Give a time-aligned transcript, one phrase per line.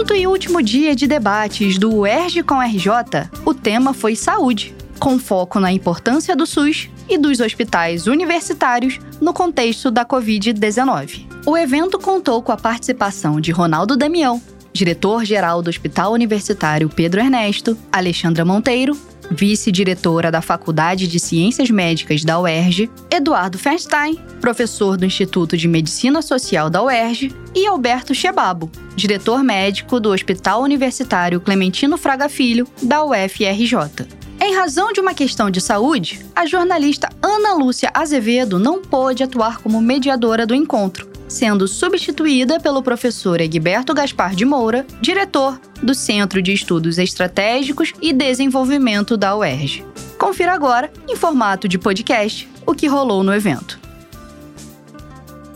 [0.00, 5.18] quinto e último dia de debates do UERJ com RJ, o tema foi saúde, com
[5.18, 11.26] foco na importância do SUS e dos hospitais universitários no contexto da Covid-19.
[11.44, 14.40] O evento contou com a participação de Ronaldo Damião,
[14.72, 18.96] diretor-geral do Hospital Universitário Pedro Ernesto, Alexandra Monteiro,
[19.30, 26.20] vice-diretora da Faculdade de Ciências Médicas da UERJ, Eduardo Feinstein, professor do Instituto de Medicina
[26.22, 33.04] Social da UERJ, e Alberto Chebabo, diretor médico do Hospital Universitário Clementino Fraga Filho, da
[33.04, 34.06] UFRJ.
[34.42, 39.58] Em razão de uma questão de saúde, a jornalista Ana Lúcia Azevedo não pôde atuar
[39.58, 46.42] como mediadora do encontro, sendo substituída pelo professor Egberto Gaspar de Moura, diretor do Centro
[46.42, 49.84] de Estudos Estratégicos e Desenvolvimento da UERJ.
[50.18, 53.78] Confira agora, em formato de podcast, o que rolou no evento.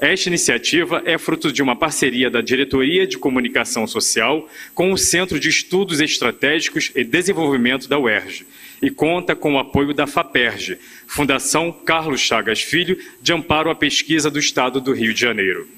[0.00, 5.40] Esta iniciativa é fruto de uma parceria da Diretoria de Comunicação Social com o Centro
[5.40, 8.46] de Estudos Estratégicos e Desenvolvimento da UERJ
[8.80, 14.30] e conta com o apoio da FAPERJ, Fundação Carlos Chagas Filho, de amparo à pesquisa
[14.30, 15.77] do Estado do Rio de Janeiro.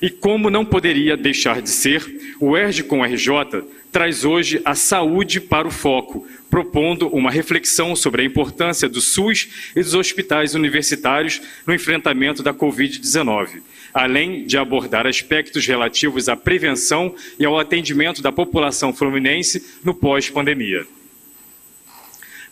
[0.00, 3.62] E como não poderia deixar de ser, o ERJ com RJ
[3.92, 9.48] traz hoje a saúde para o foco, propondo uma reflexão sobre a importância do SUS
[9.76, 13.60] e dos hospitais universitários no enfrentamento da Covid-19,
[13.92, 20.86] além de abordar aspectos relativos à prevenção e ao atendimento da população fluminense no pós-pandemia.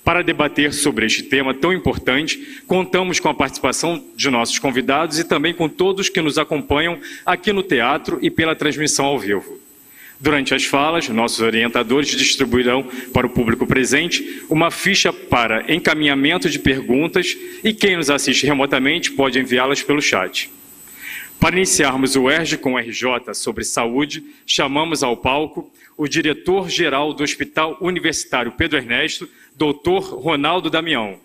[0.08, 5.24] Para debater sobre este tema tão importante, contamos com a participação de nossos convidados e
[5.24, 9.60] também com todos que nos acompanham aqui no teatro e pela transmissão ao vivo.
[10.18, 16.58] Durante as falas, nossos orientadores distribuirão para o público presente uma ficha para encaminhamento de
[16.58, 20.50] perguntas e quem nos assiste remotamente pode enviá-las pelo chat.
[21.38, 27.24] Para iniciarmos o ERJ com o RJ sobre saúde, chamamos ao palco o diretor-geral do
[27.24, 31.18] Hospital Universitário Pedro Ernesto, doutor Ronaldo Damião.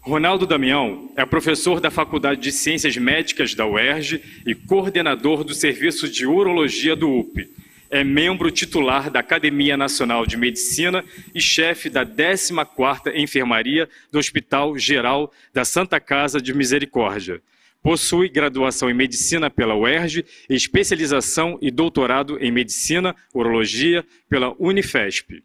[0.00, 6.08] Ronaldo Damião é professor da Faculdade de Ciências Médicas da UERJ e coordenador do Serviço
[6.08, 7.48] de Urologia do UP.
[7.88, 14.76] É membro titular da Academia Nacional de Medicina e chefe da 14ª Enfermaria do Hospital
[14.76, 17.40] Geral da Santa Casa de Misericórdia.
[17.86, 25.40] Possui graduação em Medicina pela UERJ especialização e doutorado em Medicina, Urologia pela Unifesp.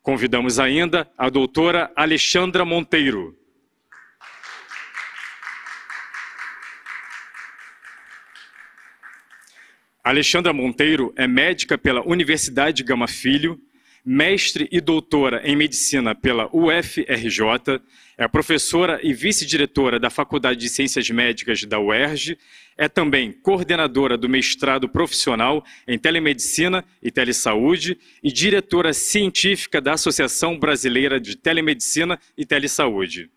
[0.00, 3.36] Convidamos ainda a doutora Alexandra Monteiro.
[10.04, 13.60] Alexandra Monteiro é médica pela Universidade Gama Filho,
[14.04, 17.80] mestre e doutora em medicina pela UFRJ,
[18.22, 22.38] é professora e vice-diretora da Faculdade de Ciências Médicas da UERJ,
[22.78, 30.56] é também coordenadora do mestrado profissional em telemedicina e telesaúde e diretora científica da Associação
[30.56, 33.28] Brasileira de Telemedicina e Telesaúde.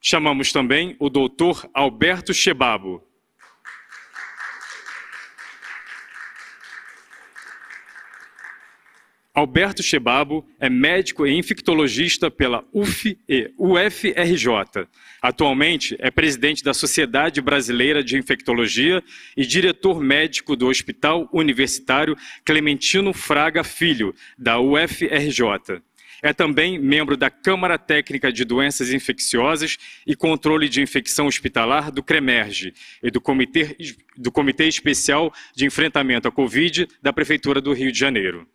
[0.00, 3.06] Chamamos também o doutor Alberto Chebabo,
[9.40, 14.86] Alberto Chebabo é médico e infectologista pela UF e UFRJ.
[15.22, 19.02] Atualmente é presidente da Sociedade Brasileira de Infectologia
[19.34, 22.14] e diretor médico do Hospital Universitário
[22.44, 25.80] Clementino Fraga Filho, da UFRJ.
[26.22, 32.02] É também membro da Câmara Técnica de Doenças Infecciosas e Controle de Infecção Hospitalar do
[32.02, 33.74] CREMERGE e do Comitê,
[34.18, 38.46] do Comitê Especial de Enfrentamento à Covid da Prefeitura do Rio de Janeiro.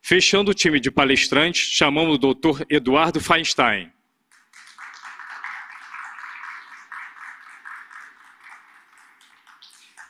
[0.00, 3.92] Fechando o time de palestrantes, chamamos o doutor Eduardo Feinstein.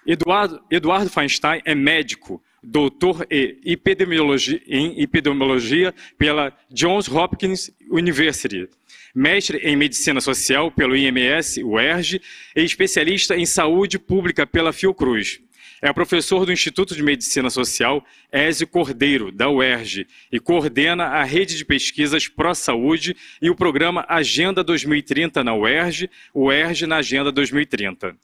[0.07, 8.69] Eduardo, Eduardo Feinstein é médico, doutor em epidemiologia, em epidemiologia pela Johns Hopkins University,
[9.15, 12.23] mestre em medicina social pelo IMS, UERJ,
[12.57, 15.41] e especialista em saúde pública pela Fiocruz.
[15.81, 21.57] É professor do Instituto de Medicina Social Ézio Cordeiro, da UERJ, e coordena a rede
[21.57, 28.17] de pesquisas Pró-Saúde e o programa Agenda 2030 na UERJ, UERJ na Agenda 2030.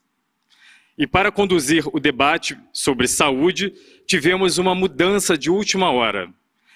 [0.99, 3.73] E para conduzir o debate sobre saúde,
[4.05, 6.29] tivemos uma mudança de última hora.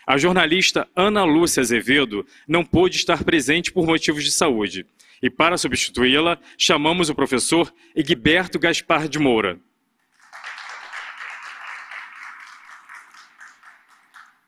[0.07, 4.87] A jornalista Ana Lúcia Azevedo não pôde estar presente por motivos de saúde.
[5.21, 9.59] E para substituí-la, chamamos o professor Egberto Gaspar de Moura.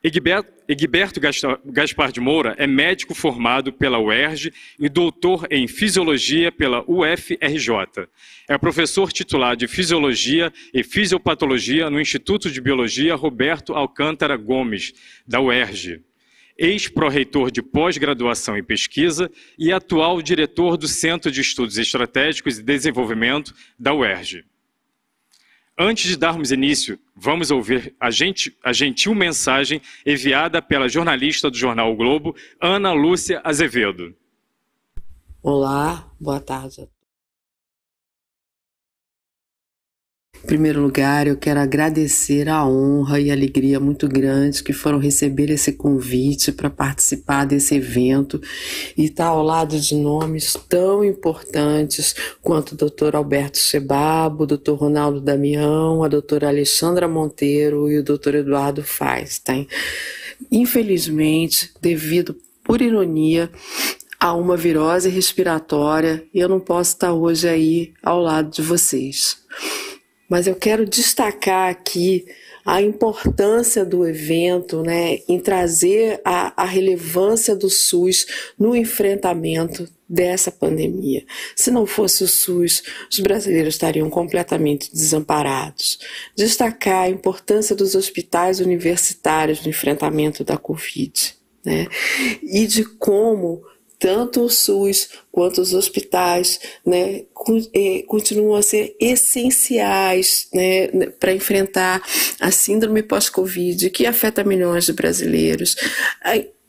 [0.02, 1.20] Egberto
[1.67, 8.08] Gaspar de Moura é médico formado pela UERJ e doutor em Fisiologia pela UFRJ.
[8.49, 14.94] É professor titular de Fisiologia e Fisiopatologia no Instituto de Biologia Roberto Alcântara Gomes,
[15.26, 16.00] da UERJ.
[16.56, 23.55] Ex-pró-reitor de pós-graduação e pesquisa e atual diretor do Centro de Estudos Estratégicos e Desenvolvimento
[23.79, 24.44] da UERJ.
[25.82, 31.56] Antes de darmos início, vamos ouvir a, gente, a gentil mensagem enviada pela jornalista do
[31.56, 34.15] jornal o Globo, Ana Lúcia Azevedo.
[35.43, 36.87] Olá, boa tarde
[40.42, 45.50] Em primeiro lugar, eu quero agradecer a honra e alegria muito grandes que foram receber
[45.50, 48.40] esse convite para participar desse evento
[48.96, 53.16] e estar ao lado de nomes tão importantes quanto o Dr.
[53.16, 54.72] Alberto Chebabo, o Dr.
[54.72, 58.37] Ronaldo Damião, a doutora Alexandra Monteiro e o Dr.
[58.37, 59.69] Eduardo Feinstein.
[60.50, 62.34] Infelizmente, devido
[62.64, 63.50] por ironia,
[64.19, 69.38] a uma virose respiratória, eu não posso estar hoje aí ao lado de vocês
[70.31, 72.25] mas eu quero destacar aqui
[72.65, 80.53] a importância do evento né, em trazer a, a relevância do SUS no enfrentamento dessa
[80.53, 81.25] pandemia.
[81.56, 85.99] Se não fosse o SUS, os brasileiros estariam completamente desamparados.
[86.37, 91.35] Destacar a importância dos hospitais universitários no enfrentamento da Covid.
[91.65, 91.88] Né?
[92.43, 93.62] E de como
[94.00, 97.23] tanto o SUS quanto os hospitais né,
[97.75, 100.88] eh, continuam a ser essenciais né,
[101.20, 102.02] para enfrentar
[102.41, 105.76] a síndrome pós-Covid, que afeta milhões de brasileiros.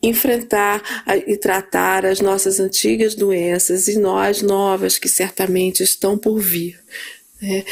[0.04, 0.82] enfrentar
[1.28, 6.80] e tratar as nossas antigas doenças e nós novas que certamente estão por vir.
[7.40, 7.64] Né?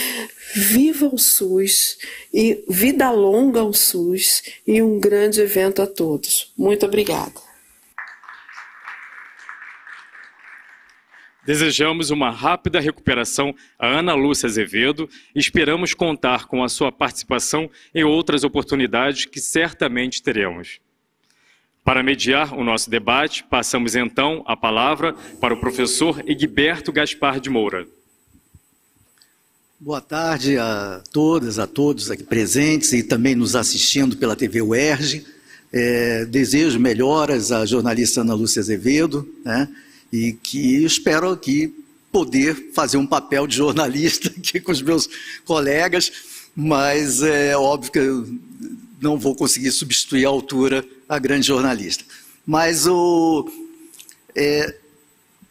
[0.56, 1.98] Viva o SUS
[2.32, 6.54] e vida longa ao SUS e um grande evento a todos.
[6.56, 7.49] Muito obrigada.
[11.50, 17.68] Desejamos uma rápida recuperação a Ana Lúcia Azevedo e esperamos contar com a sua participação
[17.92, 20.80] em outras oportunidades que certamente teremos.
[21.84, 27.50] Para mediar o nosso debate, passamos então a palavra para o professor Egberto Gaspar de
[27.50, 27.88] Moura.
[29.80, 35.26] Boa tarde a todas, a todos aqui presentes e também nos assistindo pela TV UERJ.
[35.74, 39.68] É, desejo melhoras à jornalista Ana Lúcia Azevedo, né?
[40.12, 41.74] E que espero aqui
[42.12, 45.08] poder fazer um papel de jornalista aqui com os meus
[45.46, 46.12] colegas,
[46.56, 48.40] mas é óbvio que eu
[49.02, 52.04] não vou conseguir substituir à altura a grande jornalista.
[52.46, 53.50] Mas o,
[54.36, 54.76] é,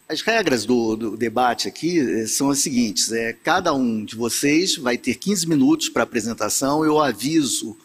[0.07, 4.75] as regras do, do, debate aqui é, são as seguintes: é, cada um de vocês
[4.75, 7.77] vai ter 15 minutos para apresentação, eu aviso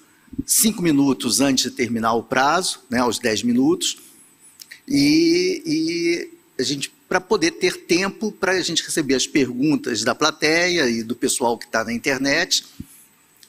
[0.45, 3.99] cinco minutos antes de terminar o prazo, né, aos 10 minutos,
[4.89, 10.15] e, e a gente para poder ter tempo para a gente receber as perguntas da
[10.15, 12.65] plateia e do pessoal que está na internet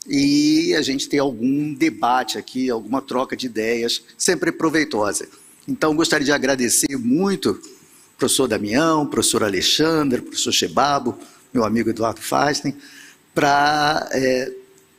[0.08, 5.28] e a gente ter algum debate aqui, alguma troca de ideias, sempre proveitosa.
[5.68, 7.60] Então, gostaria de agradecer muito
[8.18, 11.18] professor Damião, professor Alexandre, professor Chebabo,
[11.54, 12.76] meu amigo Eduardo Fasten,
[13.34, 14.52] para é,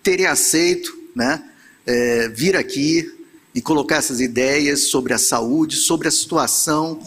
[0.03, 1.43] terem aceito né,
[1.87, 3.11] é, vir aqui
[3.55, 7.01] e colocar essas ideias sobre a saúde, sobre a situação,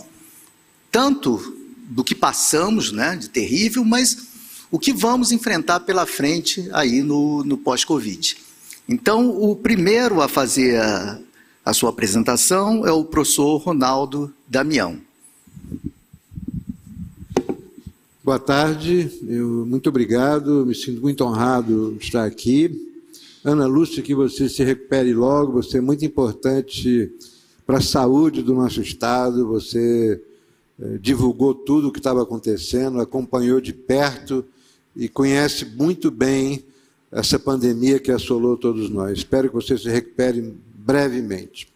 [0.91, 1.55] tanto
[1.89, 4.29] do que passamos, né, de terrível, mas
[4.71, 8.37] o que vamos enfrentar pela frente aí no, no pós-Covid.
[8.87, 11.19] Então, o primeiro a fazer a,
[11.65, 14.99] a sua apresentação é o professor Ronaldo Damião.
[18.23, 22.87] Boa tarde, eu, muito obrigado, me sinto muito honrado de estar aqui.
[23.43, 27.11] Ana Lúcia, que você se recupere logo, você é muito importante
[27.65, 30.21] para a saúde do nosso Estado, você
[30.99, 34.45] divulgou tudo o que estava acontecendo, acompanhou de perto
[34.95, 36.65] e conhece muito bem
[37.11, 39.17] essa pandemia que assolou todos nós.
[39.17, 41.67] Espero que você se recupere brevemente.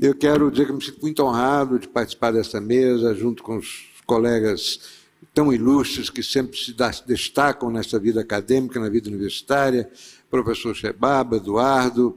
[0.00, 3.86] Eu quero dizer que me sinto muito honrado de participar dessa mesa, junto com os
[4.06, 4.80] colegas
[5.34, 6.74] tão ilustres que sempre se
[7.06, 9.90] destacam nessa vida acadêmica, na vida universitária,
[10.30, 12.16] professor Shebaba, Eduardo,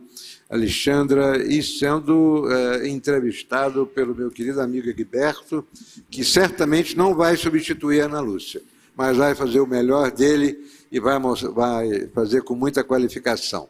[0.50, 5.66] Alexandra, e sendo eh, entrevistado pelo meu querido amigo Egberto,
[6.10, 8.62] que certamente não vai substituir a Ana Lúcia
[9.00, 10.60] mas vai fazer o melhor dele
[10.92, 11.18] e vai,
[11.54, 13.70] vai fazer com muita qualificação.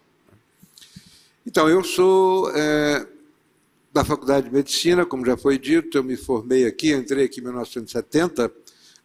[1.45, 3.05] Então, eu sou é,
[3.93, 7.43] da Faculdade de Medicina, como já foi dito, eu me formei aqui, entrei aqui em
[7.43, 8.51] 1970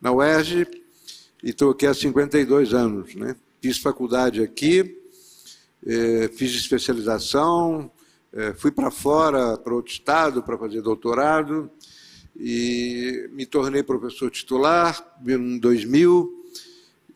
[0.01, 0.67] na UERJ
[1.43, 3.15] e estou aqui há 52 anos.
[3.15, 3.37] Né?
[3.61, 4.97] Fiz faculdade aqui,
[6.33, 7.91] fiz especialização,
[8.33, 11.71] é, fui para fora, para outro estado, para fazer doutorado,
[12.37, 16.45] e me tornei professor titular em 2000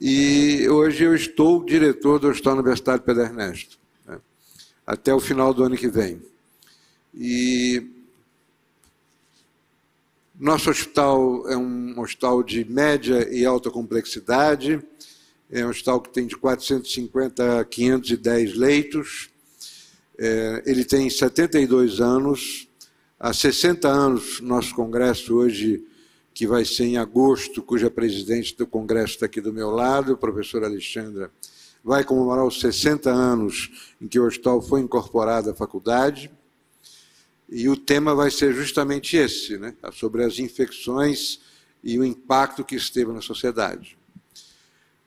[0.01, 4.21] e hoje eu estou diretor do Hospital Universitário Pedro Ernesto, né,
[4.87, 6.23] até o final do ano que vem.
[7.13, 7.85] E
[10.39, 14.81] nosso hospital é um hospital de média e alta complexidade,
[15.51, 19.31] é um hospital que tem de 450 a 510 leitos,
[20.19, 22.69] é, ele tem 72 anos,
[23.21, 25.85] Há 60 anos, nosso congresso hoje,
[26.33, 30.17] que vai ser em agosto, cuja presidente do congresso está aqui do meu lado, a
[30.17, 31.29] professora Alexandra,
[31.83, 36.31] vai comemorar os 60 anos em que o hospital foi incorporado à faculdade.
[37.49, 39.75] E o tema vai ser justamente esse, né?
[39.95, 41.41] sobre as infecções
[41.83, 43.99] e o impacto que isso teve na sociedade.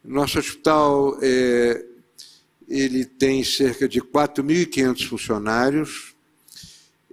[0.03, 1.85] Nosso hospital é,
[2.67, 6.15] ele tem cerca de 4.500 funcionários,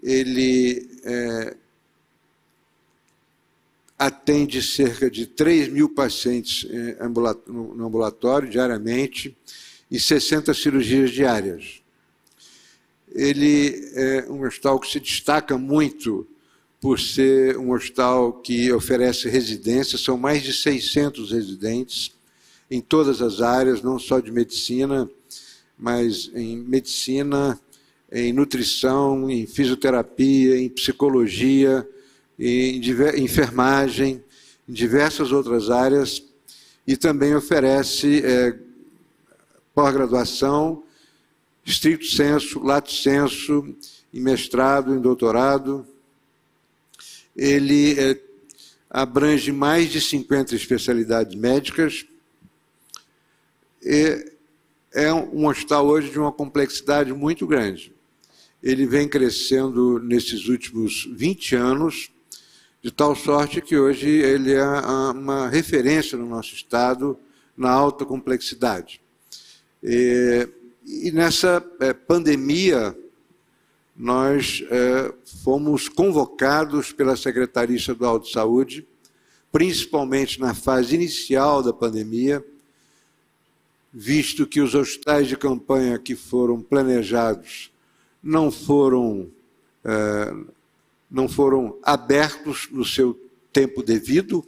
[0.02, 1.57] ele é,
[3.99, 6.97] atende cerca de 3 mil pacientes é,
[7.47, 9.37] no ambulatório diariamente
[9.90, 11.83] e 60 cirurgias diárias.
[13.12, 16.26] Ele é um hospital que se destaca muito
[16.80, 22.16] por ser um hospital que oferece residências, são mais de 600 residentes
[22.70, 25.08] em todas as áreas, não só de medicina,
[25.78, 27.58] mas em medicina,
[28.10, 31.88] em nutrição, em fisioterapia, em psicologia,
[32.38, 32.80] em
[33.18, 34.22] enfermagem,
[34.68, 36.22] em diversas outras áreas,
[36.87, 38.58] e também oferece é,
[39.75, 40.82] pós-graduação,
[41.64, 43.75] estrito senso, lato senso,
[44.12, 45.87] em mestrado, em doutorado.
[47.37, 48.18] Ele é,
[48.88, 52.06] abrange mais de 50 especialidades médicas.
[53.82, 54.32] E
[54.92, 57.99] é um hospital hoje de uma complexidade muito grande
[58.62, 62.11] ele vem crescendo nesses últimos 20 anos,
[62.82, 67.18] de tal sorte que hoje ele é uma referência no nosso Estado
[67.56, 69.00] na alta complexidade.
[69.82, 70.49] E,
[70.87, 72.97] e nessa é, pandemia,
[73.97, 78.87] nós é, fomos convocados pela Secretaria Estadual de Saúde,
[79.50, 82.44] principalmente na fase inicial da pandemia,
[84.00, 87.72] visto que os hospitais de campanha que foram planejados
[88.22, 89.28] não foram,
[89.84, 90.32] é,
[91.10, 93.18] não foram abertos no seu
[93.52, 94.46] tempo devido.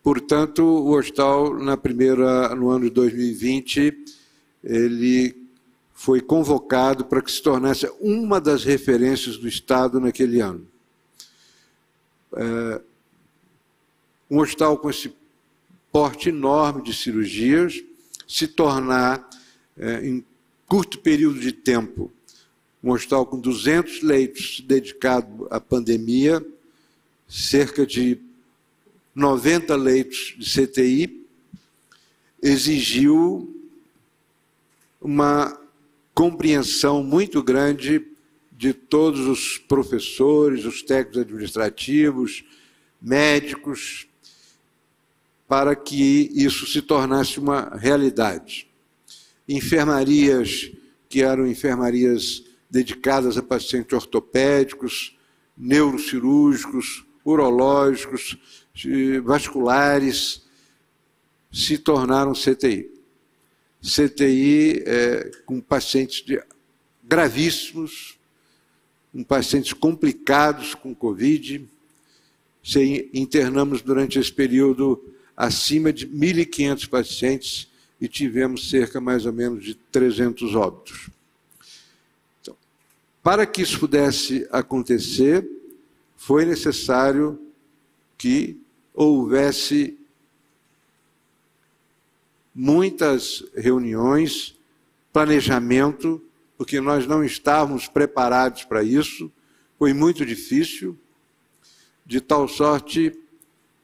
[0.00, 3.92] Portanto, o hospital, na primeira, no ano de 2020,
[4.62, 5.36] ele
[5.92, 10.64] foi convocado para que se tornasse uma das referências do Estado naquele ano.
[12.32, 12.80] É,
[14.30, 15.12] um hospital com esse
[15.90, 17.82] porte enorme de cirurgias
[18.26, 19.28] se tornar,
[19.76, 20.24] é, em
[20.66, 22.12] curto período de tempo,
[22.82, 26.44] um hospital com 200 leitos dedicado à pandemia,
[27.28, 28.18] cerca de
[29.14, 31.26] 90 leitos de CTI,
[32.42, 33.52] exigiu
[35.00, 35.58] uma
[36.14, 38.06] compreensão muito grande
[38.52, 42.44] de todos os professores, os técnicos administrativos,
[43.00, 44.06] médicos,
[45.48, 48.68] para que isso se tornasse uma realidade.
[49.48, 50.70] Enfermarias
[51.08, 55.16] que eram enfermarias dedicadas a pacientes ortopédicos,
[55.56, 58.36] neurocirúrgicos, urológicos,
[59.22, 60.42] vasculares,
[61.52, 62.90] se tornaram CTI.
[63.80, 66.42] CTI é, com pacientes de,
[67.04, 68.18] gravíssimos,
[69.12, 71.66] com pacientes complicados com Covid.
[72.62, 75.02] Se internamos durante esse período
[75.36, 77.68] acima de 1.500 pacientes
[78.00, 81.10] e tivemos cerca mais ou menos de 300 óbitos.
[82.40, 82.56] Então,
[83.22, 85.46] para que isso pudesse acontecer,
[86.16, 87.38] foi necessário
[88.16, 88.58] que
[88.94, 89.98] houvesse
[92.54, 94.56] muitas reuniões,
[95.12, 96.22] planejamento,
[96.56, 99.30] porque nós não estávamos preparados para isso,
[99.78, 100.98] foi muito difícil,
[102.06, 103.12] de tal sorte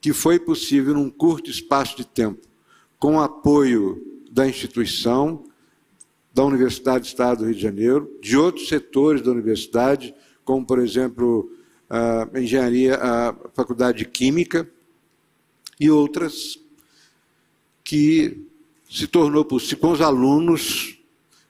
[0.02, 2.40] que foi possível, num curto espaço de tempo,
[2.98, 5.44] com apoio da instituição,
[6.34, 10.12] da Universidade do Estado do Rio de Janeiro, de outros setores da universidade,
[10.44, 11.48] como, por exemplo,
[11.88, 14.68] a engenharia, a Faculdade de Química
[15.78, 16.58] e outras,
[17.84, 18.44] que
[18.90, 20.98] se tornou possível, com os alunos,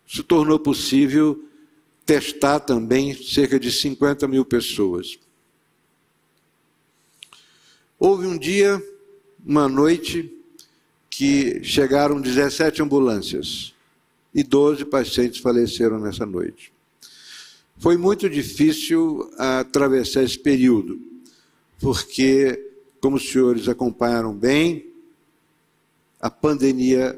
[0.07, 1.43] se tornou possível
[2.05, 5.19] testar também cerca de 50 mil pessoas.
[8.05, 8.85] Houve um dia,
[9.47, 10.29] uma noite,
[11.09, 13.77] que chegaram 17 ambulâncias
[14.35, 16.73] e 12 pacientes faleceram nessa noite.
[17.79, 21.01] Foi muito difícil atravessar esse período,
[21.79, 24.85] porque, como os senhores acompanharam bem,
[26.21, 27.17] a pandemia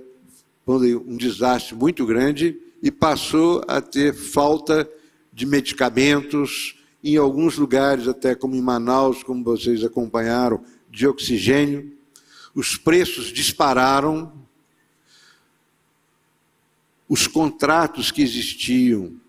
[0.66, 4.86] um desastre muito grande e passou a ter falta
[5.32, 10.62] de medicamentos, em alguns lugares, até como em Manaus, como vocês acompanharam,
[10.94, 11.92] de oxigênio.
[12.54, 14.32] Os preços dispararam,
[17.08, 19.20] os contratos que existiam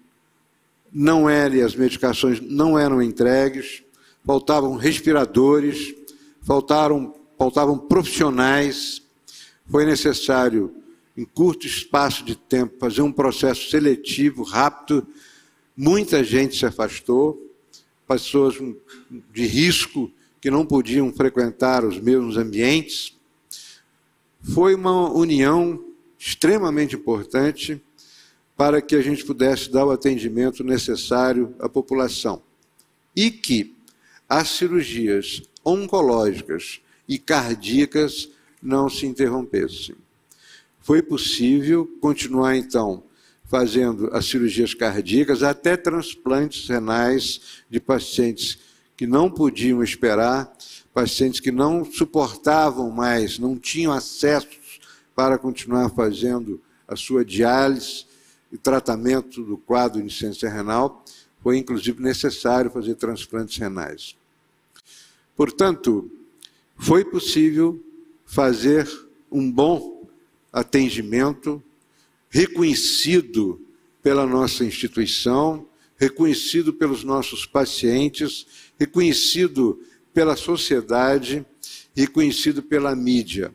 [0.94, 3.84] não eram, as medicações não eram entregues,
[4.24, 5.94] faltavam respiradores,
[6.42, 9.02] faltaram, faltavam profissionais,
[9.68, 10.74] foi necessário
[11.18, 15.08] em curto espaço de tempo, fazer um processo seletivo rápido.
[15.76, 17.42] Muita gente se afastou,
[18.08, 18.56] pessoas
[19.34, 20.12] de risco
[20.46, 23.18] que não podiam frequentar os mesmos ambientes.
[24.44, 25.84] Foi uma união
[26.20, 27.82] extremamente importante
[28.56, 32.44] para que a gente pudesse dar o atendimento necessário à população.
[33.16, 33.76] E que
[34.30, 36.80] as cirurgias oncológicas
[37.10, 38.30] e cardíacas
[38.62, 39.96] não se interrompessem.
[40.80, 43.04] Foi possível continuar, então,
[43.46, 48.60] fazendo as cirurgias cardíacas, até transplantes renais de pacientes
[48.96, 50.52] que não podiam esperar,
[50.94, 54.48] pacientes que não suportavam mais, não tinham acesso
[55.16, 58.06] para continuar fazendo a sua diálise
[58.52, 61.04] e tratamento do quadro de insuficiência renal,
[61.42, 64.16] foi inclusive necessário fazer transplantes renais.
[65.36, 66.10] Portanto,
[66.78, 67.82] foi possível
[68.26, 68.90] fazer
[69.32, 70.08] um bom
[70.52, 71.62] atendimento,
[72.30, 73.62] reconhecido
[74.02, 78.46] pela nossa instituição, reconhecido pelos nossos pacientes,
[78.80, 79.80] reconhecido
[80.14, 81.46] pela sociedade,
[81.96, 83.54] reconhecido pela mídia.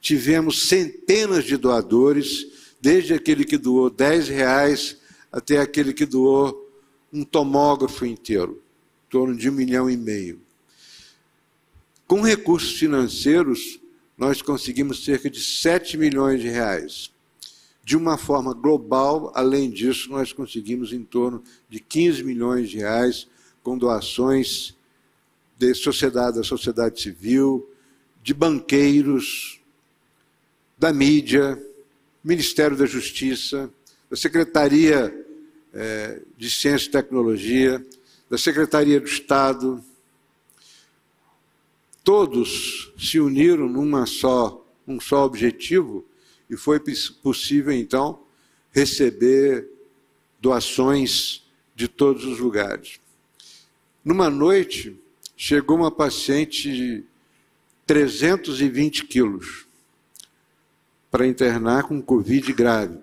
[0.00, 2.46] Tivemos centenas de doadores,
[2.80, 4.96] desde aquele que doou 10 reais
[5.30, 6.68] até aquele que doou
[7.12, 8.62] um tomógrafo inteiro,
[9.06, 10.40] em torno de um milhão e meio.
[12.06, 13.78] Com recursos financeiros,
[14.16, 17.10] nós conseguimos cerca de 7 milhões de reais.
[17.84, 23.26] De uma forma global, além disso, nós conseguimos em torno de 15 milhões de reais
[23.68, 24.74] com doações
[25.58, 27.70] de sociedade, da sociedade civil,
[28.22, 29.60] de banqueiros,
[30.78, 31.62] da mídia,
[32.24, 33.70] Ministério da Justiça,
[34.08, 35.14] da Secretaria
[35.74, 37.86] eh, de Ciência e Tecnologia,
[38.30, 39.84] da Secretaria do Estado,
[42.02, 46.06] todos se uniram numa só, um só objetivo
[46.48, 46.80] e foi
[47.22, 48.18] possível então
[48.72, 49.68] receber
[50.40, 52.98] doações de todos os lugares.
[54.04, 54.98] Numa noite,
[55.36, 57.04] chegou uma paciente de
[57.86, 59.66] 320 quilos
[61.10, 62.98] para internar com Covid grave.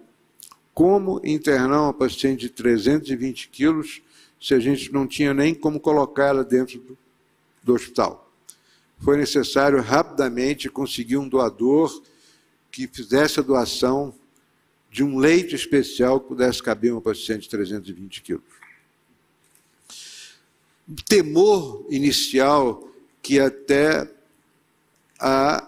[0.74, 4.02] Como internar uma paciente de 320 quilos
[4.40, 6.98] se a gente não tinha nem como colocá-la dentro do,
[7.64, 8.26] do hospital?
[9.00, 12.02] foi necessário rapidamente conseguir um doador
[12.72, 14.14] que fizesse a doação
[14.90, 18.44] de um leito especial que pudesse caber uma paciente de 320 quilos.
[21.08, 22.88] Temor inicial
[23.22, 24.10] que até
[25.20, 25.68] a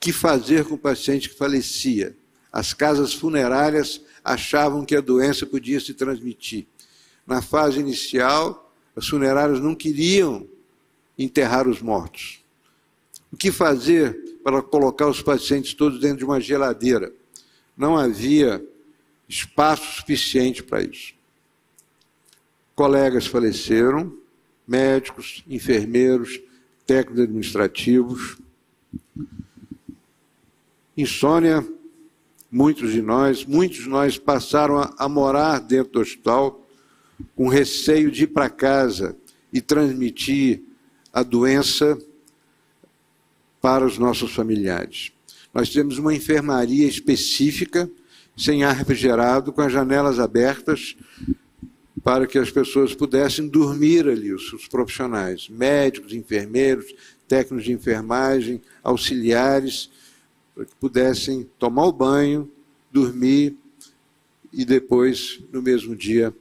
[0.00, 2.16] que fazer com o paciente que falecia.
[2.52, 6.66] As casas funerárias achavam que a doença podia se transmitir.
[7.26, 10.46] Na fase inicial, as funerárias não queriam
[11.18, 12.40] enterrar os mortos.
[13.32, 17.12] O que fazer para colocar os pacientes todos dentro de uma geladeira?
[17.76, 18.64] Não havia
[19.28, 21.17] espaço suficiente para isso.
[22.78, 24.16] Colegas faleceram,
[24.64, 26.40] médicos, enfermeiros,
[26.86, 28.38] técnicos administrativos.
[30.96, 31.66] Insônia,
[32.48, 36.64] muitos de nós, muitos de nós passaram a, a morar dentro do hospital
[37.34, 39.16] com receio de ir para casa
[39.52, 40.62] e transmitir
[41.12, 41.98] a doença
[43.60, 45.10] para os nossos familiares.
[45.52, 47.90] Nós temos uma enfermaria específica,
[48.36, 50.94] sem ar refrigerado, com as janelas abertas,
[52.08, 56.86] para que as pessoas pudessem dormir ali, os, os profissionais, médicos, enfermeiros,
[57.28, 59.90] técnicos de enfermagem, auxiliares,
[60.54, 62.50] para que pudessem tomar o banho,
[62.90, 63.58] dormir
[64.50, 66.34] e depois, no mesmo dia,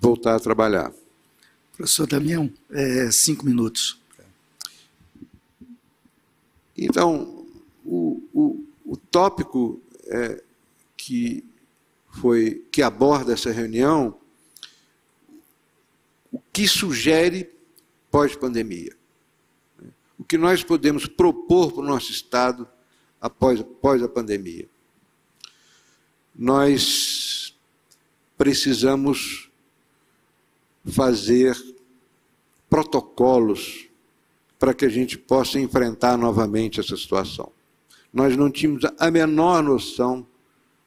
[0.00, 0.92] voltar a trabalhar.
[1.76, 4.00] Professor Damião, é, cinco minutos.
[6.76, 7.46] Então,
[7.84, 10.42] o, o, o tópico é,
[10.96, 11.44] que
[12.20, 14.18] foi que aborda essa reunião,
[16.34, 17.48] o que sugere
[18.10, 18.92] pós-pandemia,
[20.18, 22.66] o que nós podemos propor para o nosso Estado
[23.20, 24.68] após, após a pandemia.
[26.34, 27.54] Nós
[28.36, 29.48] precisamos
[30.84, 31.56] fazer
[32.68, 33.86] protocolos
[34.58, 37.52] para que a gente possa enfrentar novamente essa situação.
[38.12, 40.26] Nós não tínhamos a menor noção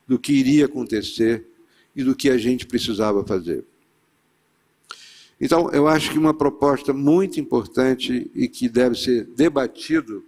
[0.06, 1.48] do que iria acontecer
[1.96, 3.64] e do que a gente precisava fazer.
[5.40, 10.26] Então, eu acho que uma proposta muito importante e que deve ser debatido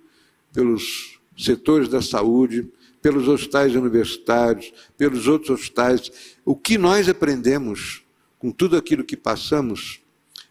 [0.53, 2.67] pelos setores da saúde,
[3.01, 6.11] pelos hospitais universitários, pelos outros hospitais,
[6.45, 8.03] o que nós aprendemos
[8.37, 10.01] com tudo aquilo que passamos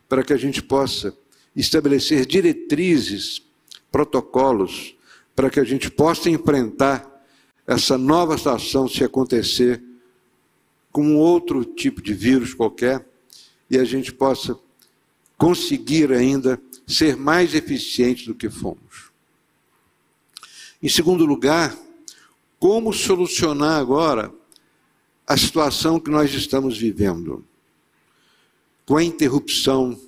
[0.08, 1.16] para que a gente possa
[1.54, 3.42] estabelecer diretrizes,
[3.92, 4.96] protocolos,
[5.36, 7.06] para que a gente possa enfrentar
[7.66, 9.82] essa nova situação se acontecer
[10.90, 13.06] com outro tipo de vírus qualquer
[13.70, 14.58] e a gente possa
[15.36, 19.10] conseguir ainda ser mais eficiente do que fomos.
[20.82, 21.76] Em segundo lugar,
[22.58, 24.32] como solucionar agora
[25.26, 27.44] a situação que nós estamos vivendo?
[28.86, 30.00] Com a interrupção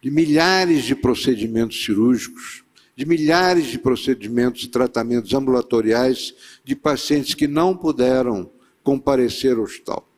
[0.00, 2.64] de milhares de procedimentos cirúrgicos,
[2.96, 8.50] de milhares de procedimentos e tratamentos ambulatoriais de pacientes que não puderam
[8.82, 10.08] comparecer ao hospital.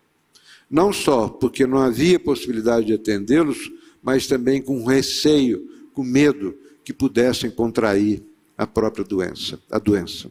[0.71, 3.71] Não só porque não havia possibilidade de atendê-los,
[4.03, 8.23] mas também com receio, com medo que pudessem contrair
[8.57, 10.31] a própria doença, a doença.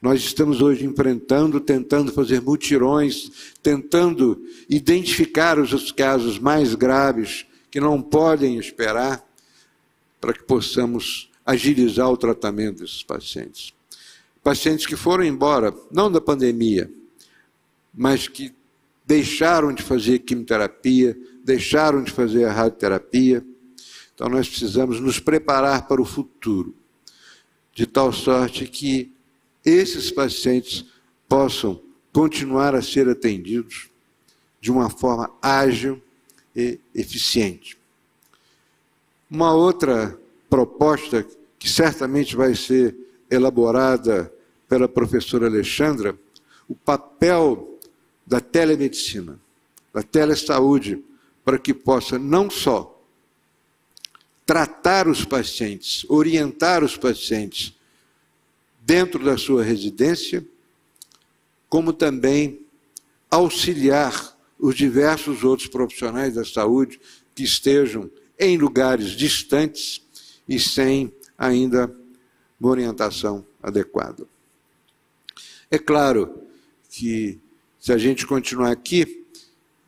[0.00, 8.02] Nós estamos hoje enfrentando, tentando fazer mutirões, tentando identificar os casos mais graves que não
[8.02, 9.24] podem esperar
[10.20, 13.72] para que possamos agilizar o tratamento desses pacientes.
[14.42, 16.90] Pacientes que foram embora, não da pandemia,
[17.94, 18.52] mas que
[19.04, 23.44] deixaram de fazer quimioterapia, deixaram de fazer a radioterapia.
[24.14, 26.74] Então nós precisamos nos preparar para o futuro,
[27.74, 29.12] de tal sorte que
[29.64, 30.84] esses pacientes
[31.28, 31.80] possam
[32.12, 33.88] continuar a ser atendidos
[34.60, 36.00] de uma forma ágil
[36.54, 37.78] e eficiente.
[39.30, 41.26] Uma outra proposta
[41.58, 42.94] que certamente vai ser
[43.30, 44.32] elaborada
[44.68, 46.18] pela professora Alexandra,
[46.68, 47.71] o papel
[48.32, 49.38] da telemedicina,
[49.92, 51.04] da telesaúde,
[51.44, 52.98] para que possa não só
[54.46, 57.74] tratar os pacientes, orientar os pacientes
[58.80, 60.42] dentro da sua residência,
[61.68, 62.60] como também
[63.30, 66.98] auxiliar os diversos outros profissionais da saúde
[67.34, 70.00] que estejam em lugares distantes
[70.48, 71.94] e sem ainda
[72.58, 74.26] uma orientação adequada.
[75.70, 76.46] É claro
[76.88, 77.41] que
[77.82, 79.24] se a gente continuar aqui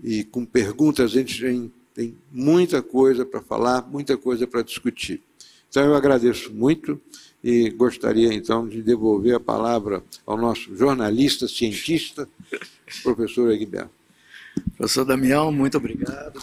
[0.02, 5.22] e com perguntas, a gente tem, tem muita coisa para falar, muita coisa para discutir.
[5.70, 7.00] Então eu agradeço muito
[7.42, 12.28] e gostaria então de devolver a palavra ao nosso jornalista, cientista,
[13.04, 13.90] professor Egberto.
[14.76, 16.42] Professor Damião, muito obrigado.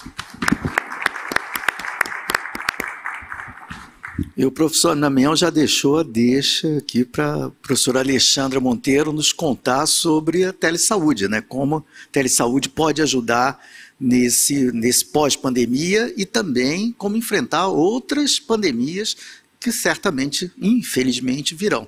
[4.36, 9.32] E o professor Damião já deixou a deixa aqui para a professora Alexandra Monteiro nos
[9.32, 11.42] contar sobre a telesaúde, né?
[11.42, 13.60] como a telesaúde pode ajudar
[14.00, 19.16] nesse, nesse pós-pandemia e também como enfrentar outras pandemias
[19.60, 21.88] que certamente, infelizmente, virão.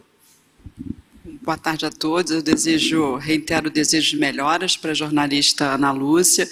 [1.41, 2.31] Boa tarde a todos.
[2.31, 6.47] Eu desejo, reitero o desejo de melhoras para a jornalista Ana Lúcia.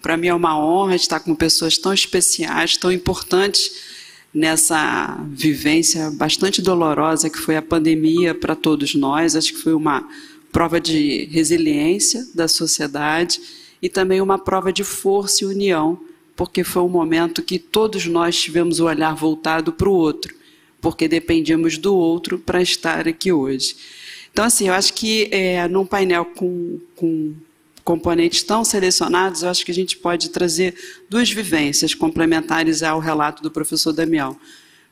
[0.00, 3.91] Para mim é uma honra estar com pessoas tão especiais, tão importantes
[4.34, 9.36] nessa vivência bastante dolorosa que foi a pandemia para todos nós.
[9.36, 10.08] Acho que foi uma
[10.50, 13.40] prova de resiliência da sociedade
[13.80, 15.98] e também uma prova de força e união,
[16.36, 20.34] porque foi um momento que todos nós tivemos o olhar voltado para o outro,
[20.80, 23.76] porque dependíamos do outro para estar aqui hoje.
[24.32, 27.34] Então, assim, eu acho que é, num painel com, com
[27.84, 30.74] componentes tão selecionados, eu acho que a gente pode trazer
[31.08, 34.36] duas vivências complementares ao relato do professor Damião.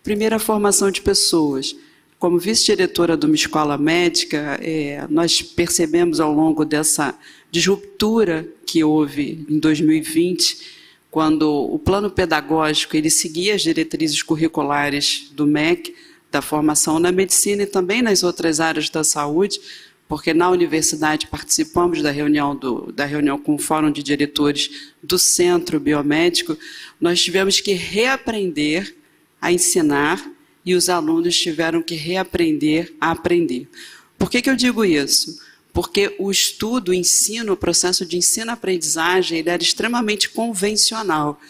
[0.03, 1.77] Primeiro, a formação de pessoas.
[2.19, 7.15] Como vice-diretora de uma escola médica, é, nós percebemos ao longo dessa
[7.51, 10.79] disruptura que houve em 2020,
[11.11, 15.95] quando o plano pedagógico ele seguia as diretrizes curriculares do MEC,
[16.31, 19.61] da formação na medicina e também nas outras áreas da saúde,
[20.11, 25.17] porque na universidade participamos da reunião, do, da reunião com o Fórum de Diretores do
[25.17, 26.59] Centro Biomédico,
[27.01, 28.97] nós tivemos que reaprender
[29.41, 30.29] a ensinar
[30.67, 33.69] e os alunos tiveram que reaprender a aprender.
[34.19, 35.41] Por que, que eu digo isso?
[35.73, 41.41] Porque o estudo, o ensino, o processo de ensino-aprendizagem, ele era extremamente convencional.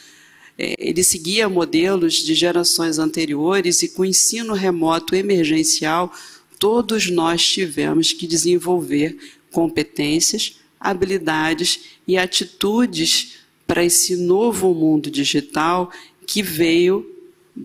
[0.58, 6.12] É, ele seguia modelos de gerações anteriores e com ensino remoto emergencial,
[6.60, 9.18] todos nós tivemos que desenvolver
[9.50, 15.90] competências, habilidades e atitudes para esse novo mundo digital
[16.26, 17.16] que veio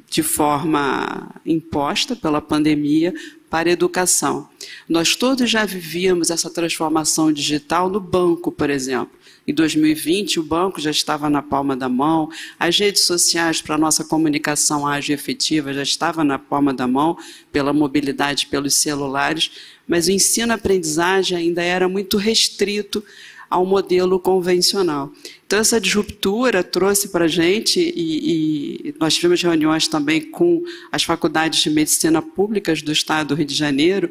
[0.10, 3.14] de forma imposta pela pandemia
[3.50, 4.50] para a educação.
[4.88, 9.15] Nós todos já vivíamos essa transformação digital no banco, por exemplo.
[9.48, 12.30] Em 2020, o banco já estava na palma da mão,
[12.60, 17.16] as redes sociais para nossa comunicação ágil e efetiva já estava na palma da mão,
[17.52, 19.52] pela mobilidade, pelos celulares,
[19.88, 23.04] mas o ensino-aprendizagem ainda era muito restrito
[23.48, 25.12] ao modelo convencional.
[25.46, 31.04] Então, essa disruptura trouxe para a gente, e, e, nós tivemos reuniões também com as
[31.04, 34.10] faculdades de medicina públicas do Estado do Rio de Janeiro,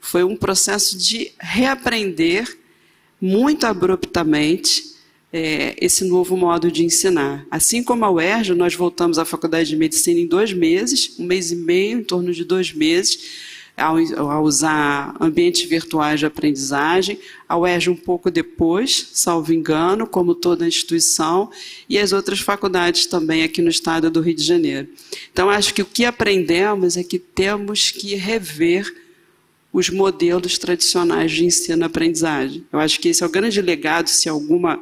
[0.00, 2.56] foi um processo de reaprender
[3.20, 4.96] muito abruptamente
[5.32, 7.46] é, esse novo modo de ensinar.
[7.50, 11.50] Assim como a UERJ, nós voltamos à Faculdade de Medicina em dois meses, um mês
[11.50, 17.58] e meio, em torno de dois meses, ao, ao usar ambientes virtuais de aprendizagem, a
[17.58, 21.50] UERJ um pouco depois, salvo engano, como toda instituição,
[21.88, 24.88] e as outras faculdades também aqui no estado do Rio de Janeiro.
[25.30, 29.05] Então, acho que o que aprendemos é que temos que rever
[29.76, 32.64] os modelos tradicionais de ensino-aprendizagem.
[32.72, 34.80] Eu acho que esse é o grande legado, se alguma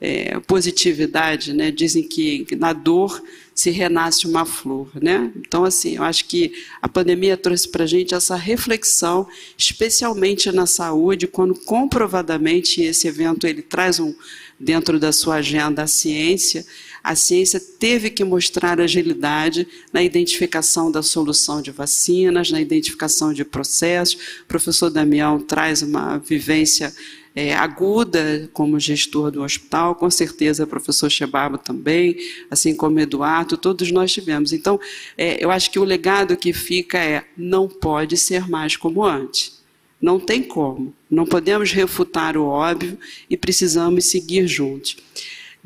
[0.00, 1.72] é, positividade, né?
[1.72, 3.20] dizem que na dor
[3.52, 5.32] se renasce uma flor, né?
[5.34, 9.26] Então, assim, eu acho que a pandemia trouxe para a gente essa reflexão,
[9.58, 14.14] especialmente na saúde, quando comprovadamente esse evento ele traz um
[14.60, 16.64] dentro da sua agenda a ciência,
[17.06, 23.44] a ciência teve que mostrar agilidade na identificação da solução de vacinas, na identificação de
[23.44, 24.40] processos.
[24.42, 26.92] O professor Damião traz uma vivência
[27.32, 32.16] é, aguda como gestor do hospital, com certeza o professor Chebabo também,
[32.50, 34.52] assim como Eduardo, todos nós tivemos.
[34.52, 34.80] Então,
[35.16, 39.62] é, eu acho que o legado que fica é: não pode ser mais como antes.
[40.02, 40.92] Não tem como.
[41.08, 42.98] Não podemos refutar o óbvio
[43.30, 44.96] e precisamos seguir juntos.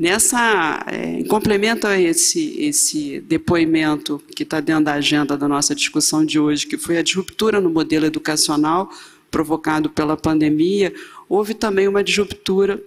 [0.01, 5.75] Nessa, é, em complemento a esse, esse depoimento que está dentro da agenda da nossa
[5.75, 8.91] discussão de hoje, que foi a disruptura no modelo educacional
[9.31, 10.91] provocado pela pandemia,
[11.29, 12.83] houve também uma disruptura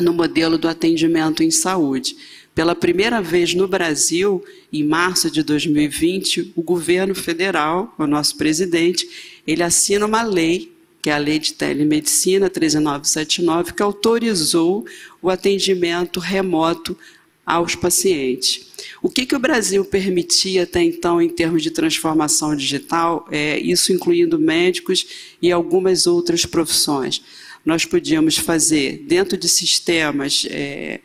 [0.00, 2.16] no modelo do atendimento em saúde.
[2.52, 9.40] Pela primeira vez no Brasil, em março de 2020, o governo federal, o nosso presidente,
[9.46, 14.84] ele assina uma lei, que é a Lei de Telemedicina 13979, que autorizou
[15.22, 16.96] o atendimento remoto
[17.44, 18.66] aos pacientes.
[19.02, 23.92] O que, que o Brasil permitia até então em termos de transformação digital, é, isso
[23.92, 25.06] incluindo médicos
[25.42, 27.22] e algumas outras profissões?
[27.64, 31.00] Nós podíamos fazer dentro de sistemas é,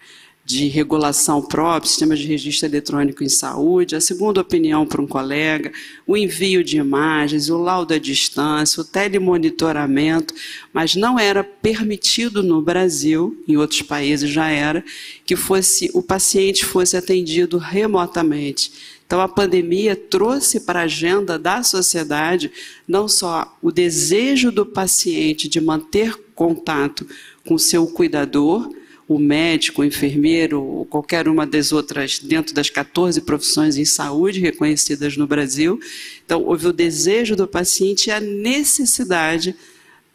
[0.46, 5.72] de regulação própria, sistemas de registro eletrônico em saúde, a segunda opinião para um colega,
[6.06, 10.36] o envio de imagens, o laudo à distância, o telemonitoramento,
[10.72, 14.86] mas não era permitido no Brasil, em outros países já era,
[15.26, 18.72] que fosse o paciente fosse atendido remotamente.
[19.08, 22.52] Então a pandemia trouxe para a agenda da sociedade
[22.88, 27.08] não só o desejo do paciente de manter contato
[27.44, 28.70] com seu cuidador,
[29.08, 34.40] o médico, o enfermeiro, ou qualquer uma das outras, dentro das 14 profissões em saúde
[34.40, 35.80] reconhecidas no Brasil.
[36.26, 39.56] Então, houve o desejo do paciente e a necessidade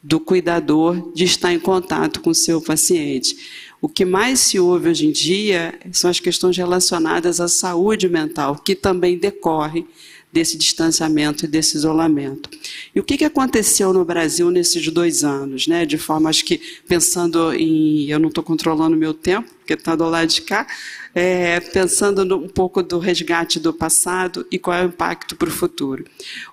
[0.03, 3.37] do cuidador de estar em contato com o seu paciente.
[3.81, 8.57] O que mais se ouve hoje em dia são as questões relacionadas à saúde mental,
[8.57, 9.87] que também decorre
[10.33, 12.49] desse distanciamento e desse isolamento.
[12.95, 15.67] E o que, que aconteceu no Brasil nesses dois anos?
[15.67, 15.85] Né?
[15.85, 18.09] De forma, acho que, pensando em.
[18.09, 20.67] Eu não estou controlando meu tempo, porque está do lado de cá,
[21.15, 25.49] é, pensando no, um pouco do resgate do passado e qual é o impacto para
[25.49, 26.05] o futuro.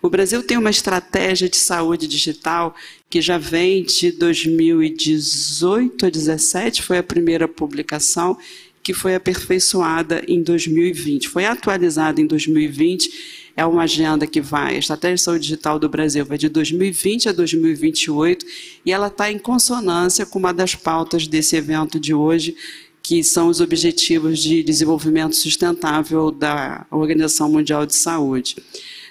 [0.01, 2.75] O Brasil tem uma estratégia de saúde digital
[3.09, 8.37] que já vem de 2018 a 2017, foi a primeira publicação,
[8.83, 11.27] que foi aperfeiçoada em 2020.
[11.27, 15.89] Foi atualizada em 2020 é uma agenda que vai, a Estratégia de Saúde Digital do
[15.89, 18.45] Brasil vai de 2020 a 2028
[18.85, 22.55] e ela está em consonância com uma das pautas desse evento de hoje,
[23.01, 28.57] que são os Objetivos de Desenvolvimento Sustentável da Organização Mundial de Saúde.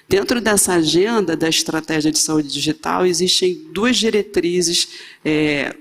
[0.07, 4.87] Dentro dessa agenda da Estratégia de Saúde Digital, existem duas diretrizes
[5.25, 5.75] é,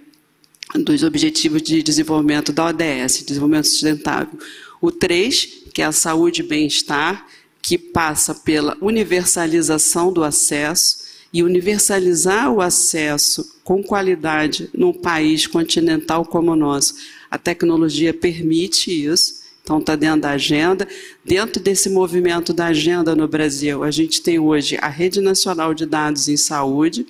[0.74, 4.36] dos Objetivos de Desenvolvimento da ODS, Desenvolvimento Sustentável.
[4.80, 7.24] O 3, que é a saúde e bem-estar,
[7.66, 10.98] que passa pela universalização do acesso
[11.32, 16.94] e universalizar o acesso com qualidade num país continental como o nosso.
[17.28, 20.86] A tecnologia permite isso, então está dentro da agenda.
[21.24, 25.86] Dentro desse movimento da agenda no Brasil, a gente tem hoje a Rede Nacional de
[25.86, 27.04] Dados em Saúde,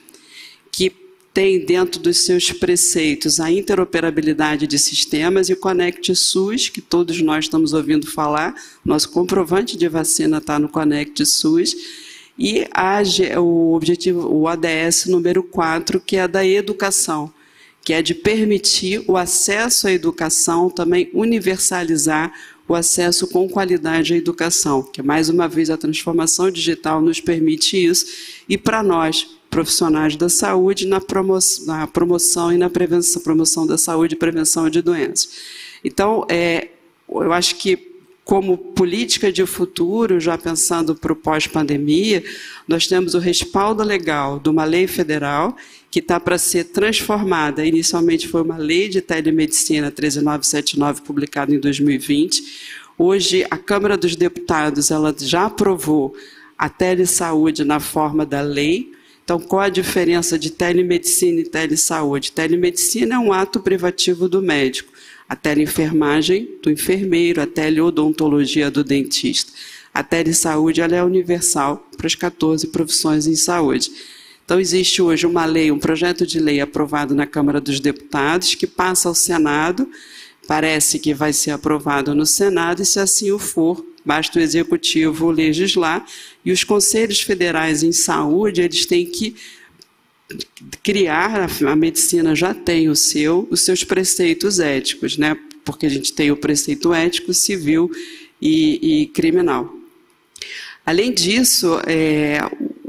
[0.73, 0.91] que
[1.37, 7.21] tem dentro dos seus preceitos a interoperabilidade de sistemas e o Connect SUS, que todos
[7.21, 11.77] nós estamos ouvindo falar, nosso comprovante de vacina está no Connect SUS,
[12.39, 13.03] e a,
[13.39, 17.31] o objetivo, o ADS número 4, que é da educação,
[17.85, 22.33] que é de permitir o acesso à educação, também universalizar
[22.67, 27.77] o acesso com qualidade à educação, que mais uma vez a transformação digital nos permite
[27.77, 28.07] isso,
[28.49, 33.79] e para nós, profissionais da saúde na, promo na promoção e na prevenção, promoção da
[33.79, 35.31] saúde e prevenção de doenças.
[35.85, 36.69] Então, é,
[37.09, 42.25] eu acho que como política de futuro, já pensando para o pós-pandemia,
[42.67, 45.57] nós temos o respaldo legal de uma lei federal
[45.93, 47.65] que está para ser transformada.
[47.65, 52.43] Inicialmente foi uma lei de telemedicina 13979, publicada em 2020.
[52.99, 56.13] Hoje, a Câmara dos Deputados ela já aprovou
[56.59, 58.93] a telesaúde na forma da lei,
[59.27, 62.31] então, qual a diferença de telemedicina e telesaúde?
[62.31, 64.93] Telemedicina é um ato privativo do médico,
[65.29, 69.51] a teleenfermagem do enfermeiro, a teleodontologia do dentista.
[69.93, 73.91] A telesaúde ela é universal para as 14 profissões em saúde.
[74.45, 78.65] Então, existe hoje uma lei, um projeto de lei aprovado na Câmara dos Deputados, que
[78.65, 79.91] passa ao Senado,
[80.47, 85.31] parece que vai ser aprovado no Senado, e se assim o for, basta o executivo
[85.31, 86.07] legislar
[86.45, 89.35] e os conselhos federais em saúde, eles têm que
[90.83, 95.37] criar, a medicina já tem o seu, os seus preceitos éticos, né?
[95.65, 97.91] Porque a gente tem o preceito ético, civil
[98.41, 99.75] e, e criminal.
[100.85, 102.39] Além disso, é,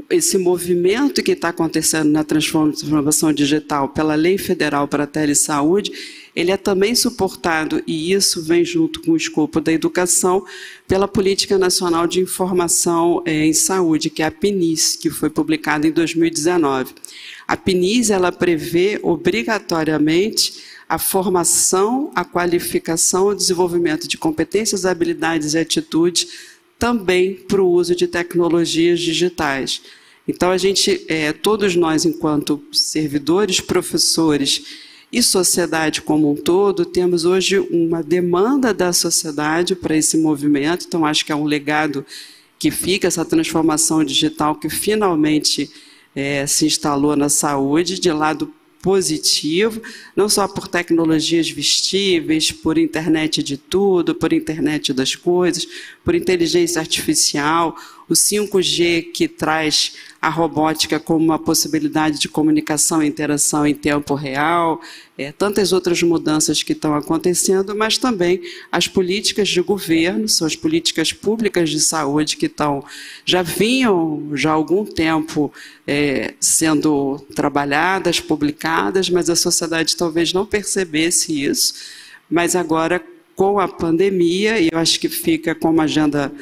[0.08, 5.92] esse movimento que está acontecendo na transformação digital pela Lei Federal para a Telesaúde,
[6.38, 10.46] ele é também suportado, e isso vem junto com o escopo da educação,
[10.86, 15.88] pela Política Nacional de Informação é, em Saúde, que é a PNIS, que foi publicada
[15.88, 16.94] em 2019.
[17.48, 25.58] A PNIS ela prevê obrigatoriamente a formação, a qualificação, o desenvolvimento de competências, habilidades e
[25.58, 26.28] atitudes
[26.78, 29.82] também para o uso de tecnologias digitais.
[30.28, 37.24] Então, a gente, é, todos nós, enquanto servidores, professores e sociedade como um todo, temos
[37.24, 42.04] hoje uma demanda da sociedade para esse movimento, então acho que é um legado
[42.58, 45.70] que fica, essa transformação digital que finalmente
[46.14, 49.82] é, se instalou na saúde, de lado positivo,
[50.14, 55.66] não só por tecnologias vestíveis, por internet de tudo, por internet das coisas,
[56.04, 57.76] por inteligência artificial,
[58.08, 64.14] o 5G que traz a robótica como uma possibilidade de comunicação e interação em tempo
[64.14, 64.80] real,
[65.16, 68.40] é, tantas outras mudanças que estão acontecendo, mas também
[68.72, 72.84] as políticas de governo, são as políticas públicas de saúde que estão,
[73.24, 75.52] já vinham já há algum tempo
[75.86, 81.74] é, sendo trabalhadas, publicadas, mas a sociedade talvez não percebesse isso,
[82.28, 83.02] mas agora
[83.36, 86.32] com a pandemia, e eu acho que fica como agenda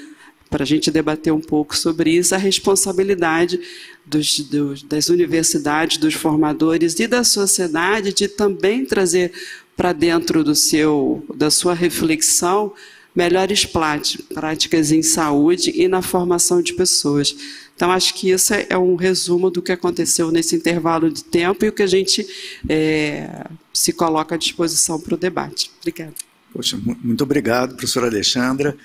[0.48, 3.60] para a gente debater um pouco sobre isso, a responsabilidade
[4.04, 9.32] dos, dos, das universidades, dos formadores e da sociedade de também trazer
[9.76, 12.72] para dentro do seu, da sua reflexão
[13.14, 17.34] melhores práticas em saúde e na formação de pessoas.
[17.74, 21.64] Então, acho que isso é, é um resumo do que aconteceu nesse intervalo de tempo
[21.64, 22.26] e o que a gente
[22.68, 25.70] é, se coloca à disposição para o debate.
[25.80, 26.14] Obrigada.
[26.52, 28.76] Poxa, muito obrigado, professora Alexandra.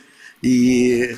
[0.44, 1.16] E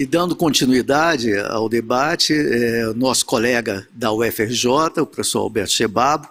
[0.00, 6.26] E dando continuidade ao debate, é, nosso colega da UFRJ, o professor Alberto Chebabo.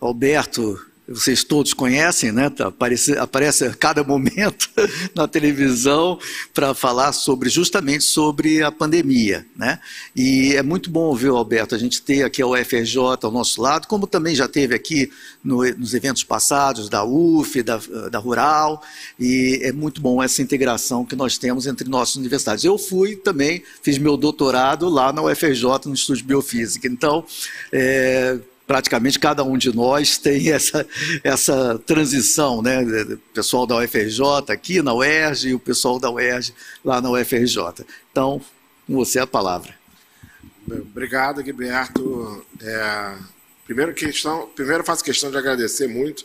[0.00, 2.48] Alberto vocês todos conhecem, né?
[2.48, 4.70] Tá, aparece, aparece a cada momento
[5.14, 6.18] na televisão
[6.52, 9.78] para falar sobre justamente sobre a pandemia, né?
[10.16, 13.86] E é muito bom o Alberto, a gente ter aqui a UFRJ ao nosso lado,
[13.86, 15.10] como também já teve aqui
[15.42, 17.78] no, nos eventos passados da UF, da,
[18.10, 18.82] da Rural,
[19.18, 22.64] e é muito bom essa integração que nós temos entre nossas universidades.
[22.64, 27.24] Eu fui também, fiz meu doutorado lá na UFRJ, no Instituto de Biofísica, então
[27.72, 30.86] é, praticamente cada um de nós tem essa,
[31.22, 32.82] essa transição, né?
[32.82, 36.54] O pessoal da UFRJ aqui na UERJ e o pessoal da UERJ
[36.84, 37.84] lá na UFRJ.
[38.10, 38.40] Então,
[38.86, 39.74] com você a palavra.
[40.66, 42.44] Obrigado, Guilherto.
[42.60, 43.14] É,
[43.66, 46.24] primeiro, questão, primeiro faço questão de agradecer muito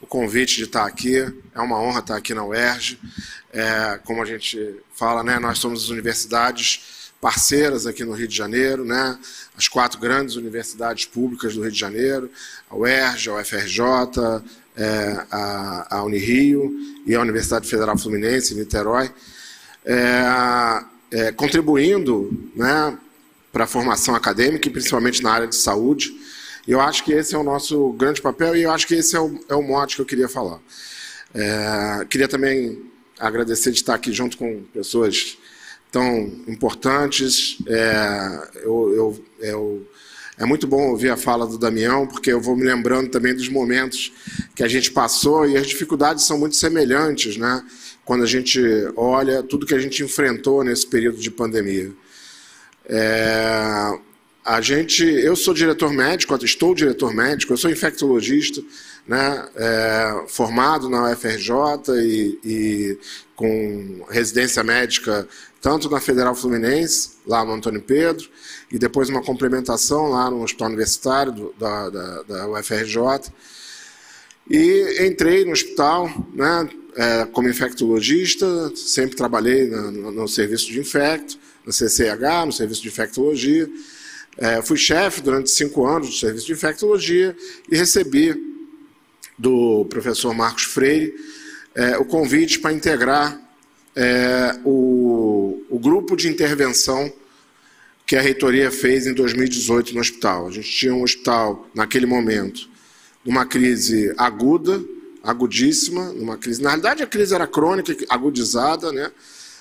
[0.00, 1.16] o convite de estar aqui.
[1.54, 2.98] É uma honra estar aqui na UERJ.
[3.52, 8.84] É, como a gente fala, né, nós somos universidades parceiras aqui no Rio de Janeiro,
[8.84, 9.18] né?
[9.56, 12.30] as quatro grandes universidades públicas do Rio de Janeiro,
[12.70, 13.82] a UERJ, a UFRJ,
[14.76, 16.72] é, a, a Unirio
[17.04, 19.10] e a Universidade Federal Fluminense, em Niterói,
[19.84, 22.96] é, é, contribuindo né,
[23.52, 26.14] para a formação acadêmica e principalmente na área de saúde.
[26.66, 29.16] E eu acho que esse é o nosso grande papel e eu acho que esse
[29.16, 30.60] é o, é o mote que eu queria falar.
[31.34, 32.88] É, queria também
[33.18, 35.36] agradecer de estar aqui junto com pessoas
[35.90, 37.58] tão importantes.
[37.66, 39.88] É, eu, eu, eu,
[40.38, 43.48] é muito bom ouvir a fala do Damião, porque eu vou me lembrando também dos
[43.48, 44.12] momentos
[44.54, 47.64] que a gente passou e as dificuldades são muito semelhantes, né?
[48.04, 48.60] Quando a gente
[48.96, 51.92] olha tudo que a gente enfrentou nesse período de pandemia.
[52.88, 53.98] É,
[54.48, 58.62] a gente, eu sou diretor médico, estou diretor médico, eu sou infectologista,
[59.06, 61.52] né, é, formado na UFRJ
[61.98, 62.98] e, e,
[63.36, 65.28] com residência médica
[65.60, 68.28] tanto na Federal Fluminense, lá no Antônio Pedro,
[68.70, 73.32] e depois uma complementação lá no Hospital Universitário do, da, da, da, UFRJ.
[74.48, 80.78] E entrei no hospital né, é, como infectologista, sempre trabalhei no, no, no, serviço de
[80.78, 83.68] infecto, no CCH, no serviço de infectologia.
[84.36, 87.36] É, fui chefe durante cinco anos do serviço de infectologia
[87.70, 88.34] e recebi
[89.36, 91.14] do professor Marcos Freire
[91.74, 93.40] é, o convite para integrar
[93.94, 95.37] é, o,
[95.78, 97.12] o grupo de intervenção
[98.04, 100.48] que a reitoria fez em 2018 no hospital.
[100.48, 102.68] A gente tinha um hospital, naquele momento,
[103.24, 104.82] numa crise aguda,
[105.22, 106.60] agudíssima, numa crise.
[106.60, 109.12] Na realidade, a crise era crônica, agudizada, né?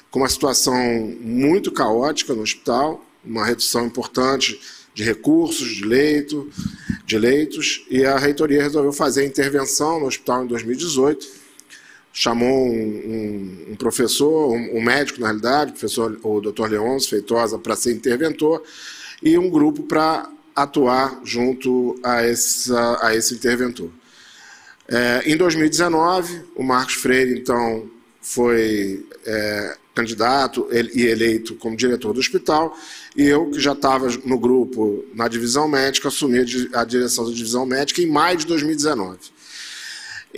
[0.10, 0.76] com uma situação
[1.22, 4.60] muito caótica no hospital, uma redução importante
[4.96, 6.50] de recursos, de leito,
[7.06, 11.47] de leitos, e a reitoria resolveu fazer a intervenção no hospital em 2018
[12.18, 17.12] chamou um, um, um professor, um, um, médico, na realidade, o, professor, o doutor Leôncio
[17.12, 18.64] Feitosa, para ser interventor,
[19.22, 23.92] e um grupo para atuar junto a, essa, a esse interventor.
[24.88, 27.88] É, em 2019, o Marcos Freire, então,
[28.20, 32.76] foi é, candidato e eleito como diretor do hospital,
[33.16, 36.40] e eu, que já estava no grupo, na divisão médica, assumi
[36.74, 39.37] a direção da divisão médica em maio de 2019.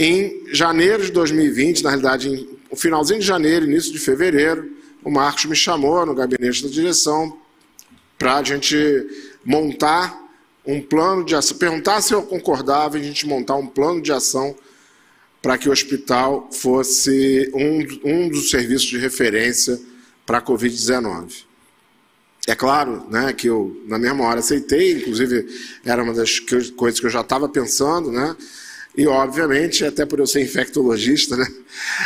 [0.01, 4.71] Em janeiro de 2020, na realidade, no finalzinho de janeiro, início de fevereiro,
[5.03, 7.37] o Marcos me chamou no gabinete da direção
[8.17, 8.77] para a gente
[9.43, 10.17] montar
[10.65, 14.13] um plano de ação, perguntar se eu concordava em a gente montar um plano de
[14.13, 14.55] ação
[15.41, 19.77] para que o hospital fosse um, um dos serviços de referência
[20.25, 21.43] para a Covid-19.
[22.47, 25.45] É claro né, que eu, na mesma hora, aceitei, inclusive
[25.83, 28.37] era uma das coisas que eu já estava pensando, né?
[28.97, 31.47] E, obviamente, até por eu ser infectologista, né,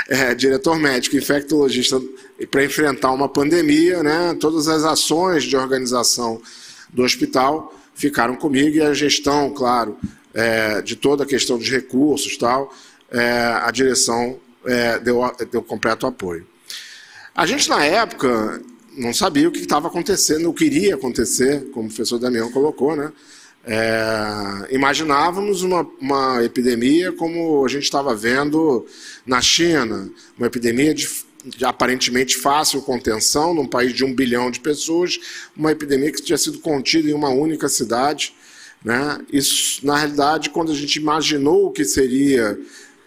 [0.10, 2.02] é, diretor médico, infectologista,
[2.52, 6.42] para enfrentar uma pandemia, né, todas as ações de organização
[6.90, 9.98] do hospital ficaram comigo e a gestão, claro,
[10.34, 12.74] é, de toda a questão dos recursos tal,
[13.12, 15.22] é, a direção é, deu,
[15.52, 16.46] deu completo apoio.
[17.36, 18.62] A gente, na época,
[18.98, 22.96] não sabia o que estava acontecendo, o que iria acontecer, como o professor Damião colocou,
[22.96, 23.12] né?
[23.66, 28.86] É, imaginávamos uma, uma, epidemia como a gente estava vendo
[29.26, 31.08] na China, uma epidemia de,
[31.46, 35.18] de, aparentemente fácil contenção, num país de um bilhão de pessoas,
[35.56, 38.36] uma epidemia que tinha sido contida em uma única cidade.
[38.84, 39.22] Né?
[39.32, 42.60] Isso, na realidade, quando a gente imaginou o que seria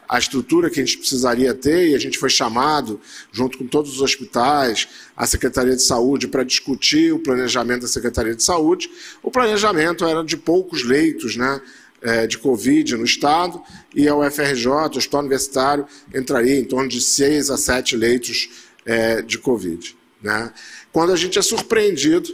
[0.08, 3.00] a estrutura que a gente precisaria ter, e a gente foi chamado,
[3.32, 8.34] junto com todos os hospitais, a Secretaria de Saúde, para discutir o planejamento da Secretaria
[8.34, 8.90] de Saúde.
[9.22, 11.60] O planejamento era de poucos leitos, né?
[12.02, 13.60] É, de Covid no Estado,
[13.94, 18.50] e a UFRJ, o Hospital Universitário, entraria em torno de seis a sete leitos
[18.84, 19.96] é, de Covid.
[20.22, 20.52] Né?
[20.92, 22.28] Quando a gente é surpreendido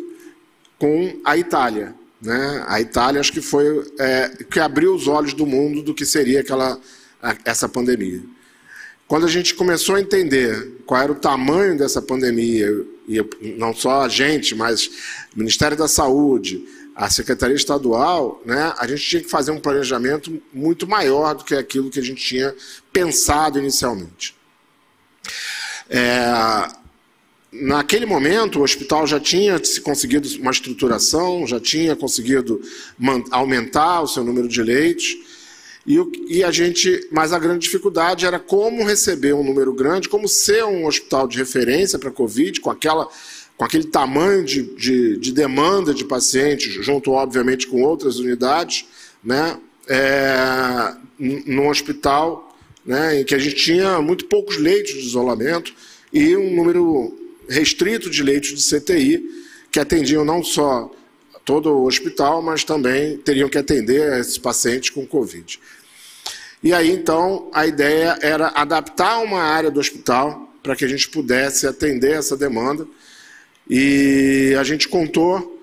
[0.79, 1.95] com a Itália.
[2.21, 2.65] Né?
[2.67, 6.41] A Itália, acho que foi é, que abriu os olhos do mundo do que seria
[6.41, 6.79] aquela,
[7.45, 8.23] essa pandemia.
[9.07, 12.69] Quando a gente começou a entender qual era o tamanho dessa pandemia,
[13.07, 13.21] e
[13.59, 14.87] não só a gente, mas
[15.35, 20.43] o Ministério da Saúde, a Secretaria Estadual, né, a gente tinha que fazer um planejamento
[20.53, 22.55] muito maior do que aquilo que a gente tinha
[22.93, 24.35] pensado inicialmente.
[25.91, 26.69] É,
[27.53, 32.63] Naquele momento, o hospital já tinha se conseguido uma estruturação, já tinha conseguido
[33.31, 35.19] aumentar o seu número de leitos.
[35.87, 40.29] E, e, a gente, mas a grande dificuldade era como receber um número grande, como
[40.29, 43.09] ser um hospital de referência para Covid, com, aquela,
[43.57, 48.85] com aquele tamanho de, de, de, demanda de pacientes, junto, obviamente, com outras unidades,
[49.25, 49.59] né,
[49.89, 55.75] é, num hospital né, em que a gente tinha muito poucos leitos de isolamento
[56.13, 57.17] e um número
[57.49, 59.23] restrito de leitos de CTI,
[59.71, 60.91] que atendiam não só
[61.45, 65.59] todo o hospital, mas também teriam que atender esses pacientes com Covid.
[66.63, 71.09] E aí, então, a ideia era adaptar uma área do hospital para que a gente
[71.09, 72.87] pudesse atender essa demanda.
[73.69, 75.61] E a gente contou,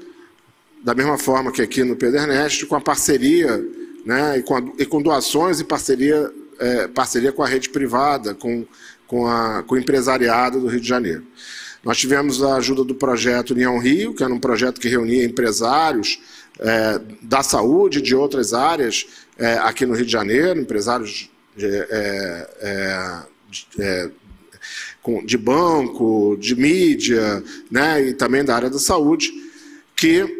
[0.83, 3.63] da mesma forma que aqui no Pedro Ernesto, com a parceria,
[4.05, 8.33] né, e, com a, e com doações e parceria, é, parceria com a rede privada,
[8.33, 8.65] com,
[9.07, 11.23] com, a, com o empresariado do Rio de Janeiro.
[11.83, 16.19] Nós tivemos a ajuda do projeto União Rio, que era um projeto que reunia empresários
[16.59, 19.07] é, da saúde de outras áreas
[19.37, 23.23] é, aqui no Rio de Janeiro, empresários de, é, é,
[23.79, 24.11] é
[25.25, 29.31] de banco, de mídia, né, e também da área da saúde,
[29.95, 30.37] que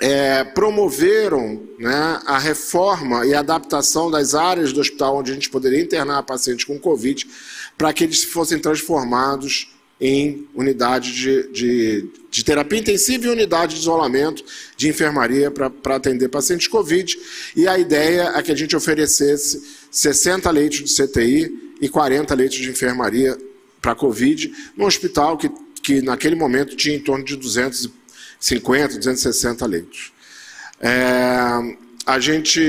[0.00, 5.80] é, promoveram né, a reforma e adaptação das áreas do hospital onde a gente poderia
[5.80, 7.26] internar pacientes com Covid,
[7.76, 13.80] para que eles fossem transformados em unidade de, de, de, terapia intensiva e unidade de
[13.80, 14.44] isolamento
[14.76, 17.18] de enfermaria para atender pacientes Covid.
[17.56, 22.58] E a ideia é que a gente oferecesse 60 leitos de CTI e 40 leitos
[22.58, 23.36] de enfermaria
[23.80, 25.50] para Covid, num hospital que,
[25.82, 30.12] que naquele momento tinha em torno de 250, 260 leitos.
[30.80, 31.76] É,
[32.06, 32.62] a gente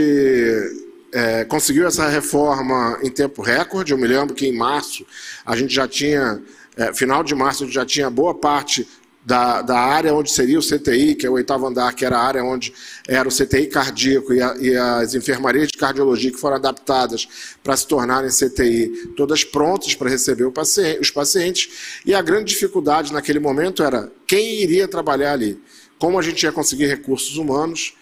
[1.12, 3.92] é, conseguiu essa reforma em tempo recorde.
[3.92, 5.06] Eu me lembro que em março
[5.46, 6.42] a gente já tinha
[6.80, 8.88] é, final de março, a gente já tinha boa parte
[9.26, 12.24] da, da, área onde seria o CTI, que é o oitavo andar, que era a
[12.24, 12.74] área onde
[13.06, 17.28] era o CTI cardíaco e, a, e as enfermarias de cardiologia que foram adaptadas
[17.62, 22.02] para se tornarem CTI, todas prontas para receber paciente, os pacientes.
[22.06, 25.62] E a grande dificuldade naquele momento era quem iria trabalhar ali.
[26.00, 27.94] Como a gente ia conseguir recursos humanos,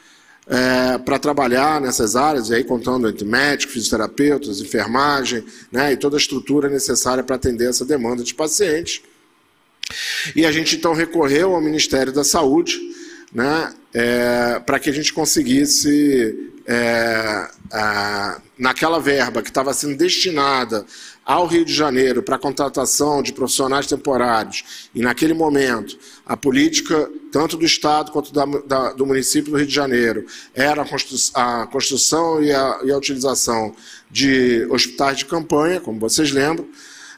[0.49, 6.15] é, para trabalhar nessas áreas, e aí contando entre médicos, fisioterapeutas, enfermagem, né, e toda
[6.15, 9.01] a estrutura necessária para atender essa demanda de pacientes.
[10.35, 12.79] E a gente então recorreu ao Ministério da Saúde
[13.33, 20.85] né, é, para que a gente conseguisse, é, a, naquela verba que estava sendo destinada
[21.28, 27.11] ao Rio de Janeiro para a contratação de profissionais temporários, e naquele momento a política,
[27.34, 30.25] tanto do Estado quanto da, da, do município do Rio de Janeiro,
[30.55, 33.75] era a, constru a construção e a, e a utilização
[34.09, 36.65] de hospitais de campanha, como vocês lembram,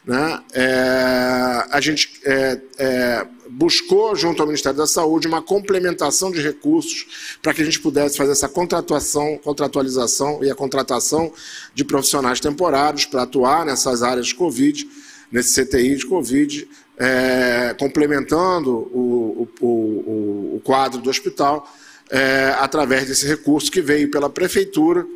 [0.04, 0.40] né?
[0.52, 7.38] É, a gente é, é, buscou, junto ao Ministério da Saúde, uma complementação de recursos
[7.42, 11.32] para que a gente pudesse fazer essa contratuação, contratualização e a contratação
[11.74, 14.88] de profissionais temporários para atuar nessas áreas de Covid,
[15.32, 21.68] nesse CTI de Covid, é, complementando o, o, o, o, quadro do hospital
[22.10, 25.06] é, através desse recurso que veio pela Prefeitura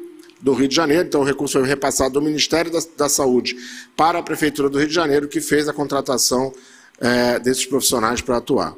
[0.40, 3.56] do Rio de Janeiro, então o recurso foi repassado do Ministério da, da Saúde
[3.96, 6.52] para a Prefeitura do Rio de Janeiro, que fez a contratação
[7.00, 8.74] é, desses profissionais para atuar.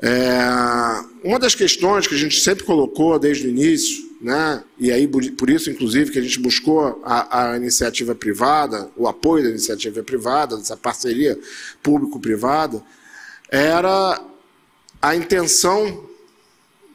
[0.00, 0.38] É,
[1.24, 5.50] uma das questões que a gente sempre colocou desde o início, né, e aí por
[5.50, 10.56] isso, inclusive, que a gente buscou a, a iniciativa privada, o apoio da iniciativa privada,
[10.56, 11.38] dessa parceria
[11.82, 12.82] público-privada,
[13.50, 14.22] era
[15.00, 16.04] a intenção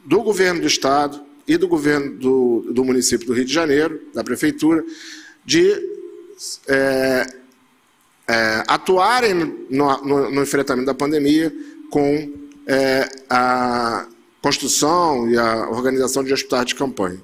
[0.04, 4.22] do governo do Estado e do governo do, do município do Rio de Janeiro, da
[4.22, 4.84] prefeitura,
[5.44, 5.72] de
[6.68, 7.26] é,
[8.28, 9.34] é, atuarem
[9.68, 11.52] no, no, no, enfrentamento da pandemia
[11.90, 12.32] com
[12.66, 14.06] é, a
[14.40, 17.20] construção e a organização de hospitais de campanha.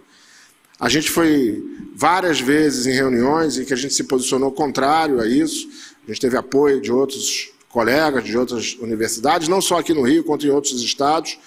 [0.79, 1.63] A gente foi
[1.95, 5.69] várias vezes em reuniões em que a gente se posicionou contrário a isso.
[6.05, 10.25] A gente teve apoio de outros colegas de outras universidades, não só aqui no Rio,
[10.25, 11.39] quanto em outros estados.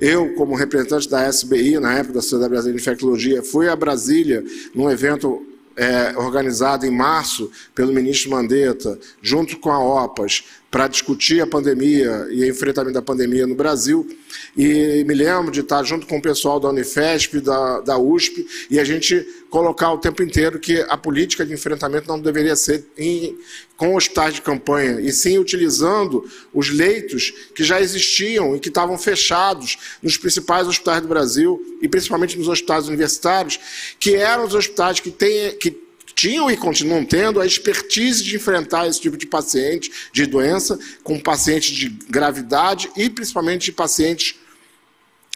[0.00, 4.44] Eu, como representante da SBI, na época da Sociedade Brasileira de Infectologia, fui a Brasília
[4.74, 5.46] num evento
[5.80, 12.28] é, organizado em março pelo ministro Mandetta, junto com a OPAS, para discutir a pandemia
[12.30, 14.08] e o enfrentamento da pandemia no Brasil.
[14.56, 18.78] E me lembro de estar junto com o pessoal da Unifesp, da, da USP, e
[18.78, 23.36] a gente colocar o tempo inteiro que a política de enfrentamento não deveria ser em,
[23.76, 28.96] com hospitais de campanha, e sim utilizando os leitos que já existiam e que estavam
[28.96, 33.58] fechados nos principais hospitais do Brasil, e principalmente nos hospitais universitários,
[33.98, 35.89] que eram os hospitais que, tem, que
[36.20, 41.18] tinham e continuam tendo a expertise de enfrentar esse tipo de paciente, de doença, com
[41.18, 44.34] pacientes de gravidade e principalmente de pacientes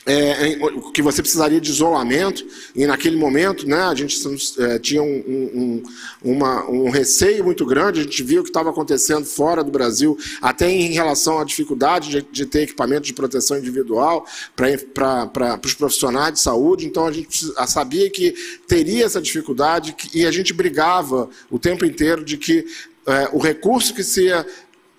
[0.06, 0.58] é,
[0.92, 4.16] que você precisaria de isolamento, e naquele momento né, a gente
[4.58, 5.82] é, tinha um, um,
[6.22, 10.18] uma, um receio muito grande, a gente viu o que estava acontecendo fora do Brasil,
[10.42, 16.34] até em relação à dificuldade de, de ter equipamento de proteção individual para os profissionais
[16.34, 18.34] de saúde, então a gente sabia que
[18.68, 22.66] teria essa dificuldade e a gente brigava o tempo inteiro de que
[23.06, 24.46] é, o recurso que se ia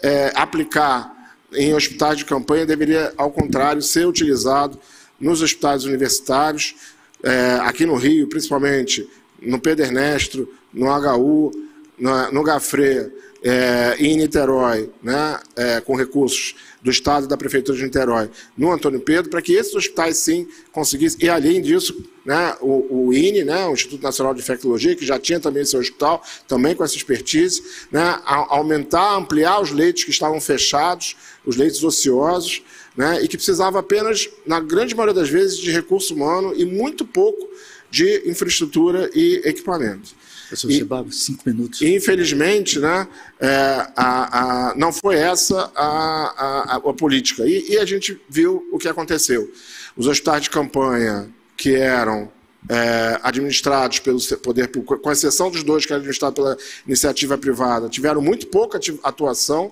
[0.01, 1.13] é, aplicar
[1.53, 4.79] em hospitais de campanha deveria, ao contrário, ser utilizado
[5.25, 6.75] nos hospitais universitários,
[7.23, 9.09] é, aqui no Rio, principalmente
[9.41, 11.51] no Pedro Ernesto, no HU,
[11.97, 13.11] no, no Gafre
[13.43, 18.29] é, e em Niterói, né, é, com recursos do Estado e da Prefeitura de Niterói,
[18.55, 23.13] no Antônio Pedro, para que esses hospitais sim conseguissem, e além disso, né, o, o,
[23.13, 26.83] INE, né, o Instituto Nacional de Infectologia, que já tinha também seu hospital, também com
[26.83, 32.61] essa expertise, né, aumentar, ampliar os leitos que estavam fechados, os leitos ociosos,
[32.95, 37.05] né, e que precisava apenas, na grande maioria das vezes, de recurso humano e muito
[37.05, 37.49] pouco
[37.91, 40.13] de infraestrutura e equipamento.
[40.47, 41.81] Professor e, cinco minutos.
[41.81, 43.07] Infelizmente, né,
[43.39, 47.45] é, a, a, não foi essa a, a política.
[47.45, 49.51] E, e, a gente viu o que aconteceu.
[49.97, 52.31] Os hospitais de campanha que eram
[52.69, 57.89] é, administrados pelo poder público, com exceção dos dois que eram administrados pela iniciativa privada,
[57.89, 59.71] tiveram muito pouca atuação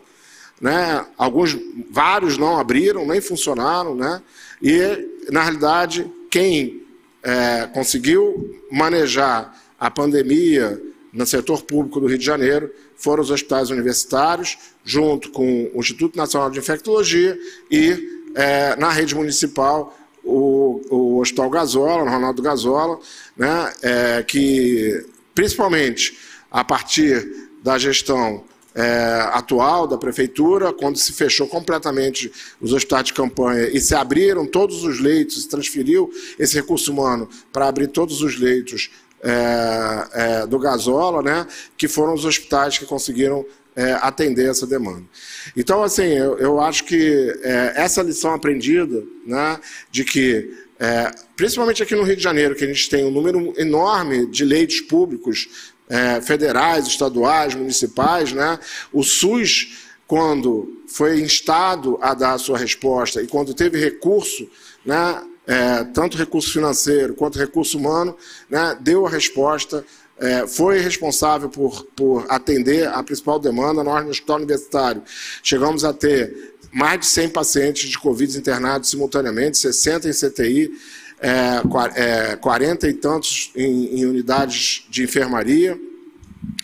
[0.63, 1.05] né?
[1.17, 1.57] Alguns,
[1.91, 4.21] vários não abriram, nem funcionaram, né?
[4.61, 6.83] E na realidade quem
[7.21, 13.71] é, conseguiu manejar a pandemia no setor público do Rio de Janeiro foram os hospitais
[13.71, 17.37] universitários, junto com o Instituto Nacional de Infectologia
[17.69, 19.93] e é, na rede municipal
[20.23, 22.99] o, o Hospital Gazola, Ronaldo Gazola,
[23.35, 25.05] né, é, que
[25.35, 26.17] principalmente
[26.49, 28.45] a partir da gestão
[28.75, 34.45] é, atual da prefeitura, quando se fechou completamente os hospitais de campanha e se abriram
[34.45, 38.89] todos os leitos, se transferiu esse recurso humano para abrir todos os leitos
[39.21, 41.47] é, é, do Gasola, né,
[41.77, 43.45] que foram os hospitais que conseguiram
[43.75, 45.03] é, atender essa demanda.
[45.55, 49.59] Então, assim, eu, eu acho que é, essa lição aprendida, né,
[49.89, 53.53] de que, é, principalmente aqui no Rio de Janeiro, que a gente tem um número
[53.57, 58.57] enorme de leitos públicos é, federais, estaduais, municipais, né?
[58.91, 59.77] O SUS,
[60.07, 64.49] quando foi instado a dar a sua resposta e quando teve recurso,
[64.83, 65.23] né?
[65.45, 68.17] É, tanto recurso financeiro quanto recurso humano,
[68.49, 68.75] né?
[68.81, 69.85] Deu a resposta.
[70.17, 75.03] É, foi responsável por, por atender a principal demanda no hospital universitário.
[75.43, 80.71] Chegamos a ter mais de 100 pacientes de Covid internados simultaneamente, 60 em CTI,
[81.23, 85.79] é, é, 40 e tantos em, em unidades de enfermaria.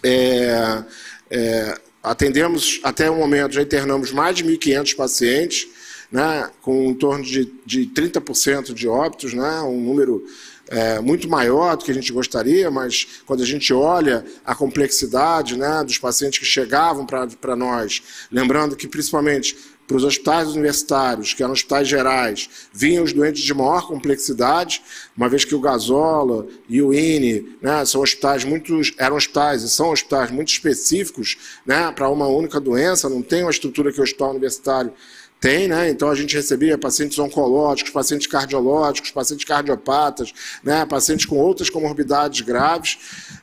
[0.04, 0.84] É,
[1.32, 5.68] é, atendemos, até o momento, já internamos mais de 1.500 pacientes,
[6.12, 10.26] né, com em torno de, de 30% de óbitos, né, um número
[10.68, 15.58] é, muito maior do que a gente gostaria, mas quando a gente olha a complexidade
[15.58, 19.58] né, dos pacientes que chegavam para nós, lembrando que principalmente
[19.90, 24.84] para os hospitais universitários, que eram hospitais gerais, vinham os doentes de maior complexidade,
[25.18, 29.70] uma vez que o Gasola e o INE né, são hospitais muito, eram hospitais e
[29.70, 34.04] são hospitais muito específicos né, para uma única doença, não tem uma estrutura que o
[34.04, 34.94] hospital universitário
[35.40, 35.90] tem, né?
[35.90, 40.86] Então a gente recebia pacientes oncológicos, pacientes cardiológicos, pacientes cardiopatas, né?
[40.86, 42.98] pacientes com outras comorbidades graves.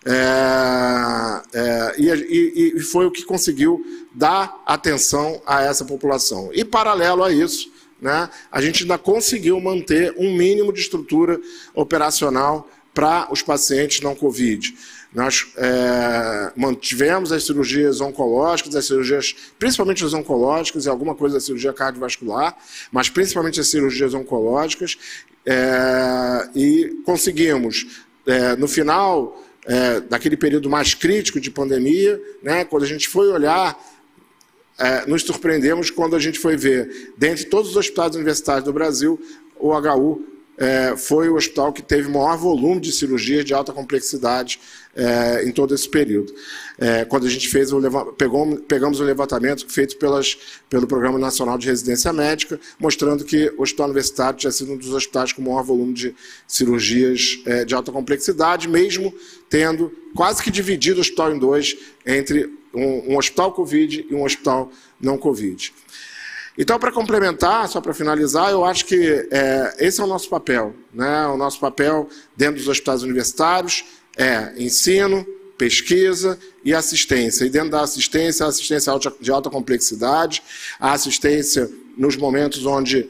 [0.05, 3.83] É, é, e, e, foi o que conseguiu
[4.17, 6.51] dar atenção a essa população.
[6.55, 11.39] E paralelo a isso, né, a gente ainda conseguiu manter um mínimo de estrutura
[11.75, 14.75] operacional para os pacientes não Covid.
[15.13, 21.41] Nós é, mantivemos as cirurgias oncológicas, as cirurgias, principalmente as oncológicas e alguma coisa da
[21.41, 22.57] cirurgia cardiovascular,
[22.91, 24.97] mas principalmente as cirurgias oncológicas,
[25.45, 32.85] é, e conseguimos é, no final é, daquele período mais crítico de pandemia, né, quando
[32.85, 33.79] a gente foi olhar,
[34.79, 39.21] é, nos surpreendemos quando a gente foi ver, dentre todos os hospitais universitários do Brasil,
[39.59, 44.59] o HU é, foi o hospital que teve maior volume de cirurgias de alta complexidade
[44.95, 46.33] é, em todo esse período.
[46.79, 47.81] É, quando a gente fez o
[48.13, 50.37] pegou, pegamos o levantamento feito pelas,
[50.71, 54.93] pelo Programa Nacional de Residência Médica, mostrando que o Hospital Universitário tinha sido um dos
[54.93, 56.15] hospitais com maior volume de
[56.47, 59.13] cirurgias é, de alta complexidade, mesmo
[59.51, 64.25] tendo quase que dividido o hospital em dois, entre um, um hospital Covid e um
[64.25, 65.73] hospital não Covid.
[66.59, 70.75] Então, para complementar, só para finalizar, eu acho que é, esse é o nosso papel.
[70.93, 71.27] Né?
[71.27, 73.85] O nosso papel dentro dos hospitais universitários
[74.17, 75.27] é ensino,
[75.59, 77.45] pesquisa e assistência.
[77.45, 80.43] E dentro da assistência, a assistência de alta complexidade,
[80.81, 83.09] a assistência nos momentos onde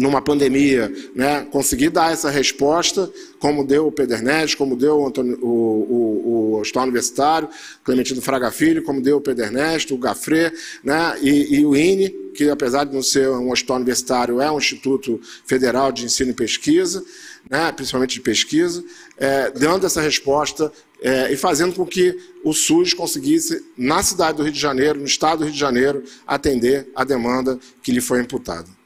[0.00, 5.38] numa pandemia, né, conseguir dar essa resposta, como deu o Pedernés, como deu o, Antônio,
[5.42, 7.48] o, o, o Hospital Universitário,
[7.84, 12.48] Clementino Fraga Filho, como deu o Pedernés, o Gafré, né, e, e, o INE, que
[12.48, 17.04] apesar de não ser um hospital universitário, é um Instituto Federal de Ensino e Pesquisa,
[17.48, 18.82] né, principalmente de pesquisa,
[19.18, 20.72] é, dando essa resposta
[21.02, 25.04] é, e fazendo com que o SUS conseguisse, na cidade do Rio de Janeiro, no
[25.04, 28.79] estado do Rio de Janeiro, atender a demanda que lhe foi imputada.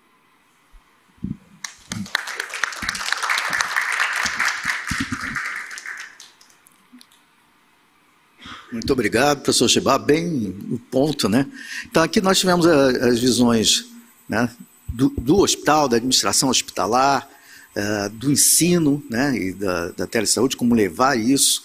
[8.74, 11.47] Muito obrigado, professor Chibá, bem no ponto, né?
[11.86, 13.86] Então, aqui nós tivemos as visões
[14.28, 14.51] né,
[14.88, 17.28] do, do hospital, da administração hospitalar,
[17.76, 21.62] uh, do ensino né, e da, da telesaúde, como levar isso,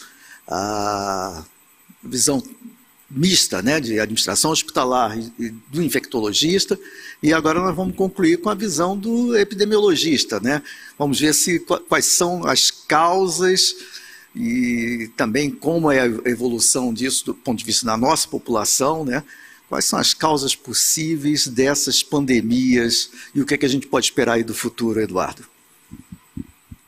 [0.48, 1.44] a
[2.04, 2.44] visão
[3.10, 6.80] mista né, de administração hospitalar e, do infectologista,
[7.22, 10.40] e agora nós vamos concluir com a visão do epidemiologista.
[10.40, 10.62] Né?
[10.98, 13.76] Vamos ver se, quais são as causas
[14.36, 19.24] e também como é a evolução disso do ponto de vista da nossa população, né?
[19.68, 24.06] Quais são as causas possíveis dessas pandemias e o que, é que a gente pode
[24.06, 25.46] esperar aí do futuro, Eduardo?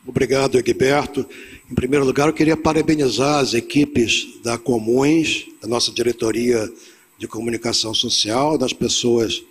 [0.05, 1.27] Obrigado, Egberto.
[1.71, 6.69] Em primeiro lugar, eu queria parabenizar as equipes da Comuns, da nossa diretoria
[7.17, 9.41] de comunicação social, das pessoas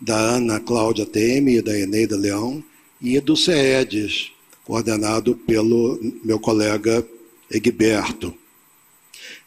[0.00, 2.62] da Ana Cláudia Teme e da Eneida Leão,
[3.02, 4.30] e do CEDES,
[4.64, 7.04] coordenado pelo meu colega
[7.50, 8.32] Egberto.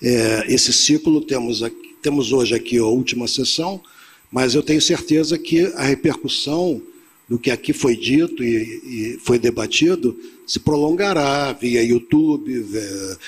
[0.01, 3.81] É, esse ciclo temos, aqui, temos hoje aqui a última sessão,
[4.29, 6.81] mas eu tenho certeza que a repercussão
[7.27, 12.65] do que aqui foi dito e, e foi debatido se prolongará via YouTube,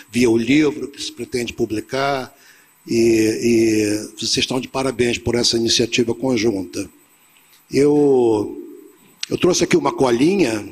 [0.10, 2.34] via, o livro que se pretende publicar,
[2.88, 6.90] e, e vocês estão de parabéns por essa iniciativa conjunta.
[7.70, 8.58] Eu,
[9.30, 10.66] eu trouxe aqui uma colinha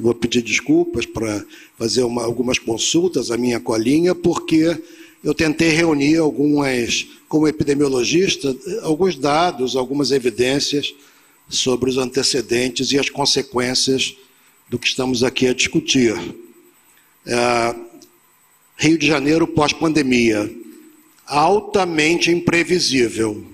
[0.00, 1.44] vou pedir desculpas para
[1.78, 4.76] fazer uma, algumas consultas à minha colinha, porque
[5.22, 10.94] eu tentei reunir algumas, como epidemiologista, alguns dados, algumas evidências
[11.50, 14.16] sobre os antecedentes e as consequências
[14.68, 16.14] do que estamos aqui a discutir.
[17.26, 17.74] É,
[18.76, 20.50] Rio de Janeiro pós-pandemia,
[21.26, 23.44] altamente imprevisível.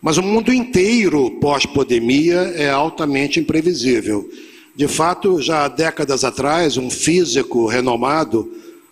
[0.00, 4.30] Mas o mundo inteiro pós-pandemia é altamente imprevisível.
[4.74, 8.50] De fato, já há décadas atrás, um físico renomado,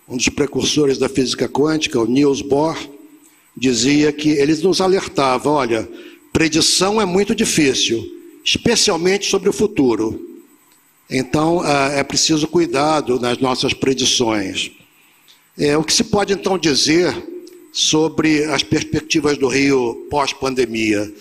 [0.09, 2.77] um dos precursores da física quântica, o Niels Bohr,
[3.57, 5.89] dizia que ele nos alertava: olha,
[6.39, 8.01] predição é muito difícil,
[8.45, 10.39] especialmente sobre o futuro.
[11.11, 14.71] Então, ah, é preciso cuidado nas nossas predições.
[15.59, 17.13] É, o que se pode então dizer
[17.73, 21.13] sobre as perspectivas do Rio pós-pandemia.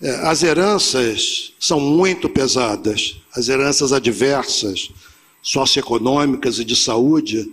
[0.00, 4.92] É, as heranças são muito pesadas, as heranças adversas,
[5.42, 7.50] socioeconômicas e de saúde,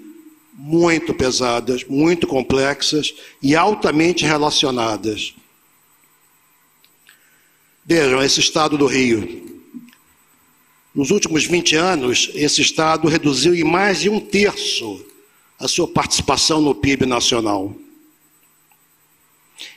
[0.53, 5.33] muito pesadas, muito complexas e altamente relacionadas.
[7.91, 9.63] Vejam, esse estado do Rio.
[10.93, 15.03] Nos últimos 20 anos, esse estado reduziu em mais de um terço
[15.57, 17.75] a sua participação no PIB nacional.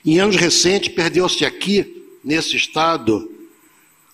[0.05, 3.33] Em anos recentes, perdeu-se aqui, nesse estado,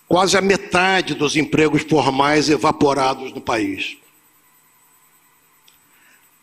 [0.07, 3.97] quase a metade dos empregos formais evaporados no país.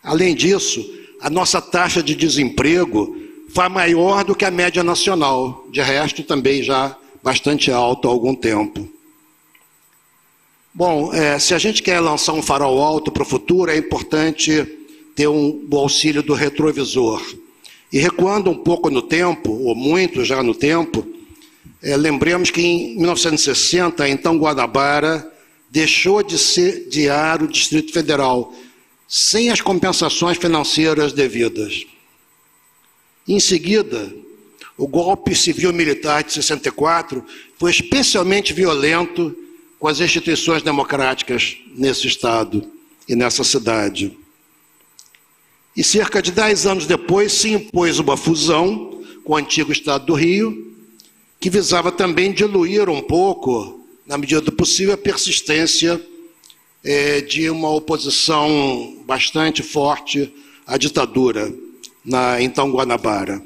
[0.03, 0.87] Além disso,
[1.19, 3.17] a nossa taxa de desemprego
[3.49, 6.95] foi maior do que a média nacional, de resto também já
[7.27, 8.87] bastante alta há algum tempo.
[10.73, 14.65] Bom, é, se a gente quer lançar um farol alto para o futuro, é importante
[15.13, 17.21] ter um, o auxílio do retrovisor.
[17.91, 21.05] E recuando um pouco no tempo, ou muito já no tempo,
[21.83, 25.29] é, lembremos que em 1960, então Guanabara
[25.69, 28.53] deixou de sediar o Distrito Federal
[29.05, 31.85] sem as compensações financeiras devidas.
[33.27, 34.13] Em seguida,
[34.77, 37.25] o golpe civil-militar de 64
[37.57, 39.35] foi especialmente violento
[39.79, 42.63] com as instituições democráticas nesse estado
[43.09, 44.15] e nessa cidade.
[45.75, 50.13] E cerca de dez anos depois se impôs uma fusão com o antigo estado do
[50.13, 50.75] Rio,
[51.39, 56.01] que visava também diluir um pouco, na medida do possível, a persistência
[56.83, 60.33] é, de uma oposição bastante forte
[60.65, 61.53] à ditadura
[62.03, 63.43] na então Guanabara.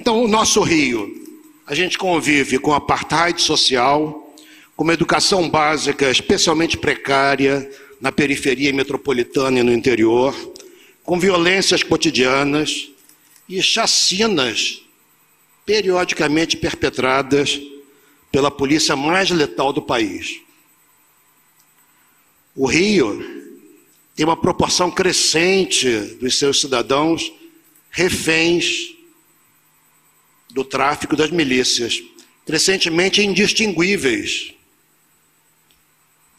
[0.00, 1.12] Então, o nosso Rio,
[1.66, 4.32] a gente convive com apartheid social,
[4.76, 7.68] com uma educação básica especialmente precária
[8.00, 10.32] na periferia metropolitana e no interior,
[11.02, 12.90] com violências cotidianas
[13.48, 14.84] e chacinas
[15.66, 17.60] periodicamente perpetradas
[18.30, 20.40] pela polícia mais letal do país.
[22.54, 23.18] O Rio
[24.14, 25.90] tem uma proporção crescente
[26.20, 27.32] dos seus cidadãos
[27.90, 28.96] reféns
[30.58, 32.02] do tráfico das milícias,
[32.44, 34.52] crescentemente indistinguíveis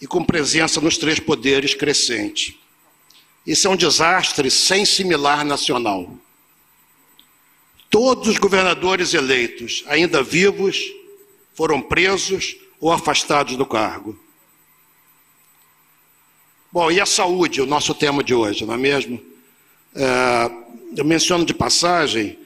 [0.01, 2.59] e com presença nos três poderes crescente.
[3.47, 6.17] Isso é um desastre sem similar nacional.
[7.89, 10.77] Todos os governadores eleitos, ainda vivos,
[11.53, 14.19] foram presos ou afastados do cargo.
[16.69, 19.23] Bom, e a saúde, o nosso tema de hoje, não é mesmo?
[19.95, 20.51] É,
[20.97, 22.37] eu menciono de passagem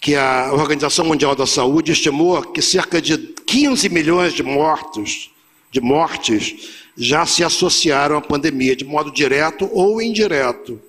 [0.00, 5.30] que a Organização Mundial da Saúde estimou que cerca de 15 milhões de mortos,
[5.70, 6.54] de mortes,
[6.96, 10.80] já se associaram à pandemia, de modo direto ou indireto.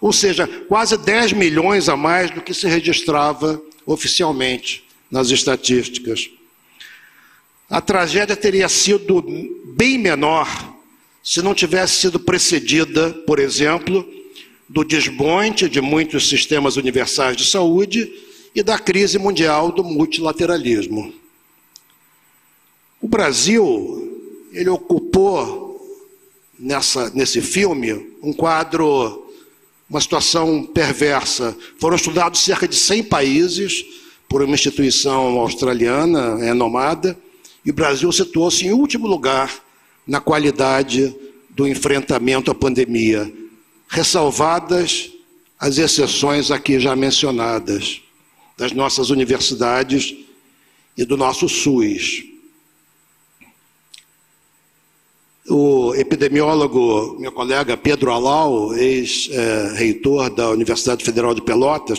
[0.00, 6.30] Ou seja, quase 10 milhões a mais do que se registrava oficialmente nas estatísticas.
[7.68, 9.22] A tragédia teria sido
[9.76, 10.48] bem menor
[11.22, 14.06] se não tivesse sido precedida, por exemplo,
[14.68, 18.12] do desmonte de muitos sistemas universais de saúde
[18.54, 21.12] e da crise mundial do multilateralismo.
[23.00, 25.64] O Brasil, ele ocupou
[26.58, 29.28] nessa, nesse filme um quadro,
[29.90, 31.56] uma situação perversa.
[31.78, 33.84] Foram estudados cerca de 100 países
[34.28, 37.18] por uma instituição australiana renomada,
[37.64, 39.52] e o Brasil situou-se em último lugar
[40.06, 41.14] na qualidade
[41.50, 43.32] do enfrentamento à pandemia,
[43.88, 45.10] ressalvadas
[45.58, 48.03] as exceções aqui já mencionadas
[48.56, 50.14] das nossas universidades
[50.96, 52.24] e do nosso SUS.
[55.48, 61.98] O epidemiólogo, meu colega Pedro Alau, ex-reitor da Universidade Federal de Pelotas,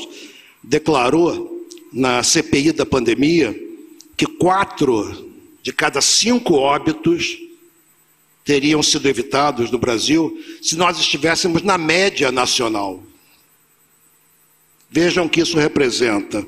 [0.64, 3.56] declarou na CPI da pandemia
[4.18, 5.30] que quatro
[5.62, 7.38] de cada cinco óbitos
[8.43, 13.03] teriam sido evitados no Brasil se nós estivéssemos na média nacional.
[14.96, 16.48] Vejam o que isso representa.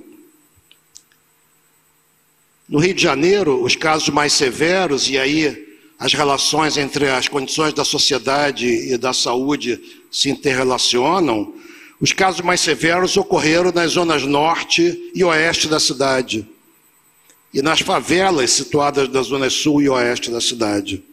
[2.66, 5.68] No Rio de Janeiro, os casos mais severos, e aí
[6.00, 11.56] as relações entre as condições da sociedade e da saúde se interrelacionam,
[12.00, 16.48] os casos mais severos ocorreram nas zonas norte e oeste da cidade
[17.54, 21.04] e nas favelas situadas nas zonas sul e oeste da cidade.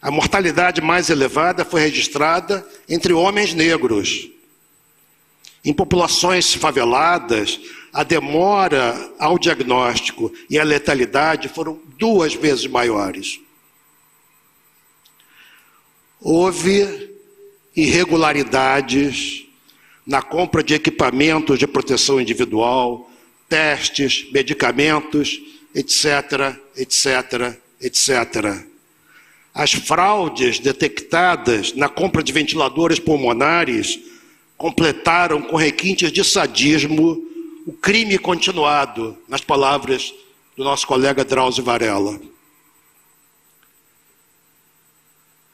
[0.00, 4.30] A mortalidade mais elevada foi registrada entre homens negros.
[5.64, 7.60] Em populações faveladas,
[7.92, 13.40] a demora ao diagnóstico e a letalidade foram duas vezes maiores.
[16.20, 17.16] Houve
[17.74, 19.46] irregularidades
[20.06, 23.10] na compra de equipamentos de proteção individual,
[23.48, 25.40] testes, medicamentos,
[25.74, 28.66] etc., etc., etc.
[29.54, 33.98] As fraudes detectadas na compra de ventiladores pulmonares
[34.58, 37.24] completaram com requintes de sadismo
[37.64, 40.12] o crime continuado, nas palavras
[40.56, 42.20] do nosso colega Drauzio Varela.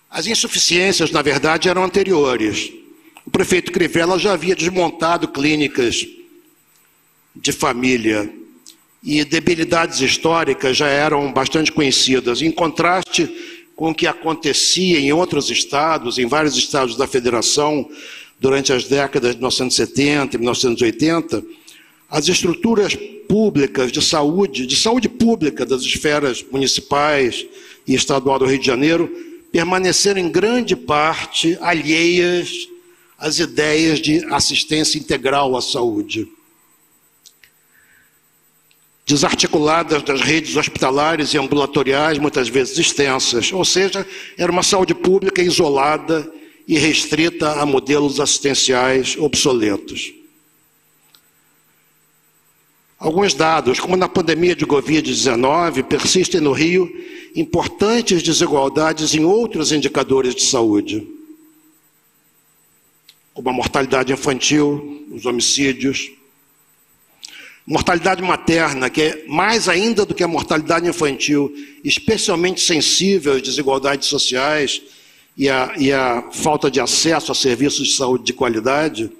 [0.09, 2.72] As insuficiências, na verdade, eram anteriores.
[3.26, 6.07] O prefeito Crivella já havia desmontado clínicas
[7.34, 8.32] de família
[9.02, 12.40] e debilidades históricas já eram bastante conhecidas.
[12.40, 13.28] Em contraste
[13.74, 17.90] com o que acontecia em outros estados, em vários estados da federação,
[18.45, 21.42] durante as décadas de 1970 e 1980,
[22.11, 22.95] as estruturas
[23.26, 27.47] públicas de saúde, de saúde pública das esferas municipais
[27.86, 29.11] e estadual do Rio de Janeiro,
[29.51, 32.68] permaneceram em grande parte alheias
[33.16, 36.28] às ideias de assistência integral à saúde.
[39.07, 43.53] desarticuladas das redes hospitalares e ambulatoriais, muitas vezes extensas.
[43.53, 46.30] Ou seja, era uma saúde pública isolada
[46.66, 50.14] e restrita a modelos assistenciais obsoletos.
[52.98, 56.90] Alguns dados, como na pandemia de Covid-19, persistem no Rio
[57.34, 61.06] importantes desigualdades em outros indicadores de saúde,
[63.34, 66.12] como a mortalidade infantil, os homicídios,
[67.66, 71.52] mortalidade materna, que é mais ainda do que a mortalidade infantil,
[71.82, 74.80] especialmente sensível às desigualdades sociais
[75.37, 79.11] e à, e à falta de acesso a serviços de saúde de qualidade,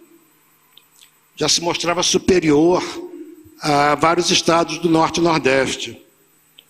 [1.37, 2.83] já se mostrava superior
[3.61, 6.01] a vários estados do Norte e Nordeste.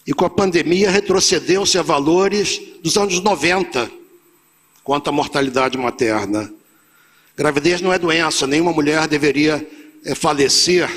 [0.07, 3.91] E com a pandemia retrocedeu-se a valores dos anos 90
[4.83, 6.53] quanto à mortalidade materna.
[7.37, 9.67] Gravidez não é doença, nenhuma mulher deveria
[10.05, 10.89] é, falecer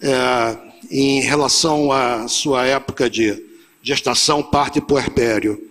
[0.00, 0.58] é,
[0.90, 3.44] em relação à sua época de
[3.82, 5.69] gestação, parto e puerpério.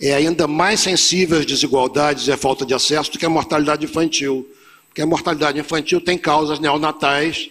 [0.00, 3.84] É ainda mais sensível às desigualdades e à falta de acesso do que a mortalidade
[3.84, 4.48] infantil.
[4.88, 7.50] Porque a mortalidade infantil tem causas neonatais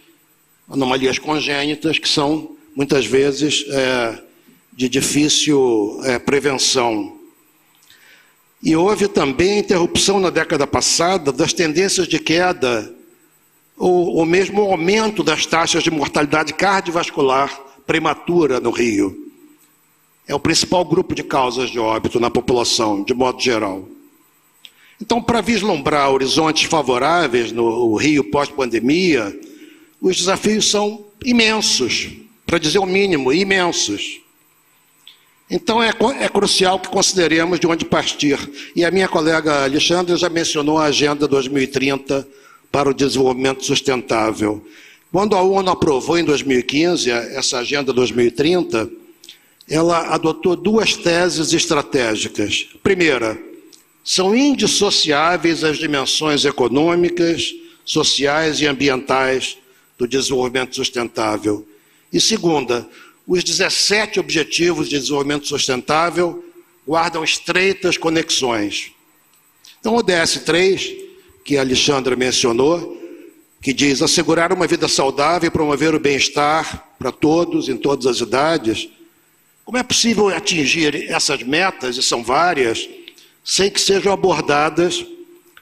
[0.70, 4.22] anomalias congênitas que são muitas vezes é,
[4.74, 7.18] de difícil é, prevenção.
[8.62, 12.94] E houve também interrupção na década passada das tendências de queda
[13.78, 17.50] ou, ou mesmo aumento das taxas de mortalidade cardiovascular
[17.86, 19.27] prematura no Rio.
[20.28, 23.88] É o principal grupo de causas de óbito na população, de modo geral.
[25.02, 29.40] Então, para vislumbrar horizontes favoráveis no Rio pós-pandemia,
[30.02, 32.10] os desafios são imensos,
[32.46, 34.22] para dizer o mínimo, imensos.
[35.50, 38.38] Então é, é, crucial que consideremos de onde partir.
[38.76, 42.28] E a minha colega Alexandra já mencionou a Agenda 2030
[42.70, 44.66] para o Desenvolvimento Sustentável.
[45.10, 48.90] Quando a ONU aprovou em 2015 essa Agenda 2030,
[49.70, 52.70] ela adotou duas teses estratégicas.
[52.82, 53.38] Primeira,
[54.04, 57.54] são indissociáveis as dimensões econômicas,
[57.84, 59.58] sociais e ambientais
[59.98, 61.68] do desenvolvimento sustentável.
[62.12, 62.88] E segunda,
[63.28, 66.46] os 17 Objetivos de Desenvolvimento Sustentável
[66.88, 68.94] guardam estreitas conexões.
[69.80, 70.96] Então, o DS3,
[71.44, 72.96] que a Alexandra mencionou,
[73.62, 78.22] que diz assegurar uma vida saudável e promover o bem-estar para todos, em todas as
[78.22, 78.90] idades.
[79.68, 82.88] Como é possível atingir essas metas, e são várias,
[83.44, 85.06] sem que sejam abordadas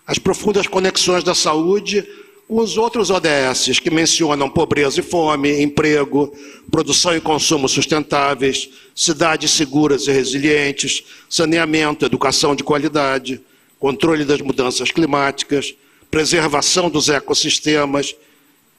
[0.06, 2.08] as profundas conexões da saúde
[2.47, 6.32] os outros ODS que mencionam pobreza e fome, emprego,
[6.70, 13.41] produção e consumo sustentáveis, cidades seguras e resilientes, saneamento, educação de qualidade,
[13.80, 15.74] controle das mudanças climáticas,
[16.12, 18.16] preservação dos ecossistemas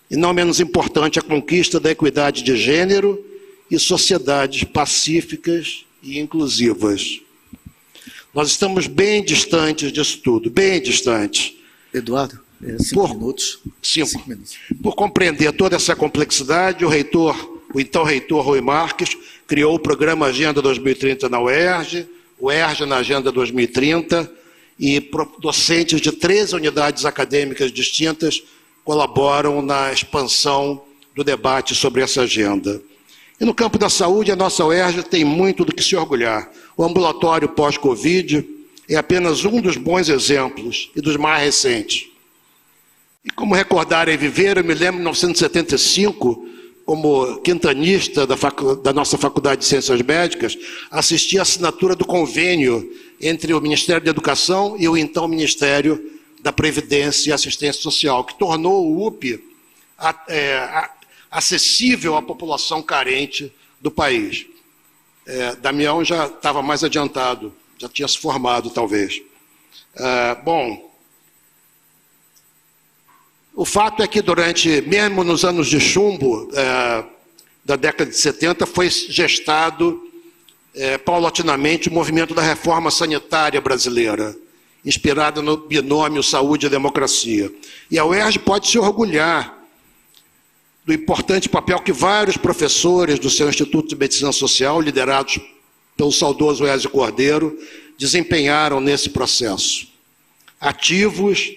[0.09, 3.36] e, não menos importante, a conquista da equidade de gênero
[3.71, 7.21] e sociedades pacíficas e inclusivas.
[8.33, 11.55] Nós estamos bem distantes disso tudo, bem distantes.
[11.93, 12.39] Eduardo?
[12.63, 13.59] É, cinco por, minutos.
[13.83, 14.07] Cinco.
[14.09, 14.29] cinco.
[14.29, 14.57] minutos.
[14.83, 20.27] Por compreender toda essa complexidade, o reitor, o então reitor Rui Marques, criou o programa
[20.27, 22.07] Agenda 2030 na UERJ,
[22.39, 24.31] o ERJ na Agenda 2030,
[24.79, 25.01] e
[25.39, 28.43] docentes de três unidades acadêmicas distintas
[28.85, 30.83] colaboram na expansão
[31.15, 32.81] do debate sobre essa agenda.
[33.41, 36.51] E no campo da saúde, a nossa UERJ tem muito do que se orgulhar.
[36.77, 38.49] O ambulatório pós-Covid
[38.89, 42.09] é apenas um dos bons exemplos e dos mais recentes.
[43.25, 46.49] E como recordar e viver, eu me lembro de 1975,
[46.87, 48.37] como quintanista da,
[48.83, 50.57] da, nossa Faculdade de Ciências Médicas,
[50.91, 52.89] assisti à assinatura do convênio
[53.21, 58.39] entre o Ministério da Educação e o então Ministério da Previdência e Assistência Social, que
[58.39, 59.43] tornou o UP
[59.99, 60.91] a, é, a,
[61.31, 64.47] acessível à população carente do país.
[65.27, 69.21] É, Damião já estava mais adiantado, já tinha se formado, talvez.
[69.95, 70.91] É, bom,
[73.55, 77.05] o fato é que durante, mesmo nos anos de chumbo é,
[77.65, 80.03] da década de 70, foi gestado
[80.75, 84.37] é, paulatinamente o movimento da reforma sanitária brasileira,
[84.85, 87.51] inspirada no binômio saúde e democracia.
[87.91, 89.56] E a UERJ pode se orgulhar
[90.87, 95.41] do importante papel que vários professores do seu Instituto de Medicina Social, liderados
[95.97, 97.59] pelo saudoso Ezio Cordeiro,
[97.99, 99.89] desempenharam nesse processo.
[100.61, 101.53] Ativos,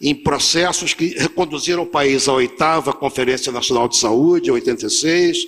[0.00, 5.38] em processos que reconduziram o país à oitava Conferência Nacional de Saúde, em 86,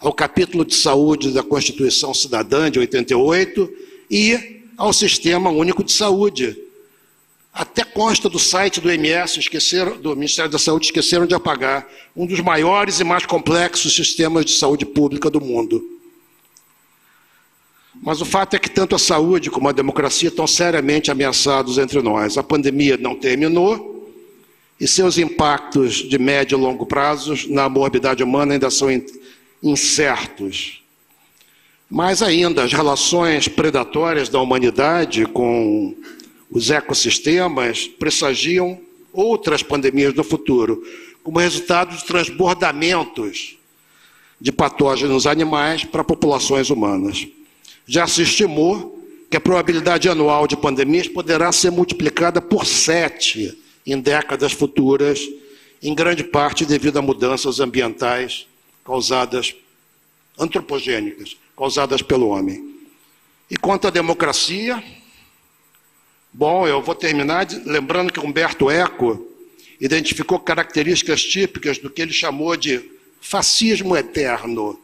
[0.00, 3.70] ao capítulo de saúde da Constituição Cidadã, de 88,
[4.10, 6.56] e ao Sistema Único de Saúde,
[7.60, 11.86] até consta do site do MS, esqueceram, do Ministério da Saúde, esqueceram de apagar,
[12.16, 15.84] um dos maiores e mais complexos sistemas de saúde pública do mundo.
[18.02, 22.00] Mas o fato é que tanto a saúde como a democracia estão seriamente ameaçados entre
[22.00, 22.38] nós.
[22.38, 24.10] A pandemia não terminou
[24.80, 28.88] e seus impactos de médio e longo prazo na morbidade humana ainda são
[29.62, 30.82] incertos.
[31.90, 35.94] Mais ainda, as relações predatórias da humanidade com
[36.50, 38.80] os ecossistemas pressagiam
[39.12, 40.82] outras pandemias no futuro,
[41.22, 43.56] como resultado de transbordamentos
[44.40, 47.28] de patógenos animais para populações humanas.
[47.86, 48.98] Já se estimou
[49.30, 55.20] que a probabilidade anual de pandemias poderá ser multiplicada por sete em décadas futuras,
[55.82, 58.46] em grande parte devido a mudanças ambientais
[58.84, 59.54] causadas
[60.38, 62.76] antropogênicas, causadas pelo homem.
[63.50, 64.82] E quanto à democracia,
[66.32, 69.26] bom, eu vou terminar lembrando que Humberto Eco
[69.80, 72.82] identificou características típicas do que ele chamou de
[73.20, 74.78] fascismo eterno,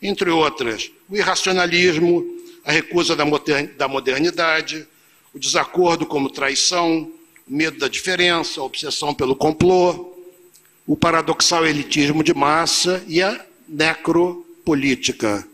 [0.00, 2.24] entre outras, o irracionalismo,
[2.64, 4.86] a recusa da modernidade,
[5.32, 7.10] o desacordo como traição,
[7.48, 10.16] o medo da diferença, a obsessão pelo complô,
[10.86, 15.46] o paradoxal elitismo de massa e a necropolítica.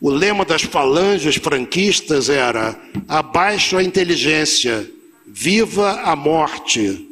[0.00, 4.90] O lema das falanges franquistas era: abaixo a inteligência,
[5.26, 7.06] viva a morte.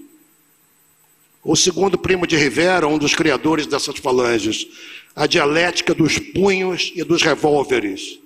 [1.45, 4.66] O segundo primo de Rivera, um dos criadores dessas falanges,
[5.14, 8.18] a dialética dos punhos e dos revólveres.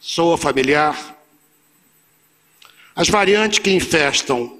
[0.00, 1.14] Soa familiar?
[2.94, 4.58] As variantes que infestam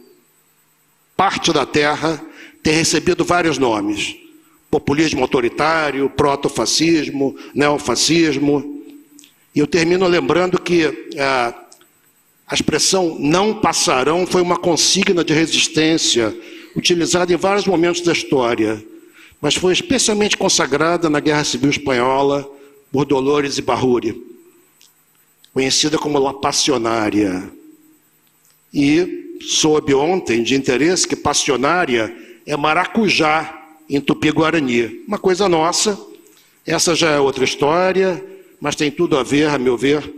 [1.16, 2.22] parte da Terra
[2.62, 4.16] têm recebido vários nomes:
[4.70, 8.76] populismo autoritário, protofascismo, neofascismo.
[9.57, 10.84] E eu termino lembrando que
[11.14, 16.36] é, a expressão não passarão foi uma consigna de resistência
[16.76, 18.84] utilizada em vários momentos da história,
[19.40, 22.46] mas foi especialmente consagrada na Guerra Civil Espanhola
[22.92, 24.22] por Dolores Ibarruri,
[25.54, 27.50] conhecida como La Passionária.
[28.74, 35.02] E soube ontem de interesse que passionária é maracujá em tupi-guarani.
[35.09, 35.98] Uma coisa nossa,
[36.66, 38.22] essa já é outra história,
[38.66, 40.12] mas tem tudo a ver, a meu ver,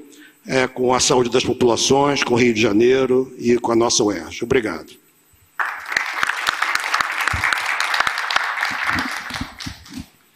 [0.46, 4.02] é, com a saúde das populações, com o Rio de Janeiro e com a nossa
[4.02, 4.42] UERJ.
[4.42, 4.90] Obrigado.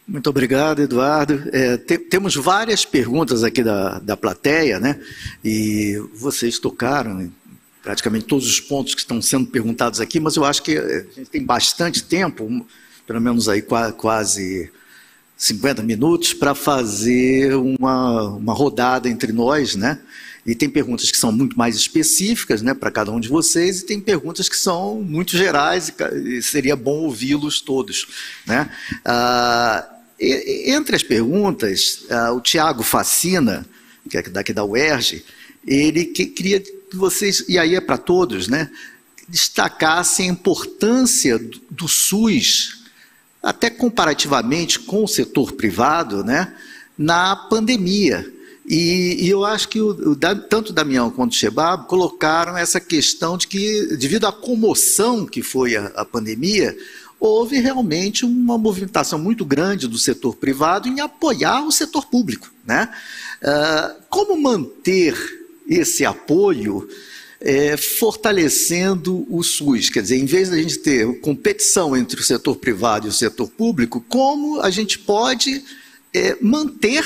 [0.07, 1.41] Muito obrigado, Eduardo.
[1.51, 5.01] É, te, temos várias perguntas aqui da, da plateia, né?
[5.43, 7.33] E vocês tocaram em
[7.81, 11.31] praticamente todos os pontos que estão sendo perguntados aqui, mas eu acho que a gente
[11.31, 12.63] tem bastante tempo,
[13.07, 13.63] pelo menos aí
[13.97, 14.71] quase
[15.37, 19.99] 50 minutos para fazer uma, uma rodada entre nós, né?
[20.45, 23.85] E tem perguntas que são muito mais específicas, né, para cada um de vocês, e
[23.85, 25.91] tem perguntas que são muito gerais
[26.25, 28.07] e, seria bom ouvi-los todos,
[28.45, 28.69] né?
[29.05, 29.87] Ah,
[30.19, 33.65] entre as perguntas, ah, o Tiago Facina,
[34.09, 35.23] que é daqui da UERJ,
[35.65, 38.69] ele que, queria que vocês, e aí é para todos, né,
[39.29, 42.82] destacassem a importância do, do SUS
[43.43, 46.55] até comparativamente com o setor privado, né,
[46.97, 48.25] na pandemia.
[48.65, 52.79] E, e eu acho que o, o, tanto o Damião quanto o Shebab colocaram essa
[52.79, 56.73] questão de que, devido à comoção que foi a, a pandemia,
[57.19, 62.49] houve realmente uma movimentação muito grande do setor privado em apoiar o setor público.
[62.65, 62.89] Né?
[63.41, 65.13] Uh, como manter
[65.67, 66.87] esse apoio
[67.43, 69.89] é, fortalecendo o SUS.
[69.89, 73.49] Quer dizer, em vez da gente ter competição entre o setor privado e o setor
[73.49, 75.61] público, como a gente pode
[76.13, 77.03] é, manter,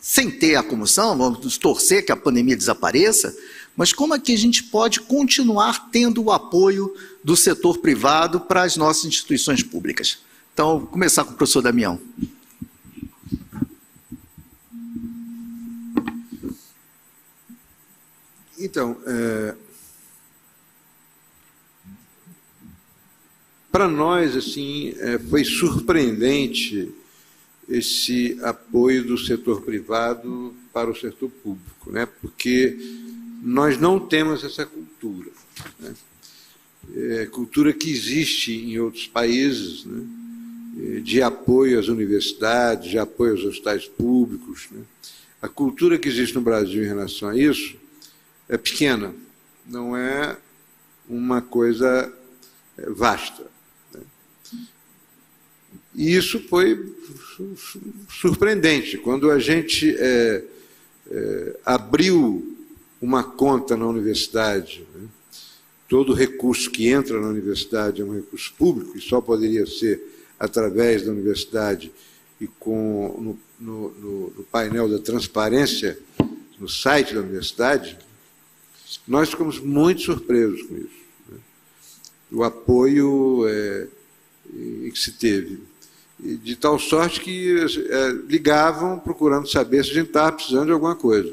[0.00, 3.32] sem ter a comoção, vamos torcer que a pandemia desapareça,
[3.76, 6.92] mas como é que a gente pode continuar tendo o apoio
[7.22, 10.18] do setor privado para as nossas instituições públicas?
[10.52, 12.00] Então, vou começar com o professor Damião.
[18.58, 19.54] Então, é,
[23.78, 26.92] Para nós, assim, é, foi surpreendente
[27.68, 32.04] esse apoio do setor privado para o setor público, né?
[32.20, 32.76] porque
[33.40, 35.30] nós não temos essa cultura.
[35.78, 35.94] Né?
[36.92, 40.04] É, cultura que existe em outros países, né?
[40.80, 44.66] É, de apoio às universidades, de apoio aos hospitais públicos.
[44.72, 44.82] Né?
[45.40, 47.76] A cultura que existe no Brasil em relação a isso
[48.48, 49.14] é pequena,
[49.64, 50.36] não é
[51.08, 52.12] uma coisa
[52.76, 53.56] é, vasta.
[55.98, 56.94] E isso foi
[58.08, 58.96] surpreendente.
[58.98, 60.44] Quando a gente é,
[61.10, 62.56] é, abriu
[63.02, 65.08] uma conta na universidade, né,
[65.88, 70.00] todo recurso que entra na universidade é um recurso público e só poderia ser
[70.38, 71.90] através da universidade
[72.40, 75.98] e com no, no, no, painel da transparência
[76.60, 77.98] no site da universidade,
[79.06, 81.02] nós ficamos muito surpresos com isso.
[81.28, 81.38] Né?
[82.30, 83.88] O apoio é,
[84.92, 85.58] que se teve.
[86.20, 87.56] De tal sorte que
[87.90, 91.32] é, ligavam procurando saber se a gente estava precisando de alguma coisa.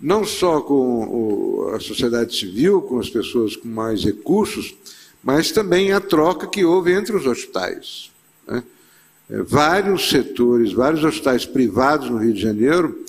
[0.00, 4.74] Não só com o, a sociedade civil, com as pessoas com mais recursos,
[5.22, 8.10] mas também a troca que houve entre os hospitais.
[8.46, 8.62] Né?
[9.30, 13.04] É, vários setores, vários hospitais privados no Rio de Janeiro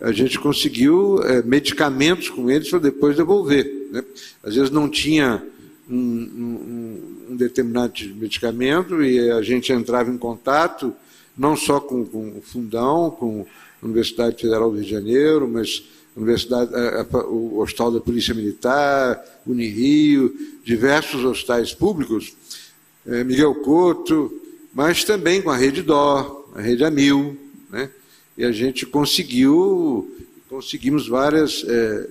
[0.00, 3.88] a gente conseguiu é, medicamentos com eles para depois devolver.
[3.92, 4.02] Né?
[4.42, 5.44] Às vezes não tinha
[5.90, 10.94] um, um, um, determinado medicamento e a gente entrava em contato
[11.36, 13.46] não só com, com o Fundão, com
[13.82, 15.82] a Universidade Federal do Rio de Janeiro, mas
[16.16, 20.34] Universidade, a, a, o Hospital da Polícia Militar, Unirio,
[20.64, 22.34] diversos hospitais públicos,
[23.06, 24.32] é, Miguel Couto,
[24.74, 27.38] mas também com a Rede Dó, a Rede Amil,
[27.70, 27.90] né?
[28.36, 30.14] e a gente conseguiu,
[30.48, 32.08] conseguimos várias, é,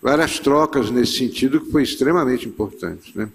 [0.00, 3.16] várias trocas nesse sentido que foi extremamente importante.
[3.16, 3.28] Né?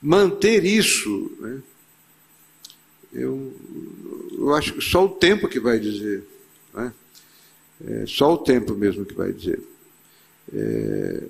[0.00, 1.62] Manter isso, né?
[3.12, 3.52] eu,
[4.38, 6.24] eu acho que só o tempo que vai dizer.
[6.72, 6.92] Né?
[7.86, 9.60] É só o tempo mesmo que vai dizer.
[10.52, 11.22] É,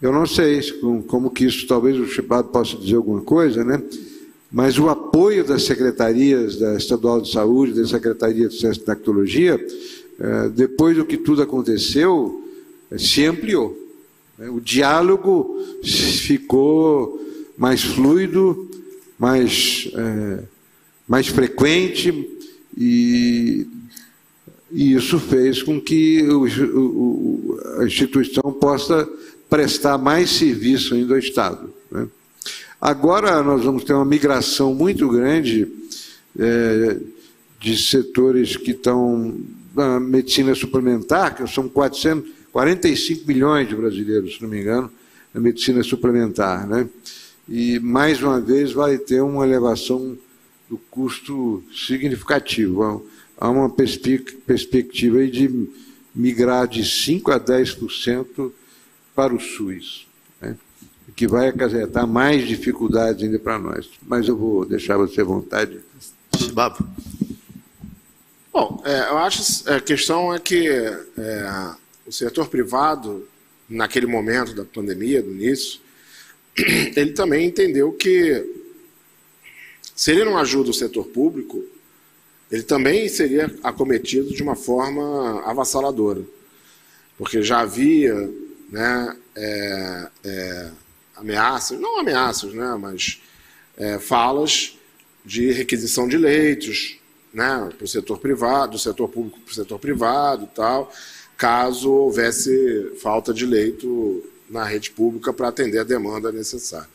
[0.00, 0.62] eu não sei
[1.06, 3.82] como, que isso, talvez o Chipado possa dizer alguma coisa, né?
[4.50, 9.64] Mas o apoio das secretarias da Estadual de Saúde, da Secretaria de Ciência e Tecnologia,
[10.54, 12.44] depois do que tudo aconteceu,
[12.90, 13.76] eh, se ampliou.
[14.38, 14.50] Né?
[14.50, 17.20] O diálogo ficou
[17.56, 18.70] mais fluido,
[19.18, 20.42] mais, é,
[21.06, 22.28] mais frequente,
[22.76, 23.66] e,
[24.72, 29.06] e, isso fez com que o, o, a instituição possa
[29.48, 31.72] prestar mais serviço ainda ao Estado.
[31.90, 32.08] Né?
[32.80, 35.68] Agora nós vamos ter uma migração muito grande
[36.38, 36.96] é,
[37.60, 39.38] de setores que estão
[39.80, 44.90] na medicina suplementar, que são 400, 45 milhões de brasileiros, se não me engano,
[45.32, 46.66] na medicina suplementar.
[46.66, 46.88] Né?
[47.48, 50.16] E, mais uma vez, vai ter uma elevação
[50.68, 53.04] do custo significativo.
[53.38, 55.68] Há uma perspectiva de
[56.14, 58.52] migrar de 5% a 10%
[59.14, 60.10] para o SUS
[61.20, 63.90] que vai acarretar mais dificuldades ainda para nós.
[64.06, 65.78] Mas eu vou deixar você à vontade.
[66.54, 66.88] Babo.
[68.52, 71.74] Bom, é, eu acho a questão é que é,
[72.04, 73.28] o setor privado,
[73.68, 75.80] naquele momento da pandemia, do início,
[76.96, 78.44] ele também entendeu que
[79.94, 81.64] se ele não ajuda o setor público,
[82.50, 86.22] ele também seria acometido de uma forma avassaladora.
[87.16, 88.14] Porque já havia
[88.68, 90.70] né, é, é,
[91.14, 93.22] ameaças, não ameaças, né, mas
[93.76, 94.76] é, falas
[95.24, 96.99] de requisição de leitos
[97.32, 100.92] né, para o setor privado, do setor público para o setor privado e tal,
[101.36, 106.88] caso houvesse falta de leito na rede pública para atender a demanda necessária.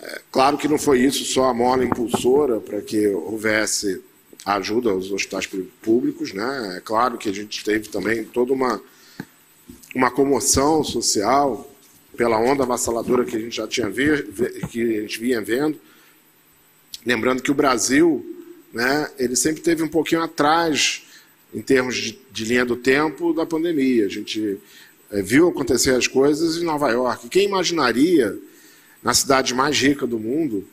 [0.00, 4.02] É, claro que não foi isso só a mola impulsora para que houvesse
[4.44, 5.48] ajuda aos hospitais
[5.82, 6.76] públicos, né?
[6.76, 8.80] É claro que a gente teve também toda uma,
[9.94, 11.68] uma comoção social
[12.16, 14.22] pela onda avassaladora que a gente já tinha vi,
[14.70, 15.78] que a gente vinha vendo.
[17.04, 18.35] Lembrando que o Brasil,
[18.76, 21.02] né, ele sempre teve um pouquinho atrás
[21.54, 24.04] em termos de, de linha do tempo da pandemia.
[24.04, 24.60] A gente
[25.10, 27.30] é, viu acontecer as coisas em Nova York.
[27.30, 28.38] Quem imaginaria,
[29.02, 30.68] na cidade mais rica do mundo,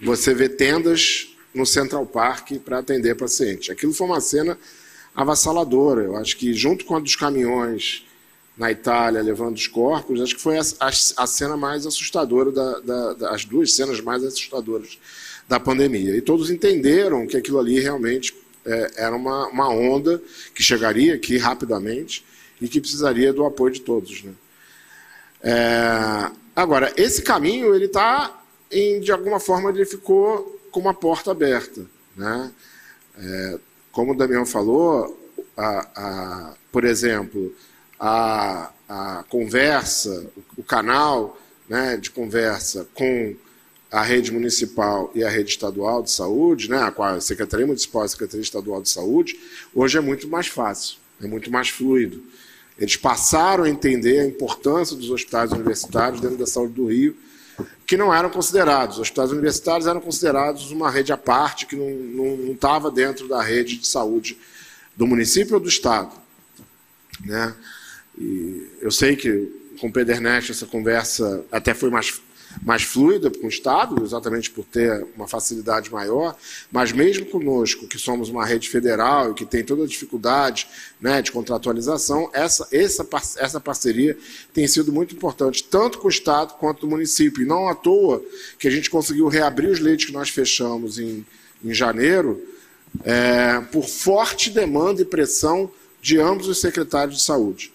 [0.00, 3.72] você ver tendas no Central Park para atender paciente?
[3.72, 4.56] Aquilo foi uma cena
[5.12, 6.02] avassaladora.
[6.02, 8.06] Eu acho que, junto com a dos caminhões
[8.56, 12.78] na Itália levando os corpos, acho que foi a, a, a cena mais assustadora, da,
[12.78, 15.00] da, da, as duas cenas mais assustadoras
[15.50, 16.16] da pandemia.
[16.16, 18.32] E todos entenderam que aquilo ali realmente
[18.64, 20.22] é, era uma, uma onda
[20.54, 22.24] que chegaria aqui rapidamente
[22.60, 24.22] e que precisaria do apoio de todos.
[24.22, 24.32] Né?
[25.42, 28.40] É, agora, esse caminho, ele está,
[28.70, 31.84] de alguma forma, ele ficou com uma porta aberta.
[32.16, 32.52] Né?
[33.18, 33.58] É,
[33.90, 35.18] como o Damião falou,
[35.56, 37.52] a, a, por exemplo,
[37.98, 41.36] a, a conversa, o, canal
[41.68, 43.34] né, de conversa com
[43.90, 48.08] a rede municipal e a rede estadual de saúde, né, a Secretaria Municipal e a
[48.08, 49.38] Secretaria Estadual de Saúde,
[49.74, 52.22] hoje é muito mais fácil, é muito mais fluido.
[52.78, 57.16] Eles passaram a entender a importância dos hospitais universitários dentro da saúde do Rio,
[57.84, 58.96] que não eram considerados.
[58.96, 63.76] Os hospitais universitários eram considerados uma rede à parte, que não estava dentro da rede
[63.76, 64.38] de saúde
[64.96, 66.12] do município ou do Estado.
[67.22, 67.54] Né?
[68.18, 72.20] e eu sei que com o Pedernest essa conversa até foi mais
[72.62, 76.36] mais fluida com o Estado, exatamente por ter uma facilidade maior,
[76.70, 80.66] mas mesmo conosco, que somos uma rede federal e que tem toda a dificuldade
[81.00, 83.06] né, de contratualização, essa, essa,
[83.38, 84.16] essa parceria
[84.52, 87.42] tem sido muito importante, tanto com o Estado quanto com o município.
[87.42, 88.22] E não à toa
[88.58, 91.24] que a gente conseguiu reabrir os leitos que nós fechamos em,
[91.64, 92.42] em janeiro,
[93.04, 95.70] é, por forte demanda e pressão
[96.02, 97.72] de ambos os secretários de saúde,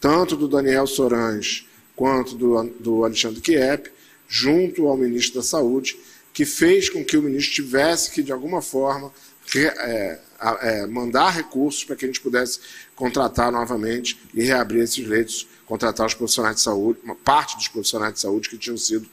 [0.00, 3.90] tanto do Daniel Sorange quanto do, do Alexandre Kiep,
[4.28, 5.98] junto ao ministro da Saúde,
[6.32, 9.12] que fez com que o ministro tivesse que, de alguma forma,
[9.54, 10.18] é,
[10.60, 12.60] é, mandar recursos para que a gente pudesse
[12.94, 18.14] contratar novamente e reabrir esses leitos, contratar os profissionais de saúde, uma parte dos profissionais
[18.14, 19.08] de saúde que tinham sido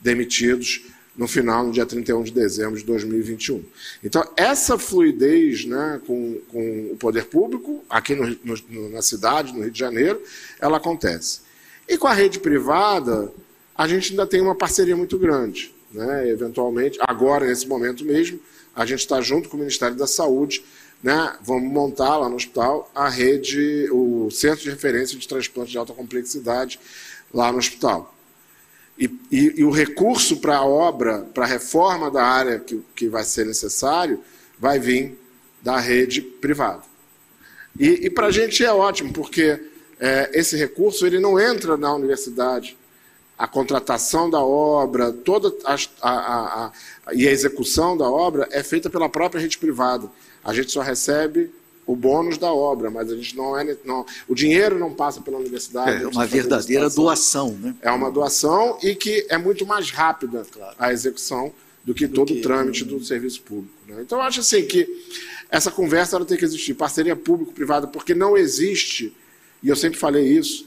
[0.00, 0.82] demitidos
[1.16, 3.64] no final, no dia 31 de dezembro de 2021.
[4.04, 9.62] Então, essa fluidez né, com, com o poder público, aqui no, no, na cidade, no
[9.62, 10.22] Rio de Janeiro,
[10.60, 11.40] ela acontece.
[11.88, 13.32] E com a rede privada,
[13.76, 15.74] a gente ainda tem uma parceria muito grande.
[15.92, 16.28] Né?
[16.28, 18.40] Eventualmente, agora, nesse momento mesmo,
[18.74, 20.64] a gente está junto com o Ministério da Saúde,
[21.02, 21.36] né?
[21.42, 25.92] vamos montar lá no hospital a rede, o Centro de Referência de Transplante de Alta
[25.92, 26.78] Complexidade
[27.32, 28.14] lá no hospital.
[28.98, 33.08] E, e, e o recurso para a obra, para a reforma da área que, que
[33.08, 34.22] vai ser necessário,
[34.58, 35.18] vai vir
[35.62, 36.82] da rede privada.
[37.78, 39.60] E, e para a gente é ótimo, porque
[40.00, 42.76] é, esse recurso ele não entra na universidade,
[43.38, 46.64] a contratação da obra, toda a, a,
[47.06, 50.08] a, e a execução da obra é feita pela própria rede privada.
[50.42, 51.50] A gente só recebe
[51.86, 53.76] o bônus da obra, mas a gente não é.
[53.84, 56.02] Não, o dinheiro não passa pela universidade.
[56.02, 57.74] É uma verdadeira doação, né?
[57.80, 60.74] É uma doação e que é muito mais rápida claro.
[60.78, 61.52] a execução
[61.84, 62.40] do que do todo que...
[62.40, 63.74] o trâmite do serviço público.
[63.86, 63.98] Né?
[64.00, 64.88] Então, eu acho assim que
[65.48, 69.16] essa conversa ela tem que existir, parceria público-privada, porque não existe,
[69.62, 70.66] e eu sempre falei isso,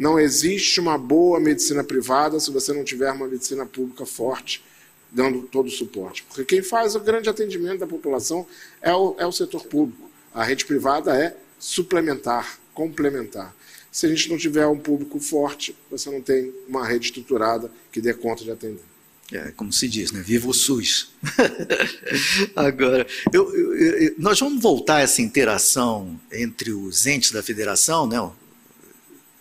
[0.00, 4.64] não existe uma boa medicina privada se você não tiver uma medicina pública forte,
[5.12, 6.22] dando todo o suporte.
[6.22, 8.46] Porque quem faz o grande atendimento da população
[8.80, 10.10] é o, é o setor público.
[10.32, 13.54] A rede privada é suplementar, complementar.
[13.92, 18.00] Se a gente não tiver um público forte, você não tem uma rede estruturada que
[18.00, 18.80] dê conta de atender.
[19.30, 20.22] É, como se diz, né?
[20.22, 21.12] Viva o SUS.
[22.56, 28.06] Agora, eu, eu, eu, nós vamos voltar a essa interação entre os entes da federação,
[28.06, 28.16] né?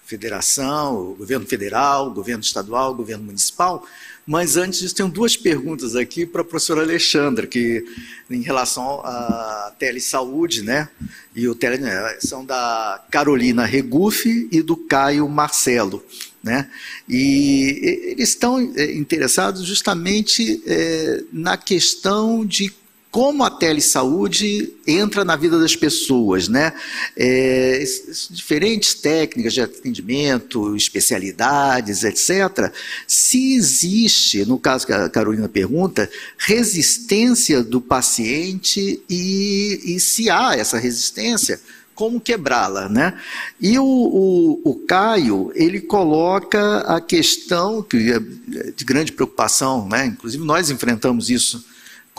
[0.09, 3.85] Federação, governo federal, governo estadual, governo municipal.
[4.25, 7.83] Mas antes disso, tenho duas perguntas aqui para a professora Alexandra, que
[8.29, 10.89] em relação à telesaúde, né?
[11.35, 16.03] E o tele, né, são da Carolina Regufe e do Caio Marcelo.
[16.43, 16.69] Né?
[17.07, 22.71] E eles estão é, interessados justamente é, na questão de
[23.11, 26.73] como a telesaúde entra na vida das pessoas, né?
[27.17, 27.83] É,
[28.29, 32.71] diferentes técnicas de atendimento, especialidades, etc.
[33.07, 40.55] Se existe, no caso que a Carolina pergunta, resistência do paciente e, e se há
[40.55, 41.59] essa resistência,
[41.95, 43.19] como quebrá-la, né?
[43.59, 48.19] E o, o, o, Caio, ele coloca a questão que é
[48.71, 50.05] de grande preocupação, né?
[50.05, 51.65] Inclusive nós enfrentamos isso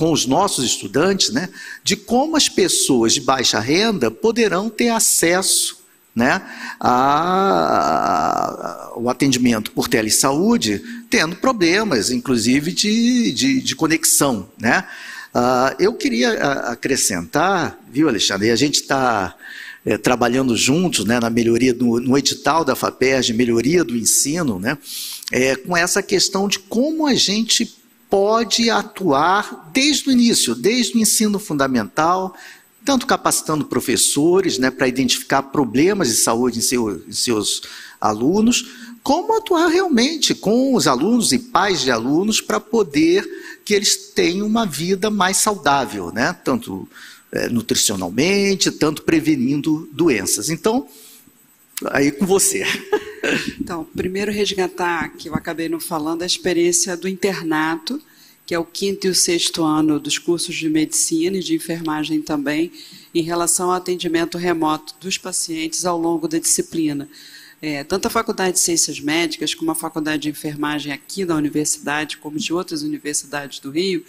[0.01, 1.51] com os nossos estudantes, né,
[1.85, 5.77] de como as pessoas de baixa renda poderão ter acesso
[6.17, 6.41] né,
[6.81, 6.89] ao
[9.11, 14.49] atendimento por telesaúde, tendo problemas, inclusive, de, de, de conexão.
[14.59, 14.87] Né?
[15.35, 16.33] Uh, eu queria
[16.71, 19.37] acrescentar, viu, Alexandre, a gente está
[19.85, 24.79] é, trabalhando juntos né, na melhoria, do, no edital da FAPERJ, melhoria do ensino, né,
[25.31, 27.80] é, com essa questão de como a gente
[28.11, 32.35] pode atuar desde o início, desde o ensino fundamental,
[32.85, 37.63] tanto capacitando professores né, para identificar problemas de saúde em, seu, em seus
[38.01, 38.69] alunos,
[39.03, 43.27] como atuar realmente com os alunos e pais de alunos para poder
[43.65, 46.37] que eles tenham uma vida mais saudável, né?
[46.45, 46.89] tanto
[47.33, 50.51] é, nutricionalmente, tanto prevenindo doenças.
[50.51, 50.87] Então,
[51.87, 52.65] aí com você.
[53.61, 58.01] Então, primeiro resgatar, que eu acabei não falando, a experiência do internato,
[58.47, 62.23] que é o quinto e o sexto ano dos cursos de medicina e de enfermagem
[62.23, 62.73] também,
[63.15, 67.09] em relação ao atendimento remoto dos pacientes ao longo da disciplina.
[67.63, 72.17] É, tanto a Faculdade de Ciências Médicas como a Faculdade de Enfermagem aqui da universidade,
[72.17, 74.03] como de outras universidades do Rio,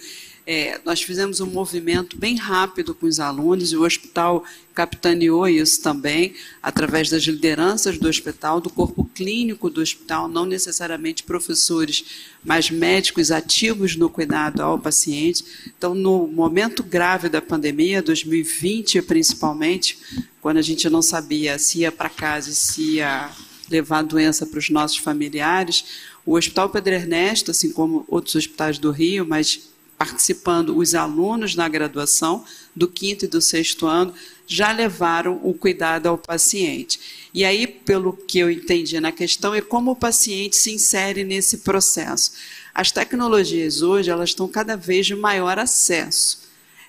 [0.44, 4.44] é, nós fizemos um movimento bem rápido com os alunos e o hospital
[4.74, 11.22] capitaneou isso também, através das lideranças do hospital, do corpo clínico do hospital, não necessariamente
[11.22, 12.04] professores,
[12.44, 15.44] mas médicos ativos no cuidado ao paciente.
[15.78, 19.98] Então, no momento grave da pandemia, 2020 principalmente,
[20.40, 23.30] quando a gente não sabia se ia para casa e se ia
[23.70, 25.84] levar a doença para os nossos familiares,
[26.26, 29.71] o Hospital Pedro Ernesto, assim como outros hospitais do Rio, mas
[30.02, 34.12] participando os alunos na graduação do quinto e do sexto ano,
[34.48, 37.28] já levaram o cuidado ao paciente.
[37.32, 41.58] E aí, pelo que eu entendi na questão, é como o paciente se insere nesse
[41.58, 42.32] processo.
[42.74, 46.42] As tecnologias hoje elas estão cada vez de maior acesso.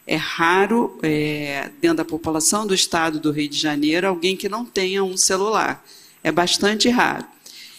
[0.08, 4.66] É raro, é, dentro da população do estado do Rio de Janeiro, alguém que não
[4.66, 5.86] tenha um celular.
[6.24, 7.26] É bastante raro.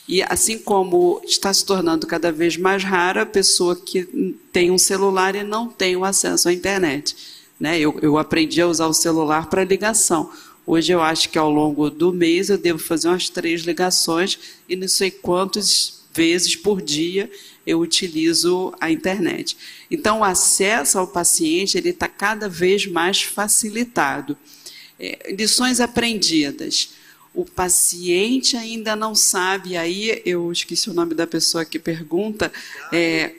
[0.06, 4.78] E assim como está se tornando cada vez mais rara a pessoa que tem um
[4.78, 7.16] celular e não tem o acesso à internet.
[7.59, 7.78] Né?
[7.78, 10.31] Eu, eu aprendi a usar o celular para ligação.
[10.66, 14.76] Hoje eu acho que ao longo do mês eu devo fazer umas três ligações e
[14.76, 17.31] não sei quantas vezes por dia
[17.66, 19.56] eu utilizo a internet.
[19.90, 24.36] Então o acesso ao paciente ele está cada vez mais facilitado.
[24.98, 26.90] É, lições aprendidas
[27.35, 32.52] o paciente ainda não sabe, aí eu esqueci o nome da pessoa que pergunta,
[32.93, 33.32] é,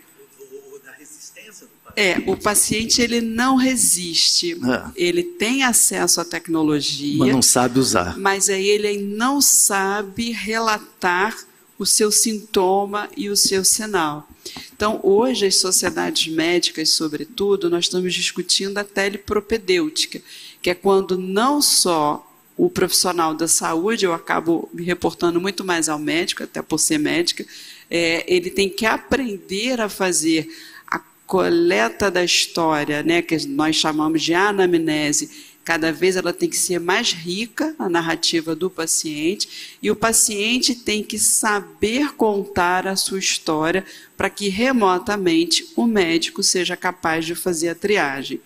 [1.96, 4.92] é, o paciente ele não resiste, é.
[4.96, 8.18] ele tem acesso à tecnologia, mas não sabe usar.
[8.18, 11.38] Mas aí ele não sabe relatar
[11.80, 14.28] o seu sintoma e o seu sinal.
[14.76, 20.22] Então, hoje as sociedades médicas, sobretudo, nós estamos discutindo a telepropedêutica,
[20.62, 25.90] que é quando não só o profissional da saúde, eu acabo me reportando muito mais
[25.90, 27.46] ao médico, até por ser médica,
[27.90, 30.50] é, ele tem que aprender a fazer
[30.88, 36.56] a coleta da história, né, que nós chamamos de anamnese, cada vez ela tem que
[36.56, 42.96] ser mais rica, a narrativa do paciente, e o paciente tem que saber contar a
[42.96, 43.84] sua história
[44.16, 48.40] para que remotamente o médico seja capaz de fazer a triagem.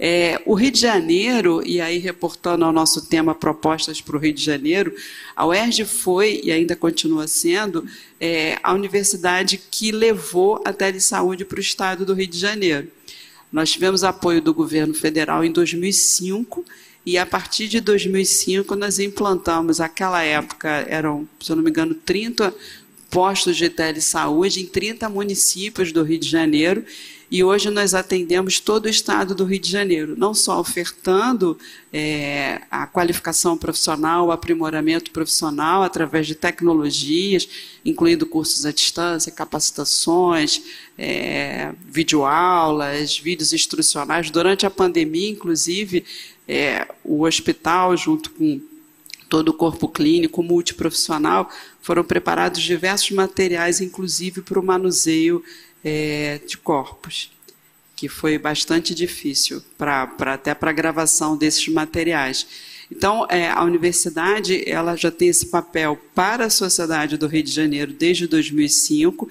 [0.00, 4.32] É, o Rio de Janeiro, e aí reportando ao nosso tema Propostas para o Rio
[4.32, 4.94] de Janeiro,
[5.34, 7.84] a UERJ foi e ainda continua sendo
[8.20, 12.88] é, a universidade que levou a telesaúde para o estado do Rio de Janeiro.
[13.50, 16.64] Nós tivemos apoio do governo federal em 2005
[17.04, 21.94] e a partir de 2005 nós implantamos, aquela época eram, se eu não me engano,
[21.94, 22.54] 30
[23.10, 26.84] postos de telesaúde em 30 municípios do Rio de Janeiro
[27.30, 31.58] e hoje nós atendemos todo o estado do Rio de Janeiro, não só ofertando
[31.92, 37.46] é, a qualificação profissional, o aprimoramento profissional através de tecnologias,
[37.84, 40.62] incluindo cursos à distância, capacitações,
[40.96, 44.30] é, videoaulas, vídeos instrucionais.
[44.30, 46.04] Durante a pandemia, inclusive,
[46.48, 48.58] é, o hospital, junto com
[49.28, 51.50] todo o corpo clínico multiprofissional,
[51.82, 55.44] foram preparados diversos materiais, inclusive para o manuseio
[55.84, 57.30] é, de corpos,
[57.96, 62.46] que foi bastante difícil pra, pra até para a gravação desses materiais.
[62.90, 67.52] Então, é, a universidade ela já tem esse papel para a sociedade do Rio de
[67.52, 69.28] Janeiro desde 2005.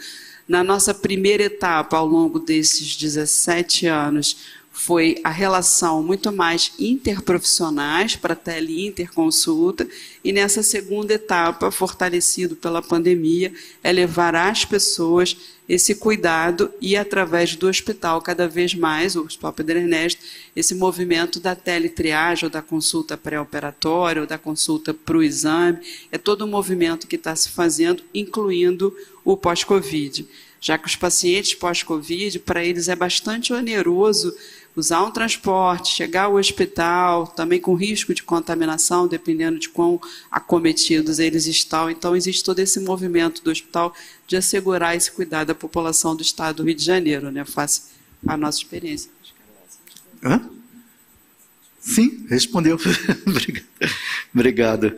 [0.48, 4.38] Na nossa primeira etapa, ao longo desses 17 anos,
[4.78, 9.88] foi a relação muito mais interprofissionais para tele interconsulta
[10.24, 13.52] e nessa segunda etapa, fortalecido pela pandemia,
[13.84, 15.36] é levar às pessoas
[15.68, 20.22] esse cuidado e através do hospital cada vez mais, o Hospital Pedro Ernesto,
[20.56, 25.80] esse movimento da teletriagem ou da consulta pré-operatória ou da consulta para o exame,
[26.12, 28.96] é todo um movimento que está se fazendo, incluindo
[29.26, 30.26] o pós-Covid.
[30.62, 34.34] Já que os pacientes pós-Covid, para eles é bastante oneroso
[34.78, 40.00] usar um transporte, chegar ao hospital, também com risco de contaminação, dependendo de quão
[40.32, 41.90] acometidos eles estão.
[41.90, 43.92] Então, existe todo esse movimento do hospital
[44.28, 47.84] de assegurar esse cuidado à população do estado do Rio de Janeiro, né, face
[48.26, 49.10] à nossa experiência.
[50.24, 50.57] Hã?
[51.88, 52.78] Sim, respondeu.
[54.36, 54.92] Obrigado.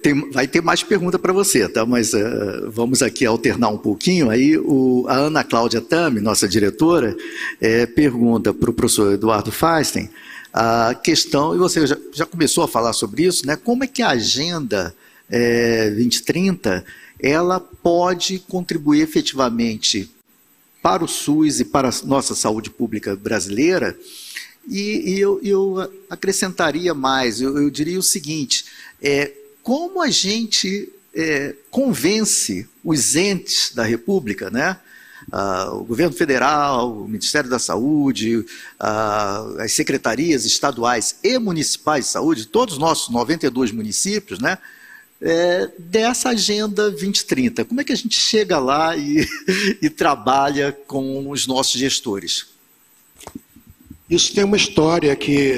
[0.00, 1.84] Tenho, vai ter mais pergunta para você, tá?
[1.84, 4.30] Mas uh, vamos aqui alternar um pouquinho.
[4.30, 7.16] Aí o, a Ana Cláudia Tami, nossa diretora,
[7.60, 10.08] é, pergunta para o professor Eduardo Feinstein
[10.52, 13.56] a questão, e você já, já, começou a falar sobre isso, né?
[13.56, 14.94] Como é que a agenda
[15.28, 16.84] é, 2030
[17.18, 20.08] ela pode contribuir efetivamente
[20.80, 23.98] para o SUS e para a nossa saúde pública brasileira?
[24.66, 28.64] E, e eu, eu, acrescentaria mais, eu, eu diria o seguinte:
[29.02, 29.32] é,
[29.62, 34.78] como a gente é, convence os entes da República, né,
[35.32, 42.10] uh, o governo federal, o Ministério da Saúde, uh, as secretarias estaduais e municipais de
[42.10, 44.58] saúde, todos os nossos 92 municípios, né,
[45.20, 47.64] é, dessa Agenda 2030.
[47.64, 49.26] Como é que a gente chega lá e,
[49.80, 52.53] e trabalha com os nossos gestores?
[54.08, 55.52] Isso tem uma história que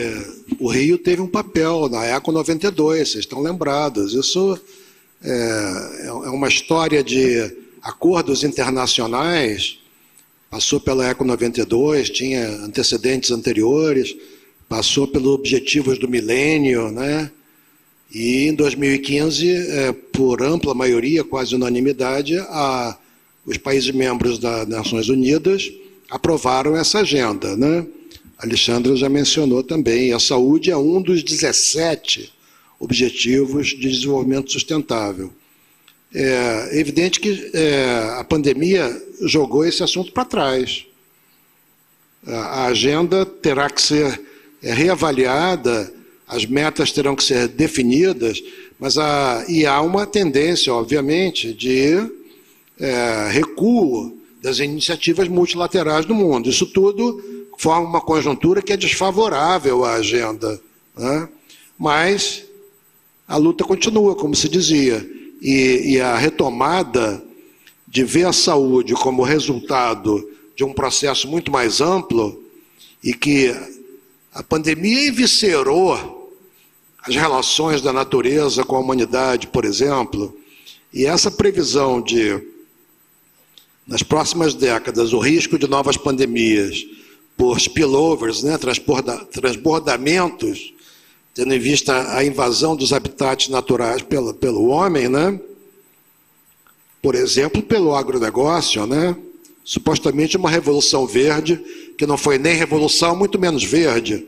[0.60, 4.14] o Rio teve um papel na ECO 92, vocês estão lembrados.
[4.14, 4.58] Isso
[5.22, 7.52] é, é uma história de
[7.82, 9.78] acordos internacionais,
[10.48, 14.16] passou pela ECO 92, tinha antecedentes anteriores,
[14.68, 17.30] passou pelos objetivos do milênio, né?
[18.12, 22.96] E em 2015, é, por ampla maioria, quase unanimidade, a,
[23.44, 25.68] os países membros das Nações Unidas
[26.08, 27.56] aprovaram essa agenda.
[27.56, 27.84] Né?
[28.38, 32.32] Alexandre já mencionou também, a saúde é um dos 17
[32.78, 35.32] objetivos de desenvolvimento sustentável.
[36.14, 38.90] É evidente que é, a pandemia
[39.22, 40.86] jogou esse assunto para trás.
[42.26, 44.20] A agenda terá que ser
[44.62, 45.92] é, reavaliada
[46.26, 48.42] as metas terão que ser definidas,
[48.80, 52.10] mas a, e há uma tendência, obviamente, de
[52.80, 56.50] é, recuo das iniciativas multilaterais do mundo.
[56.50, 57.22] Isso tudo
[57.56, 60.60] forma uma conjuntura que é desfavorável à agenda.
[60.96, 61.28] Né?
[61.78, 62.44] Mas
[63.26, 65.08] a luta continua, como se dizia,
[65.40, 67.22] e, e a retomada
[67.86, 72.42] de ver a saúde como resultado de um processo muito mais amplo
[73.02, 73.54] e que
[74.32, 76.32] a pandemia eviscerou
[77.02, 80.36] as relações da natureza com a humanidade, por exemplo,
[80.92, 82.42] e essa previsão de,
[83.86, 86.84] nas próximas décadas, o risco de novas pandemias
[87.36, 90.72] por spillovers, né, transborda, transbordamentos,
[91.34, 95.38] tendo em vista a invasão dos habitats naturais pelo, pelo homem, né?
[97.02, 99.14] por exemplo, pelo agronegócio, né?
[99.64, 101.56] supostamente uma revolução verde,
[101.98, 104.26] que não foi nem revolução, muito menos verde,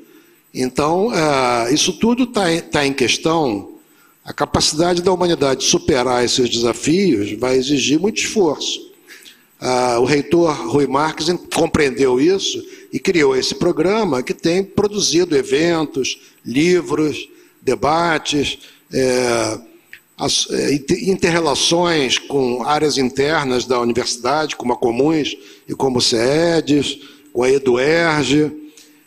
[0.53, 3.75] então, é, isso tudo está tá em questão.
[4.25, 8.88] A capacidade da humanidade de superar esses desafios vai exigir muito esforço.
[9.61, 16.21] Ah, o reitor Rui Marques compreendeu isso e criou esse programa que tem produzido eventos,
[16.45, 17.29] livros,
[17.61, 18.59] debates,
[18.93, 19.59] é,
[20.17, 25.37] as, é, interrelações com áreas internas da universidade, como a Comuns
[25.69, 26.99] e como o CEDES,
[27.33, 28.53] com a EduERG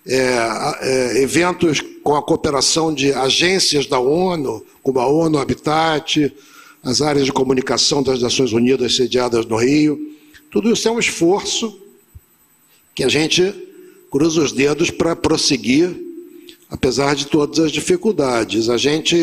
[0.08, 0.16] é,
[0.82, 6.34] é, eventos com a cooperação de agências da ONU, como a ONU Habitat,
[6.84, 10.00] as áreas de comunicação das Nações Unidas sediadas no Rio.
[10.52, 11.82] Tudo isso é um esforço
[12.94, 13.54] que a gente
[14.12, 15.96] cruza os dedos para prosseguir,
[16.70, 18.68] apesar de todas as dificuldades.
[18.68, 19.16] A gente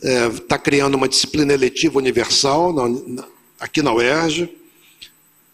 [0.00, 3.24] está é, criando uma disciplina eletiva universal na,
[3.58, 4.56] aqui na UERJ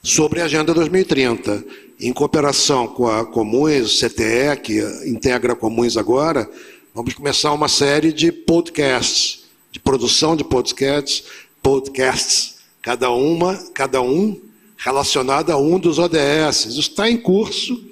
[0.02, 1.64] sobre a Agenda 2030
[1.98, 6.48] em cooperação com a Comuns, CTE, que integra a Comuns agora,
[6.94, 11.24] vamos começar uma série de podcasts, de produção de podcasts,
[11.62, 14.45] podcasts, cada uma, cada um
[14.86, 16.66] relacionado a um dos ODS.
[16.66, 17.84] Isso está em curso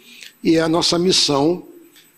[0.45, 1.67] e é a nossa missão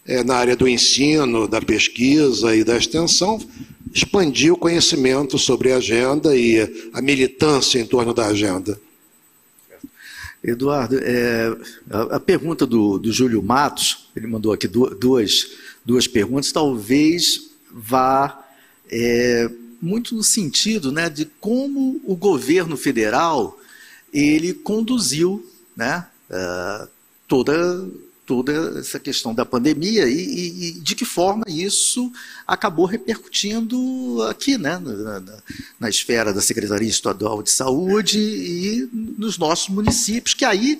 [0.04, 3.40] é, na área do ensino, da pesquisa e da extensão,
[3.94, 8.78] expandir o conhecimento sobre a agenda e a militância em torno da agenda.
[10.44, 11.56] Eduardo, é,
[11.90, 15.52] a, a, pergunta do, do, Júlio Matos, ele mandou aqui duas,
[15.84, 18.44] duas perguntas, talvez vá
[18.90, 19.50] é,
[19.80, 23.58] muito no sentido né, de como o governo federal
[24.18, 25.44] ele conduziu
[25.76, 26.88] né, uh,
[27.28, 27.86] toda
[28.24, 32.12] toda essa questão da pandemia e, e, de que forma isso
[32.44, 35.43] acabou repercutindo aqui, né, na, na,
[35.78, 40.76] na, esfera da Secretaria Estadual de Saúde e nos nossos municípios, que aí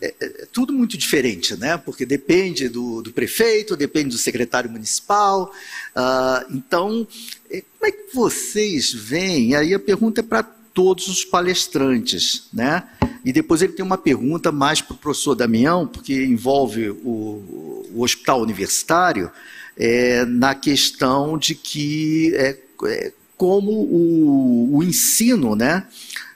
[0.00, 5.52] é, é tudo muito diferente, né, porque depende do, do prefeito, depende do secretário municipal.
[5.94, 7.06] Uh, então,
[7.50, 9.54] é, como é que vocês veem?
[9.54, 12.84] Aí a pergunta é para todos os palestrantes, né?
[13.24, 18.02] E depois ele tem uma pergunta mais para o professor Damião, porque envolve o, o
[18.02, 19.32] hospital universitário,
[19.74, 25.86] é, na questão de que é, é, como o, o, ensino né,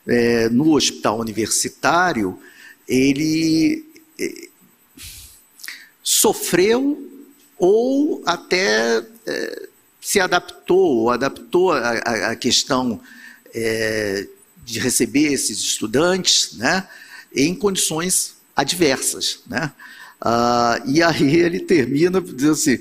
[0.06, 2.38] é, no hospital universitário,
[2.88, 3.84] ele
[4.18, 4.48] é,
[6.02, 6.98] sofreu
[7.58, 9.68] ou até é,
[10.00, 12.98] se adaptou, adaptou a, a, a questão
[13.54, 14.26] é,
[14.64, 16.86] de receber esses estudantes né,
[17.34, 19.40] em condições adversas.
[19.46, 19.72] Né?
[20.20, 22.78] Ah, e aí ele termina dizendo assim,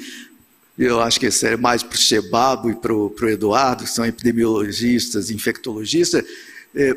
[0.78, 4.06] eu acho que isso é mais para o Chebabo e para o Eduardo, que são
[4.06, 6.24] epidemiologistas, infectologistas,
[6.76, 6.96] é,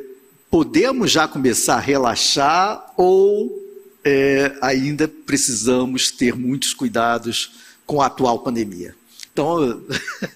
[0.50, 3.60] podemos já começar a relaxar ou
[4.04, 7.52] é, ainda precisamos ter muitos cuidados
[7.86, 8.94] com a atual pandemia?
[9.32, 9.82] Então,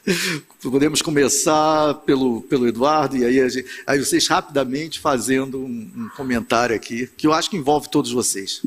[0.63, 3.39] podemos começar pelo, pelo Eduardo, e aí,
[3.87, 8.63] aí vocês rapidamente fazendo um, um, comentário aqui, que eu acho que envolve todos vocês.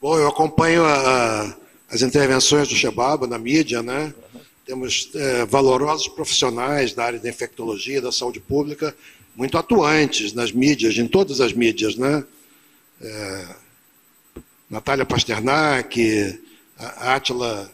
[0.00, 1.54] Bom, eu acompanho a,
[1.90, 4.14] as intervenções do Shebaba na mídia, né?
[4.64, 8.96] Temos é, valorosos profissionais da área da infectologia, da saúde pública,
[9.36, 12.24] muito atuantes nas mídias, em todas as mídias, né?
[13.02, 13.46] É,
[14.70, 16.40] Natália Pasternak,
[16.78, 17.70] Átila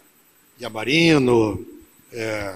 [0.63, 1.65] Yamarino,
[2.13, 2.55] é,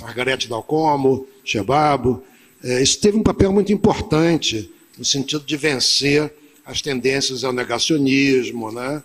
[0.00, 2.22] Margarete Dalcomo, Chebabo.
[2.62, 6.32] É, isso teve um papel muito importante no sentido de vencer
[6.64, 9.02] as tendências ao negacionismo, né,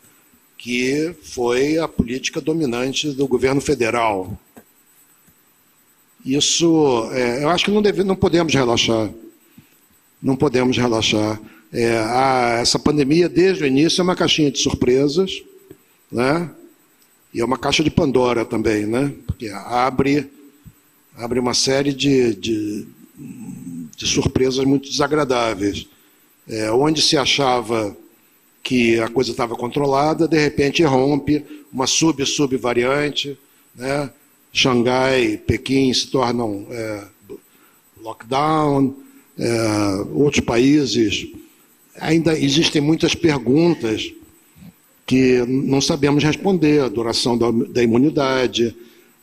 [0.57, 4.39] que foi a política dominante do governo federal.
[6.23, 9.09] Isso, é, eu acho que não, deve, não podemos relaxar.
[10.21, 11.39] Não podemos relaxar.
[11.71, 15.31] É, a, essa pandemia, desde o início, é uma caixinha de surpresas,
[16.11, 16.49] né?
[17.33, 19.13] E é uma caixa de Pandora também, né?
[19.25, 20.29] Porque abre,
[21.15, 22.87] abre uma série de, de,
[23.95, 25.87] de surpresas muito desagradáveis.
[26.47, 27.95] É, onde se achava
[28.63, 33.37] que a coisa estava controlada, de repente rompe uma sub-sub-variante,
[33.75, 34.09] né?
[34.51, 37.03] Xangai, Pequim se tornam é,
[38.01, 38.95] lockdown,
[39.37, 41.27] é, outros países.
[41.99, 44.11] Ainda existem muitas perguntas
[45.07, 48.75] que não sabemos responder, a duração da, da imunidade,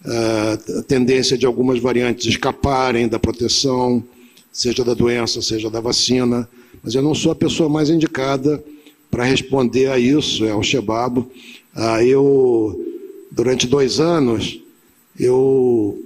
[0.02, 4.02] a tendência de algumas variantes escaparem da proteção,
[4.50, 6.48] seja da doença, seja da vacina.
[6.82, 8.64] Mas eu não sou a pessoa mais indicada
[9.10, 11.30] para responder a isso, é o Shebabo.
[11.74, 12.82] Ah, eu,
[13.30, 14.58] durante dois anos,
[15.20, 15.98] eu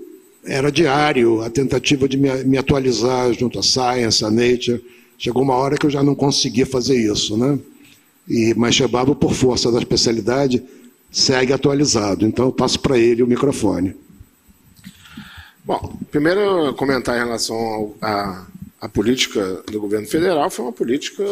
[0.44, 4.82] era diário a tentativa de me, me atualizar junto à Science, à Nature.
[5.16, 7.58] Chegou uma hora que eu já não conseguia fazer isso, né?
[8.28, 8.74] E, mas
[9.14, 10.62] por força da especialidade,
[11.10, 12.26] segue atualizado.
[12.26, 13.96] Então, eu passo para ele o microfone.
[15.64, 21.24] Bom, primeiro comentar em relação à política do governo federal, foi uma política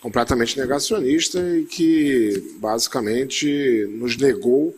[0.00, 4.76] completamente negacionista e que basicamente nos negou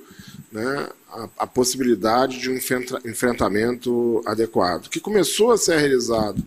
[0.52, 2.56] né, a, a, possibilidade de um
[3.04, 6.42] enfrentamento adequado, que começou a ser realizado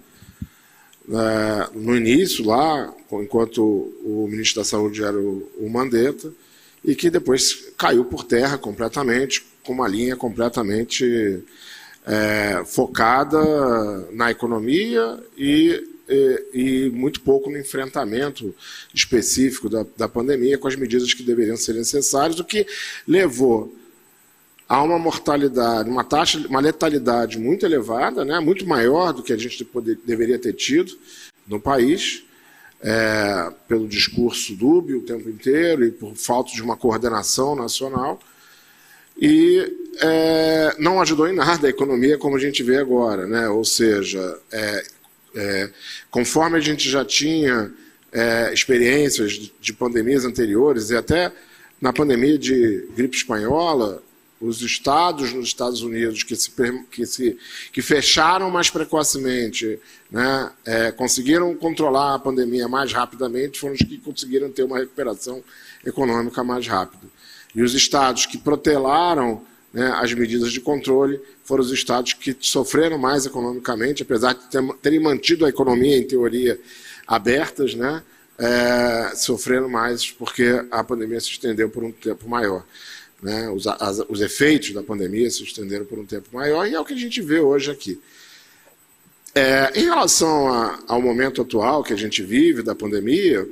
[1.74, 6.32] no início, lá, enquanto o ministro da Saúde era o, o Mandetta,
[6.84, 11.44] e que depois caiu por terra completamente, com uma linha completamente
[12.06, 13.40] é, focada
[14.12, 18.56] na economia e, e, e, muito pouco no enfrentamento
[18.94, 22.66] específico da, da pandemia, com as medidas que deveriam ser necessárias, o que
[23.06, 23.77] levou
[24.68, 29.38] a uma mortalidade, uma taxa, uma letalidade muito elevada, né, muito maior do que a
[29.38, 30.98] gente poder, deveria ter tido
[31.48, 32.24] no país,
[32.82, 38.20] é, pelo discurso dúbio o tempo inteiro e por falta de uma coordenação nacional.
[39.20, 43.50] E é, não ajudou em nada a economia como a gente vê agora, né?
[43.50, 44.84] ou seja, é,
[45.36, 45.70] é
[46.12, 47.74] conforme a gente já tinha
[48.12, 51.32] é, experiências de pandemias anteriores, e até
[51.82, 54.04] na pandemia de gripe espanhola,
[54.40, 56.52] os estados nos Estados Unidos que se,
[56.92, 57.38] que se
[57.72, 59.80] que fecharam mais precocemente,
[60.12, 65.44] né, é, conseguiram controlar a pandemia mais rapidamente, foram os que conseguiram ter uma recuperação
[65.86, 67.08] econômica mais rápida.
[67.56, 69.42] E os estados que protelaram
[69.74, 74.64] né, as medidas de controle foram os estados que sofreram mais economicamente, apesar de ter,
[74.82, 76.60] terem mantido a economia, em teoria,
[77.08, 78.04] abertas, né,
[78.38, 82.64] é, sofreram mais porque a pandemia se estendeu por um tempo maior.
[83.22, 83.50] Né?
[83.50, 86.86] Os, as, os efeitos da pandemia se estenderam por um tempo maior e é o
[86.86, 88.00] que a gente vê hoje aqui.
[89.34, 93.48] É, em relação a, ao momento atual que a gente vive da pandemia,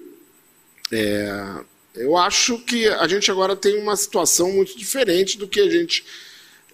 [0.92, 1.64] é,
[1.96, 6.06] eu acho que a gente agora tem uma situação muito diferente do que a gente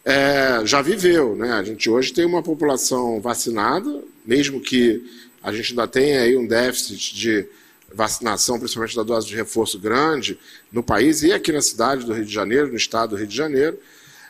[0.03, 1.35] é, já viveu.
[1.35, 1.51] Né?
[1.51, 5.03] A gente hoje tem uma população vacinada, mesmo que
[5.41, 7.45] a gente ainda tenha aí um déficit de
[7.93, 10.39] vacinação, principalmente da dose de reforço grande,
[10.71, 13.35] no país e aqui na cidade do Rio de Janeiro, no estado do Rio de
[13.35, 13.77] Janeiro.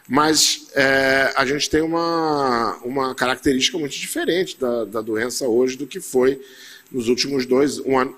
[0.07, 5.87] Mas é, a gente tem uma, uma característica muito diferente da, da doença hoje do
[5.87, 6.41] que foi
[6.91, 8.15] nos últimos dois, um ano,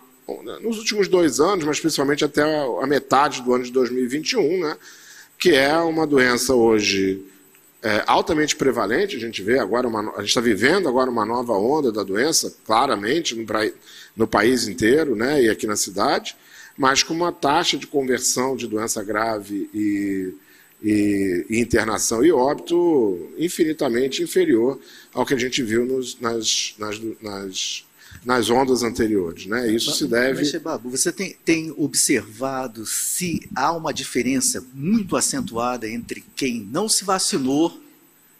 [0.62, 2.42] nos últimos dois anos, mas principalmente até
[2.82, 4.78] a metade do ano de 2021, né,
[5.38, 7.24] que é uma doença hoje
[7.84, 9.18] é, altamente prevalente.
[9.18, 12.56] A gente vê agora, uma, a gente está vivendo agora uma nova onda da doença,
[12.66, 13.46] claramente, no,
[14.16, 16.36] no país inteiro né, e aqui na cidade,
[16.78, 20.34] mas com uma taxa de conversão de doença grave e,
[20.84, 24.80] e, e internação e óbito infinitamente inferior
[25.14, 27.86] ao que a gente viu nos, nas, nas, nas
[28.24, 29.46] nas ondas anteriores.
[29.46, 29.72] Né?
[29.72, 30.42] Isso se deve.
[30.42, 36.88] Mas, Babu, você tem, tem observado se há uma diferença muito acentuada entre quem não
[36.88, 37.82] se vacinou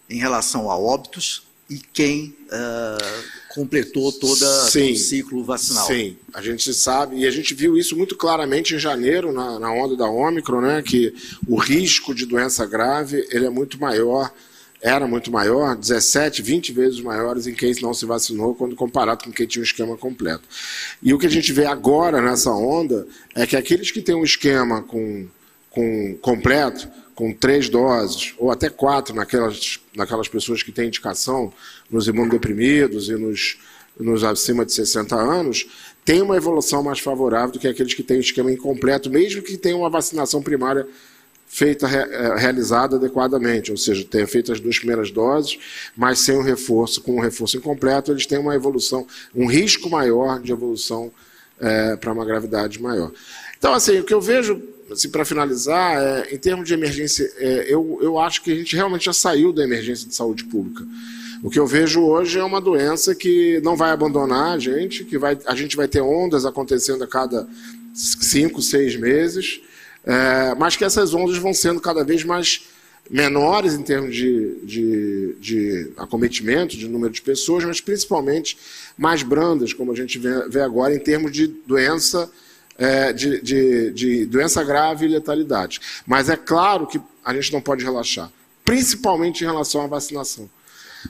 [0.08, 5.86] em relação a óbitos e quem uh, completou todo o ciclo vacinal.
[5.86, 9.72] Sim, a gente sabe, e a gente viu isso muito claramente em janeiro, na, na
[9.72, 11.14] onda da Ômicron, né, que
[11.46, 14.32] o risco de doença grave ele é muito maior,
[14.82, 19.32] era muito maior, 17, 20 vezes maiores em quem não se vacinou, quando comparado com
[19.32, 20.46] quem tinha um esquema completo.
[21.02, 24.24] E o que a gente vê agora nessa onda é que aqueles que têm um
[24.24, 25.26] esquema com,
[25.70, 31.52] com completo, com três doses, ou até quatro naquelas, naquelas pessoas que têm indicação,
[31.90, 33.58] nos imunodeprimidos e nos,
[33.98, 35.66] nos acima de 60 anos,
[36.04, 39.56] tem uma evolução mais favorável do que aqueles que têm o esquema incompleto, mesmo que
[39.56, 40.86] tenham uma vacinação primária
[41.46, 45.58] feita, eh, realizada adequadamente, ou seja, tenha feito as duas primeiras doses,
[45.96, 49.46] mas sem o um reforço, com o um reforço incompleto, eles têm uma evolução, um
[49.46, 51.12] risco maior de evolução
[51.60, 53.12] é, para uma gravidade maior.
[53.56, 57.66] Então, assim, o que eu vejo assim, para finalizar, é, em termos de emergência, é,
[57.68, 60.84] eu, eu acho que a gente realmente já saiu da emergência de saúde pública.
[61.42, 65.18] O que eu vejo hoje é uma doença que não vai abandonar a gente, que
[65.18, 67.46] vai, a gente vai ter ondas acontecendo a cada
[67.94, 69.60] cinco, seis meses,
[70.04, 72.62] é, mas que essas ondas vão sendo cada vez mais
[73.10, 78.56] menores em termos de, de, de, acometimento, de número de pessoas, mas principalmente
[78.96, 82.30] mais brandas, como a gente vê, vê agora, em termos de doença
[82.78, 85.80] é, de, de, de doença grave e letalidade.
[86.06, 88.30] Mas é claro que a gente não pode relaxar,
[88.64, 90.48] principalmente em relação à vacinação.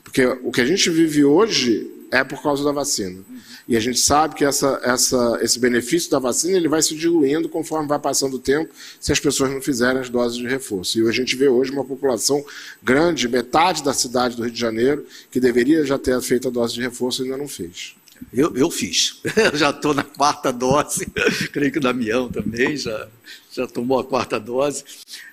[0.02, 3.20] Porque o que a gente vive hoje é por causa da vacina.
[3.66, 7.48] E a gente sabe que essa, essa, esse benefício da vacina ele vai se diluindo
[7.48, 10.98] conforme vai passando o tempo, se as pessoas não fizerem as doses de reforço.
[10.98, 12.44] E a gente vê hoje uma população
[12.82, 16.74] grande, metade da cidade do Rio de Janeiro, que deveria já ter feito a dose
[16.74, 17.96] de reforço e ainda não fez.
[18.32, 19.20] Eu, eu fiz.
[19.54, 21.06] Já estou na quarta dose.
[21.52, 23.08] Creio que o Damião também já,
[23.52, 24.84] já tomou a quarta dose.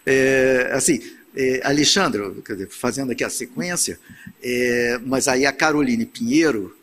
[0.05, 1.01] É, assim,
[1.35, 2.21] é, Alexandre,
[2.69, 3.99] fazendo aqui a sequência,
[4.43, 6.75] é, mas aí a Caroline Pinheiro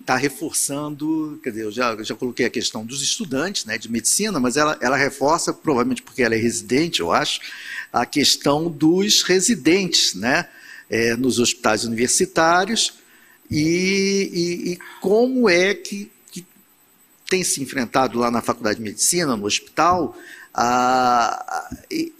[0.00, 3.90] está é, reforçando, quer dizer, eu já, já coloquei a questão dos estudantes né, de
[3.90, 7.40] medicina, mas ela, ela reforça, provavelmente porque ela é residente, eu acho,
[7.92, 10.48] a questão dos residentes né,
[10.88, 13.01] é, nos hospitais universitários,
[13.52, 16.46] e, e, e como é que, que,
[17.28, 20.16] tem se enfrentado lá na Faculdade de Medicina, no hospital,
[20.54, 21.70] a,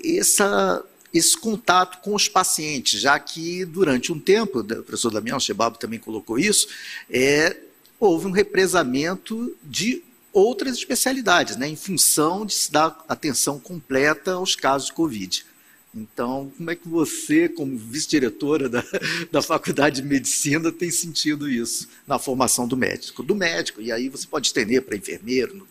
[0.05, 5.79] essa, esse contato com os pacientes, já que durante um tempo, o professor Damião Chebabo
[5.79, 6.69] também colocou isso,
[7.11, 7.57] é,
[7.99, 10.03] houve um represamento de
[10.33, 15.45] outras especialidades, né, em função de se dar atenção completa aos casos de Covid.
[15.95, 18.83] Então, como é que você, como vice-diretora da,
[19.31, 23.23] da Faculdade de Medicina, tem sentido isso na formação do médico?
[23.23, 25.67] Do médico, e aí você pode estender para enfermeiro,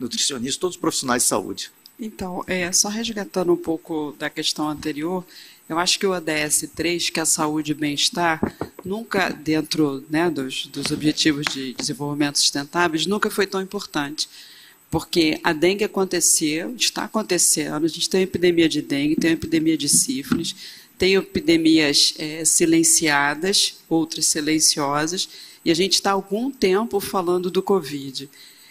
[0.00, 1.70] nutricionista, todos os profissionais de saúde.
[1.98, 5.24] Então, é, só resgatando um pouco da questão anterior,
[5.68, 8.40] eu acho que o ADS 3, que é a saúde e bem-estar,
[8.84, 14.28] nunca, dentro né, dos, dos objetivos de desenvolvimento sustentáveis, nunca foi tão importante
[14.98, 19.90] porque a dengue aconteceu, está acontecendo, a gente tem epidemia de dengue, tem epidemia de
[19.90, 20.56] sífilis,
[20.96, 25.28] tem epidemias é, silenciadas, outras silenciosas,
[25.62, 28.30] e a gente está algum tempo falando do Covid.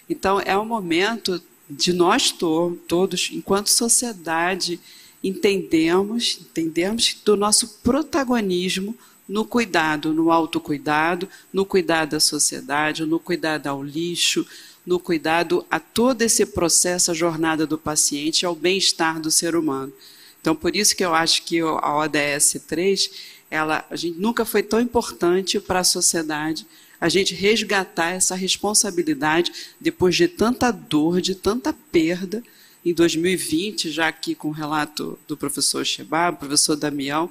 [0.09, 1.39] Então, é o momento
[1.69, 4.79] de nós to todos, enquanto sociedade,
[5.23, 8.97] entendermos, entendermos do nosso protagonismo
[9.29, 14.43] no cuidado, no autocuidado, no cuidado da sociedade, no cuidado ao lixo,
[14.85, 19.91] no cuidado a todo esse processo, a jornada do paciente, ao bem-estar do ser humano.
[20.39, 23.09] Então, por isso que eu acho que a ODS 3,
[23.49, 26.67] ela, a gente nunca foi tão importante para a sociedade
[26.99, 32.43] a gente resgatar essa responsabilidade depois de tanta dor, de tanta perda.
[32.83, 37.29] Em 2020, já aqui com o relato do professor Chebab, professor Damião,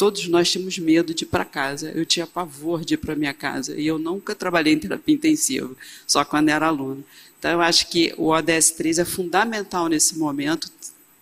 [0.00, 1.92] todos nós tínhamos medo de ir para casa.
[1.94, 3.78] Eu tinha pavor de ir para minha casa.
[3.78, 7.04] E eu nunca trabalhei em terapia intensiva, só quando era aluno.
[7.38, 10.72] Então, eu acho que o ODS 3 é fundamental nesse momento,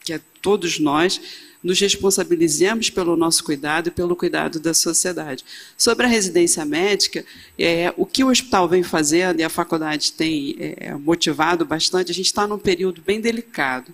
[0.04, 1.20] que é todos nós
[1.60, 5.44] nos responsabilizemos pelo nosso cuidado e pelo cuidado da sociedade.
[5.76, 7.24] Sobre a residência médica,
[7.58, 12.14] é, o que o hospital vem fazendo e a faculdade tem é, motivado bastante, a
[12.14, 13.92] gente está num período bem delicado.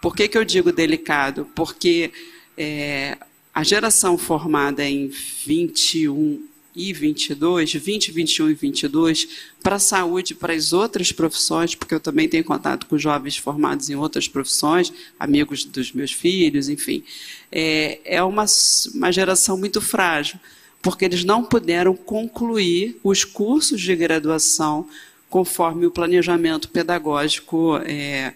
[0.00, 1.46] Por que, que eu digo delicado?
[1.54, 2.10] Porque
[2.56, 3.18] é,
[3.54, 9.28] a geração formada em 21 e 22, 20, 21 e 22,
[9.62, 13.90] para a saúde, para as outras profissões, porque eu também tenho contato com jovens formados
[13.90, 17.02] em outras profissões, amigos dos meus filhos, enfim,
[17.50, 18.46] é, é uma,
[18.94, 20.38] uma geração muito frágil.
[20.80, 24.88] porque eles não puderam concluir os cursos de graduação
[25.28, 28.32] conforme o planejamento pedagógico é,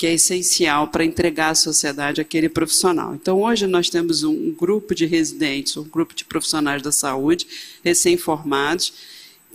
[0.00, 3.14] que é essencial para entregar à sociedade aquele profissional.
[3.14, 7.46] Então, hoje nós temos um grupo de residentes, um grupo de profissionais da saúde
[7.84, 8.94] recém-formados,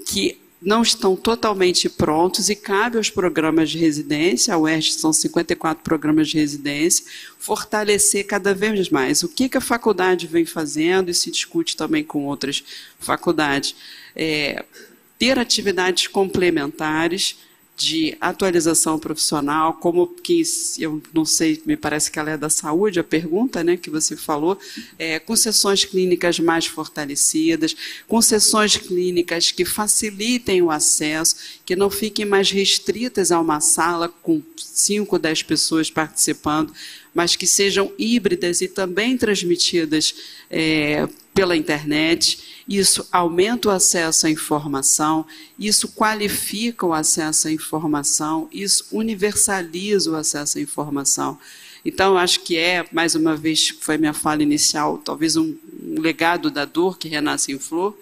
[0.05, 5.83] que não estão totalmente prontos e cabe aos programas de residência, a UERJ são 54
[5.83, 7.03] programas de residência,
[7.39, 9.23] fortalecer cada vez mais.
[9.23, 12.63] O que, que a faculdade vem fazendo, e se discute também com outras
[12.99, 13.75] faculdades,
[14.15, 14.63] é,
[15.17, 17.35] ter atividades complementares,
[17.77, 20.41] de atualização profissional, como que
[20.79, 24.15] eu não sei, me parece que ela é da saúde, a pergunta, né, que você
[24.15, 24.57] falou,
[24.97, 27.75] é, com sessões clínicas mais fortalecidas,
[28.07, 31.35] com sessões clínicas que facilitem o acesso,
[31.65, 36.73] que não fiquem mais restritas a uma sala com 5, 10 pessoas participando,
[37.15, 40.13] mas que sejam híbridas e também transmitidas
[40.51, 42.63] é, pela internet.
[42.67, 45.25] Isso aumenta o acesso à informação,
[45.57, 51.39] isso qualifica o acesso à informação, isso universaliza o acesso à informação.
[51.85, 56.51] Então, acho que é, mais uma vez, foi minha fala inicial, talvez um, um legado
[56.51, 57.97] da dor que renasce em flor,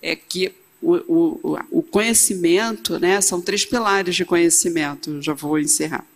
[0.00, 6.06] é que o, o, o conhecimento, né, são três pilares de conhecimento, já vou encerrar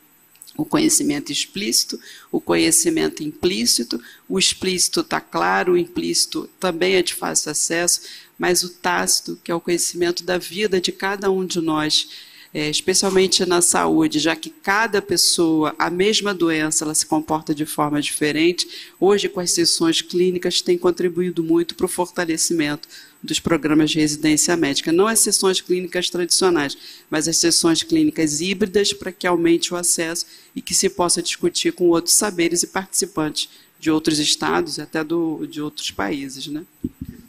[0.59, 2.01] o conhecimento explícito,
[2.33, 4.03] o conhecimento implícito.
[4.29, 8.01] O explícito está claro, o implícito também é de fácil acesso,
[8.37, 12.09] mas o tácito, que é o conhecimento da vida de cada um de nós,
[12.53, 17.65] é, especialmente na saúde, já que cada pessoa, a mesma doença, ela se comporta de
[17.65, 18.69] forma diferente.
[18.99, 22.89] Hoje, com as sessões clínicas, tem contribuído muito para o fortalecimento
[23.23, 24.93] dos programas de residência médica.
[24.93, 26.77] Não as sessões clínicas tradicionais,
[27.11, 31.73] mas as sessões clínicas híbridas para que aumente o acesso e que se possa discutir
[31.73, 33.49] com outros saberes e participantes
[33.81, 36.47] de outros estados e até do, de outros países.
[36.47, 36.65] Né?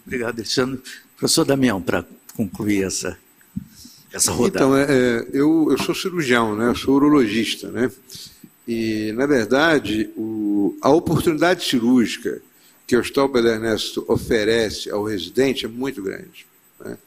[0.05, 0.81] Obrigado, Alexandre.
[1.17, 2.05] Professor Damião, para
[2.35, 3.17] concluir essa,
[4.11, 4.65] essa rodada.
[4.65, 6.69] Então, é, é, eu, eu sou cirurgião, né?
[6.69, 7.69] eu sou urologista.
[7.69, 7.91] Né?
[8.67, 12.41] E, na verdade, o, a oportunidade cirúrgica
[12.89, 16.47] que o Hospital Belo Ernesto oferece ao residente é muito grande.
[16.79, 16.97] Né?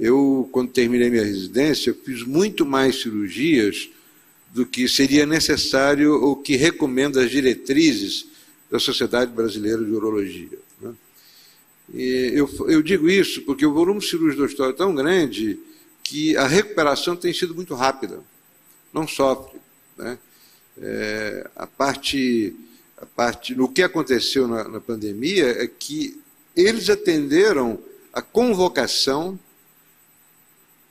[0.00, 3.90] Eu, quando terminei minha residência, fiz muito mais cirurgias
[4.54, 8.28] do que seria necessário ou que recomenda as diretrizes
[8.70, 10.58] da Sociedade Brasileira de Urologia.
[10.80, 10.94] Né?
[11.92, 15.60] Eu, eu digo isso porque o volume cirúrgico do hospital é tão grande
[16.02, 18.20] que a recuperação tem sido muito rápida,
[18.90, 19.60] não sofre.
[19.98, 20.18] Né?
[20.80, 22.56] É, a parte
[22.96, 26.20] a parte, no que aconteceu na, na pandemia é que
[26.56, 27.78] eles atenderam
[28.12, 29.38] a convocação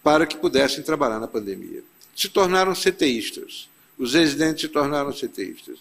[0.03, 1.84] para que pudessem trabalhar na pandemia.
[2.15, 3.68] Se tornaram CTIstas.
[3.98, 5.80] Os residentes se tornaram CTIstas.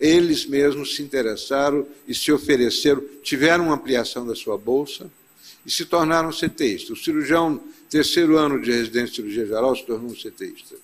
[0.00, 5.10] Eles mesmos se interessaram e se ofereceram, tiveram uma ampliação da sua bolsa
[5.66, 6.90] e se tornaram CTIstas.
[6.90, 10.76] O cirurgião, terceiro ano de residência de cirurgia geral, se tornou um CTIsta.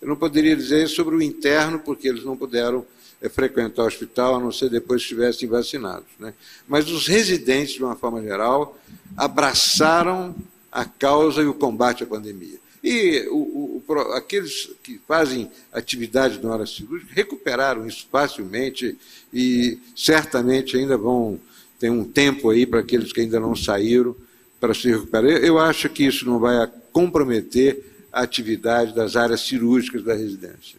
[0.00, 2.86] Eu não poderia dizer sobre o interno, porque eles não puderam
[3.28, 6.06] frequentar o hospital, a não ser depois que estivessem vacinados.
[6.18, 6.32] Né?
[6.68, 8.78] Mas os residentes, de uma forma geral,
[9.16, 10.34] abraçaram
[10.70, 12.58] a causa e o combate à pandemia.
[12.82, 18.96] E o, o, aqueles que fazem atividade na hora cirúrgica recuperaram isso facilmente
[19.32, 21.40] e certamente ainda vão
[21.78, 24.14] ter um tempo aí para aqueles que ainda não saíram
[24.60, 25.30] para se recuperar.
[25.30, 30.78] Eu acho que isso não vai comprometer a atividade das áreas cirúrgicas da residência.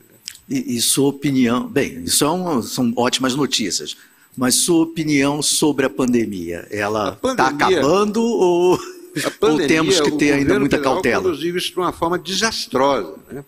[0.49, 3.95] E, e sua opinião, bem, isso é um, são ótimas notícias,
[4.35, 8.79] mas sua opinião sobre a pandemia, ela está acabando ou,
[9.39, 11.21] pandemia, ou, temos que ter ainda muita cautela?
[11.21, 13.45] Inclusive isso de uma forma desastrosa, né?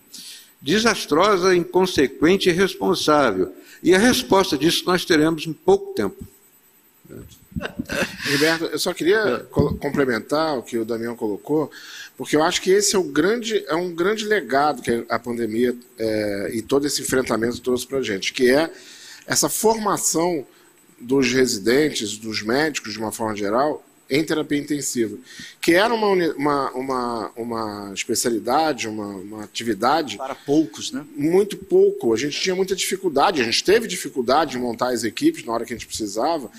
[0.60, 3.52] desastrosa, inconsequente e irresponsável.
[3.82, 6.24] E a resposta disso nós teremos em pouco tempo.
[8.24, 9.38] Gilberto, eu só queria é.
[9.78, 11.70] complementar o que o Damião colocou,
[12.16, 15.74] porque eu acho que esse é, o grande, é um grande legado que a pandemia
[15.98, 18.70] é, e todo esse enfrentamento trouxe para a gente, que é
[19.26, 20.46] essa formação
[21.00, 25.16] dos residentes, dos médicos, de uma forma geral, em terapia intensiva,
[25.58, 26.06] que era uma,
[26.36, 30.18] uma, uma, uma especialidade, uma, uma atividade.
[30.18, 31.02] Para poucos, né?
[31.16, 32.12] Muito pouco.
[32.12, 35.64] A gente tinha muita dificuldade, a gente teve dificuldade de montar as equipes na hora
[35.64, 36.50] que a gente precisava,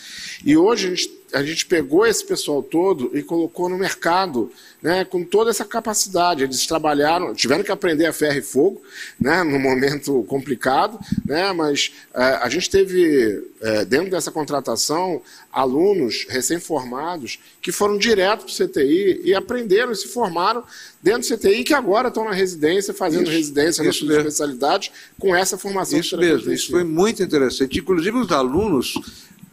[0.43, 4.51] e hoje a gente, a gente pegou esse pessoal todo e colocou no mercado
[4.81, 6.43] né, com toda essa capacidade.
[6.43, 8.81] Eles trabalharam, tiveram que aprender a ferro e fogo,
[9.19, 16.26] né, num momento complicado, né, mas é, a gente teve, é, dentro dessa contratação, alunos
[16.30, 20.64] recém-formados que foram direto para o CTI e aprenderam e se formaram
[21.01, 25.35] dentro do CTI que agora estão na residência, fazendo isso, residência na sua especialidade, com
[25.35, 25.99] essa formação.
[25.99, 27.80] Isso mesmo, isso foi muito interessante.
[27.80, 28.95] Inclusive os alunos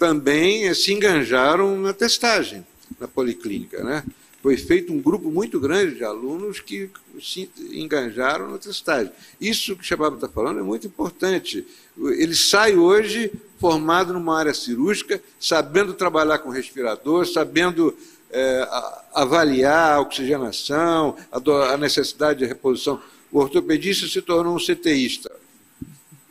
[0.01, 2.67] também se enganjaram na testagem
[2.99, 4.03] na policlínica, né?
[4.43, 6.89] Foi feito um grupo muito grande de alunos que
[7.21, 9.13] se engajaram no testagem.
[9.39, 11.67] Isso que o Chababa está falando é muito importante.
[11.99, 17.95] Ele sai hoje formado numa área cirúrgica, sabendo trabalhar com respirador, sabendo
[18.31, 18.67] é,
[19.13, 21.39] avaliar a oxigenação, a,
[21.75, 22.99] a necessidade de reposição.
[23.31, 25.31] O ortopedista se tornou um CTIsta.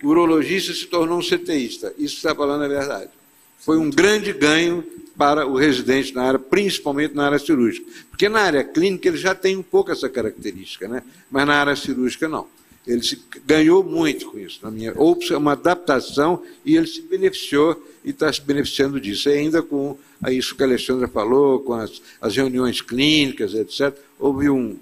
[0.04, 1.94] O urologista se tornou um CTIsta.
[1.96, 3.19] Isso está falando a verdade.
[3.60, 4.84] Foi um grande ganho
[5.18, 7.86] para o residente na área, principalmente na área cirúrgica.
[8.10, 11.04] Porque na área clínica ele já tem um pouco essa característica, né?
[11.30, 12.48] mas na área cirúrgica não.
[12.88, 17.02] Ele se, ganhou muito com isso, na minha, ou é uma adaptação e ele se
[17.02, 19.30] beneficiou e está se beneficiando disso.
[19.30, 19.98] E ainda com
[20.30, 24.78] isso que a Alexandra falou, com as, as reuniões clínicas, etc., houve um,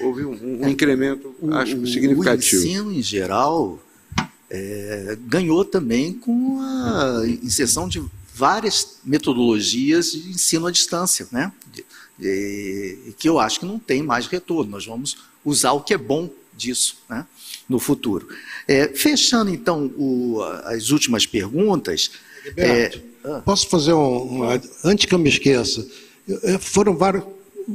[0.00, 2.62] houve um, um incremento, o, acho, significativo.
[2.62, 3.78] O ensino, em geral,
[4.50, 8.02] é, ganhou também com a inserção de
[8.34, 11.52] várias metodologias de ensino à distância, né?
[12.20, 14.72] E, que eu acho que não tem mais retorno.
[14.72, 17.26] Nós vamos usar o que é bom disso né?
[17.68, 18.28] no futuro.
[18.66, 22.10] É, fechando, então, o, as últimas perguntas.
[22.56, 23.00] é,
[23.44, 24.60] posso fazer um, um.
[24.84, 25.86] Antes que eu me esqueça,
[26.60, 27.24] foram vários,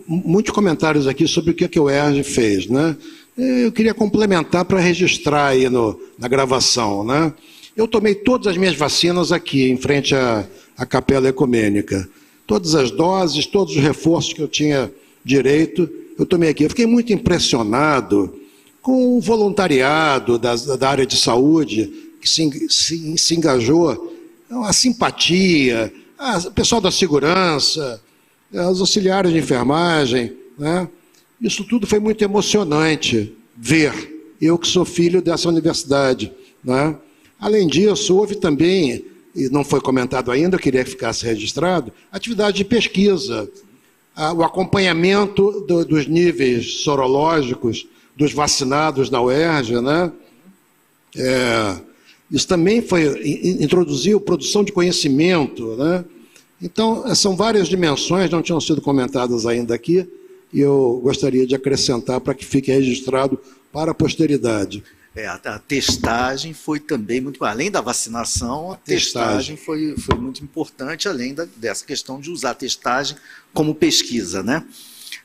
[0.07, 2.67] muitos comentários aqui sobre o que, que o ERG fez.
[2.67, 2.95] Né?
[3.41, 7.05] Eu queria complementar para registrar aí no, na gravação.
[7.05, 7.33] Né?
[7.73, 10.45] Eu tomei todas as minhas vacinas aqui, em frente à,
[10.77, 12.09] à Capela Ecumênica.
[12.45, 14.91] Todas as doses, todos os reforços que eu tinha
[15.23, 16.65] direito, eu tomei aqui.
[16.65, 18.37] Eu fiquei muito impressionado
[18.81, 21.89] com o voluntariado da, da área de saúde,
[22.21, 24.17] que se, se, se engajou,
[24.65, 25.93] a simpatia,
[26.45, 28.01] o pessoal da segurança,
[28.51, 30.33] os auxiliares de enfermagem.
[30.57, 30.89] Né?
[31.41, 34.35] Isso tudo foi muito emocionante ver.
[34.41, 36.31] Eu que sou filho dessa universidade.
[36.63, 36.95] Né?
[37.39, 42.57] Além disso, houve também, e não foi comentado ainda, eu queria que ficasse registrado, atividade
[42.57, 43.49] de pesquisa,
[44.35, 47.87] o acompanhamento do, dos níveis sorológicos
[48.17, 50.11] dos vacinados na UERJ, né?
[51.15, 51.77] É,
[52.29, 53.05] isso também foi
[53.61, 56.03] introduziu produção de conhecimento, né?
[56.61, 60.05] Então são várias dimensões não tinham sido comentadas ainda aqui
[60.51, 63.39] e eu gostaria de acrescentar para que fique registrado
[63.71, 64.83] para a posteridade.
[65.15, 67.43] É, a, a, testagem foi também muito.
[67.43, 72.29] Além da vacinação, a testagem, testagem foi, foi muito importante, além da, dessa questão de
[72.29, 73.17] usar a testagem
[73.53, 74.43] como pesquisa.
[74.43, 74.63] Né?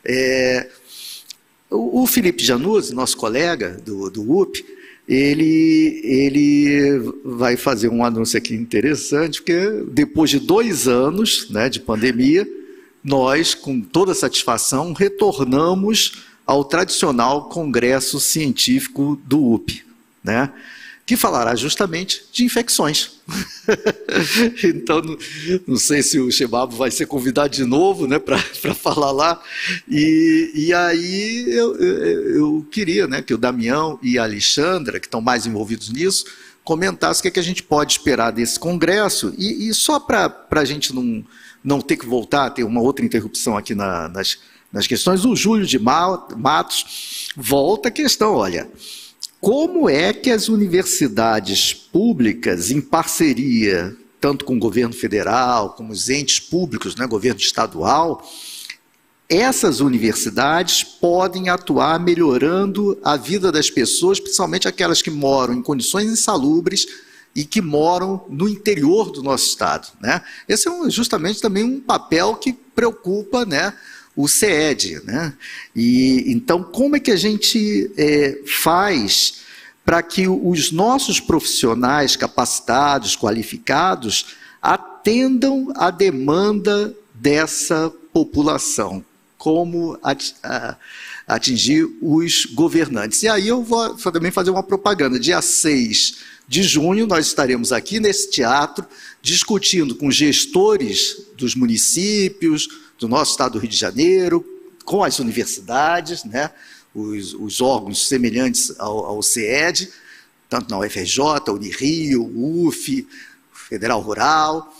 [0.04, 0.68] É,
[1.70, 4.64] o, o, Felipe Januzzi, nosso colega do, do UP,
[5.06, 11.78] ele, ele vai fazer um anúncio aqui interessante, porque depois de dois anos né, de
[11.78, 12.48] pandemia,
[13.04, 19.84] nós, com toda satisfação, retornamos ao tradicional Congresso Científico do UP,
[20.22, 20.50] né?
[21.06, 23.20] que falará justamente de infecções.
[24.64, 25.02] então,
[25.66, 28.38] não, sei se o Chebabo vai ser convidado de novo né, para
[28.74, 29.42] falar lá.
[29.86, 35.06] E, e aí eu, eu, eu, queria né, que o Damião e a Alexandra, que
[35.06, 36.24] estão mais envolvidos nisso,
[36.62, 39.34] comentassem o que, é que a gente pode esperar desse congresso.
[39.36, 41.22] E, e só para a gente não,
[41.64, 44.38] não ter que voltar a ter uma outra interrupção aqui na, nas
[44.74, 45.24] nas questões.
[45.24, 48.68] O Júlio de Matos volta à questão, olha,
[49.40, 56.10] como é que as universidades públicas, em parceria, tanto com o governo federal, como os
[56.10, 58.28] entes públicos, né, governo estadual,
[59.28, 66.10] essas universidades podem atuar melhorando a vida das pessoas, principalmente aquelas que moram em condições
[66.10, 66.86] insalubres
[67.34, 69.88] e que moram no interior do nosso estado.
[70.00, 70.22] Né?
[70.48, 73.74] Esse é um, justamente também um papel que preocupa né,
[74.14, 75.00] o CED.
[75.04, 75.34] Né?
[75.74, 79.42] E, então, como é que a gente é, faz
[79.84, 89.04] para que os nossos profissionais capacitados, qualificados, atendam a demanda dessa população?
[89.36, 89.98] Como
[91.26, 93.22] atingir os governantes?
[93.24, 95.20] E aí eu vou também fazer uma propaganda.
[95.20, 98.86] Dia 6 de junho, nós estaremos aqui nesse teatro
[99.22, 102.68] discutindo com gestores dos municípios,
[102.98, 104.44] do nosso estado do Rio de Janeiro,
[104.84, 106.50] com as universidades, né,
[106.94, 109.90] os, os órgãos semelhantes ao, ao CED,
[110.48, 113.06] tanto na UFRJ, Unirio, UF,
[113.52, 114.74] Federal Rural,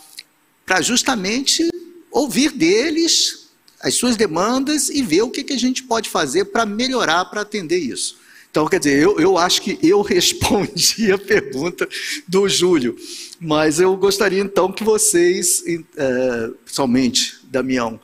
[0.65, 1.67] para justamente
[2.11, 3.49] ouvir deles
[3.81, 7.41] as suas demandas e ver o que, que a gente pode fazer para melhorar, para
[7.41, 8.17] atender isso.
[8.55, 11.85] Então, quer dizer, eu, eu acho que eu respondi a pergunta
[12.25, 12.95] do Júlio,
[13.37, 15.61] mas eu gostaria então que vocês,
[15.97, 17.99] é, somente, Damião,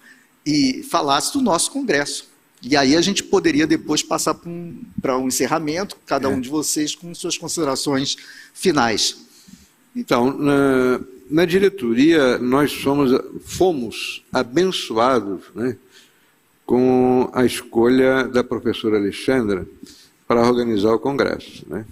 [0.45, 2.29] e falasse do nosso Congresso.
[2.61, 4.33] E aí a gente poderia depois passar
[5.01, 6.29] para um, um encerramento, cada é.
[6.29, 8.17] um de vocês com suas considerações
[8.53, 9.19] finais.
[9.95, 10.37] Então,
[11.29, 15.77] na diretoria, nós somos, fomos abençoados né,
[16.65, 19.65] com a escolha da professora Alexandra
[20.31, 21.65] para organizar o congresso.
[21.67, 21.85] Né,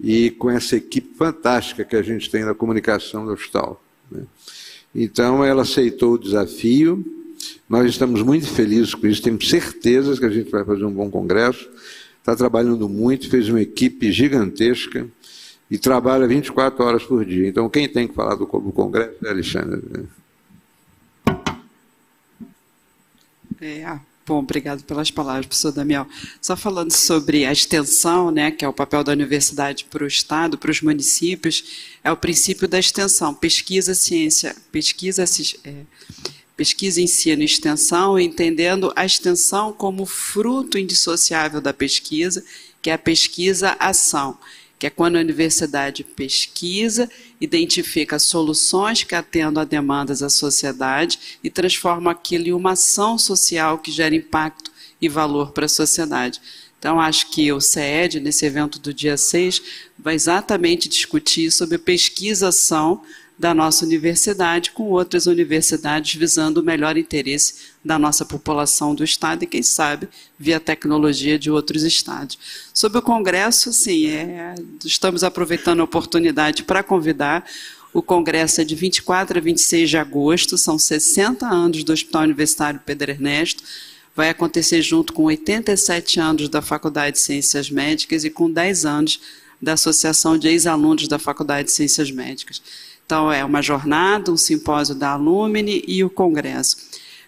[0.00, 3.82] e com essa equipe fantástica que a gente tem na comunicação do hospital.
[4.10, 4.22] Né.
[4.94, 7.04] Então, ela aceitou o desafio,
[7.68, 11.10] nós estamos muito felizes com isso, temos certeza que a gente vai fazer um bom
[11.10, 11.68] congresso,
[12.18, 15.06] está trabalhando muito, fez uma equipe gigantesca,
[15.70, 17.46] e trabalha 24 horas por dia.
[17.46, 19.82] Então, quem tem que falar do, Congresso é Alexandre.
[19.90, 20.04] Né?
[23.60, 26.06] É, ah, bom, obrigado pelas palavras, professor Damião.
[26.40, 30.58] Só falando sobre a extensão, né, que é o papel da universidade para o Estado,
[30.58, 35.24] para os municípios, é o princípio da extensão, pesquisa, ciência, pesquisa,
[35.64, 35.74] é,
[36.54, 42.44] pesquisa, ensino e extensão, entendendo a extensão como fruto indissociável da pesquisa,
[42.82, 44.38] que é a pesquisa-ação
[44.78, 47.10] que é quando a universidade pesquisa,
[47.40, 53.78] identifica soluções que atendam a demandas da sociedade e transforma aquilo em uma ação social
[53.78, 56.40] que gera impacto e valor para a sociedade.
[56.78, 59.62] Então, acho que o CED, nesse evento do dia 6,
[59.98, 63.02] vai exatamente discutir sobre pesquisação
[63.38, 67.54] da nossa universidade com outras universidades, visando o melhor interesse
[67.84, 72.36] da nossa população do Estado e, quem sabe, via tecnologia de outros estados.
[72.74, 74.54] Sobre o Congresso, sim, é,
[74.84, 77.44] estamos aproveitando a oportunidade para convidar.
[77.94, 82.82] O Congresso é de 24 a 26 de agosto, são 60 anos do Hospital Universitário
[82.84, 83.62] Pedro Ernesto.
[84.16, 89.20] Vai acontecer junto com 87 anos da Faculdade de Ciências Médicas e com 10 anos
[89.62, 92.60] da Associação de Ex-Alunos da Faculdade de Ciências Médicas.
[93.08, 96.76] Então, é uma jornada, um simpósio da Alumni e o congresso.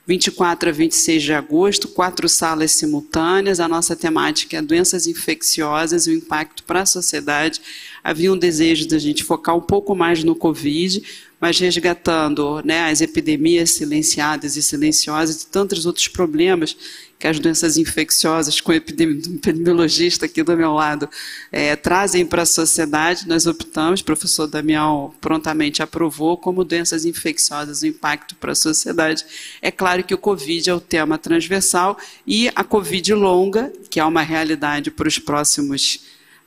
[0.06, 3.60] 24 a 26 de agosto, quatro salas simultâneas.
[3.60, 7.62] A nossa temática é doenças infecciosas e o impacto para a sociedade.
[8.04, 11.02] Havia um desejo da de gente focar um pouco mais no Covid,
[11.40, 16.76] mas resgatando né, as epidemias silenciadas e silenciosas e tantos outros problemas
[17.20, 21.08] que as doenças infecciosas, com o epidemiologista aqui do meu lado,
[21.52, 27.82] é, trazem para a sociedade, nós optamos, o professor Damião prontamente aprovou, como doenças infecciosas,
[27.82, 29.24] o impacto para a sociedade.
[29.60, 34.04] É claro que o Covid é o tema transversal e a Covid longa, que é
[34.04, 36.00] uma realidade para os próximos,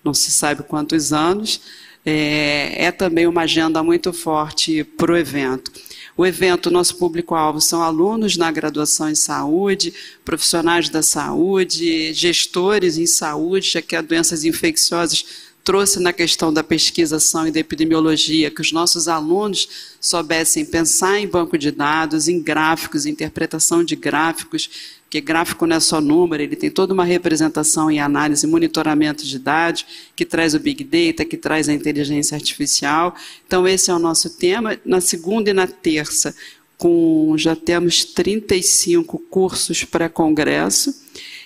[0.03, 1.61] não se sabe quantos anos,
[2.03, 5.71] é, é também uma agenda muito forte para o evento.
[6.15, 13.07] O evento, nosso público-alvo são alunos na graduação em saúde, profissionais da saúde, gestores em
[13.07, 15.25] saúde, já que as doenças infecciosas
[15.63, 21.27] trouxe na questão da pesquisação e da epidemiologia que os nossos alunos soubessem pensar em
[21.27, 24.69] banco de dados, em gráficos, interpretação de gráficos,
[25.13, 29.23] porque gráfico não é só número, ele tem toda uma representação em análise e monitoramento
[29.23, 29.85] de dados,
[30.15, 33.13] que traz o Big Data, que traz a inteligência artificial.
[33.45, 34.75] Então, esse é o nosso tema.
[34.83, 36.35] Na segunda e na terça,
[36.79, 40.91] com, já temos 35 cursos pré-congresso,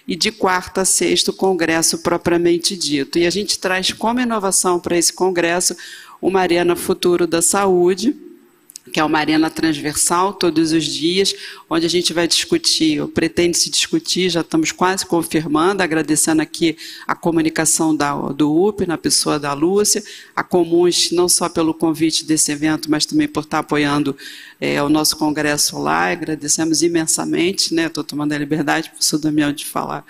[0.07, 3.19] e de quarta a sexta, o congresso propriamente dito.
[3.19, 5.75] E a gente traz como inovação para esse congresso
[6.21, 8.15] uma Arena Futuro da Saúde,
[8.97, 11.31] que é uma arena transversal todos os dias,
[11.69, 16.75] onde a gente vai discutir, ou pretende se discutir, já estamos quase confirmando, agradecendo aqui
[17.05, 20.03] a comunicação da, do UP, na pessoa da Lúcia,
[20.35, 24.17] a Comuns, não só pelo convite desse evento, mas também por estar apoiando
[24.59, 29.63] é, o nosso congresso lá, agradecemos imensamente, né, estou tomando a liberdade, professor Damião, de
[29.63, 30.03] falar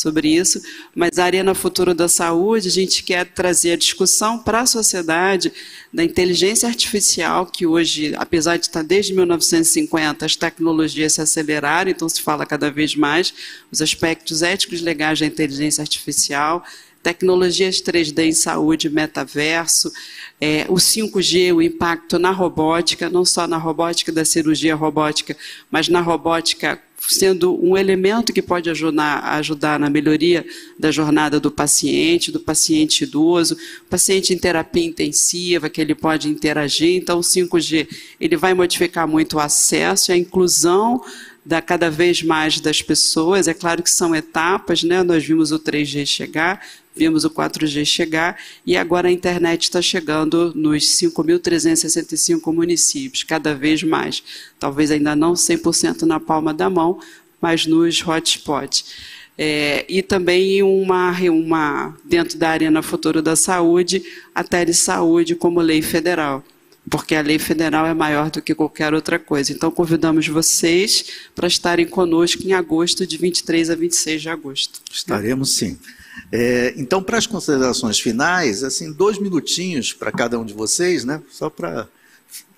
[0.00, 0.60] sobre isso,
[0.94, 5.52] mas a Arena Futuro da Saúde, a gente quer trazer a discussão para a sociedade
[5.92, 12.08] da inteligência artificial, que hoje, apesar de estar desde 1950, as tecnologias se aceleraram, então
[12.08, 13.34] se fala cada vez mais
[13.70, 16.64] os aspectos éticos legais da inteligência artificial,
[17.02, 19.90] tecnologias 3D em saúde, metaverso,
[20.40, 25.36] é, o 5G, o impacto na robótica, não só na robótica da cirurgia robótica,
[25.70, 30.44] mas na robótica sendo um elemento que pode ajudar, ajudar na melhoria
[30.78, 33.56] da jornada do paciente, do paciente idoso,
[33.88, 36.96] paciente em terapia intensiva, que ele pode interagir.
[36.96, 37.88] Então, o 5G
[38.20, 41.02] ele vai modificar muito o acesso e a inclusão
[41.44, 43.48] da cada vez mais das pessoas.
[43.48, 45.02] É claro que são etapas, né?
[45.02, 46.64] Nós vimos o 3G chegar,
[46.94, 53.82] vimos o 4G chegar e agora a internet está chegando nos 5.365 municípios, cada vez
[53.82, 54.22] mais.
[54.58, 57.00] Talvez ainda não 100% na palma da mão,
[57.40, 58.84] mas nos hotspots.
[59.38, 64.02] É, e também uma, uma, dentro da Arena Futuro da Saúde,
[64.34, 66.44] a telesaúde como lei federal
[66.88, 69.52] porque a lei federal é maior do que qualquer outra coisa.
[69.52, 71.04] Então, convidamos vocês
[71.34, 74.80] para estarem conosco em agosto, de 23 a 26 de agosto.
[74.90, 75.78] Estaremos sim.
[76.32, 81.22] É, então, para as considerações finais, assim, dois minutinhos para cada um de vocês, né?
[81.30, 81.88] Só para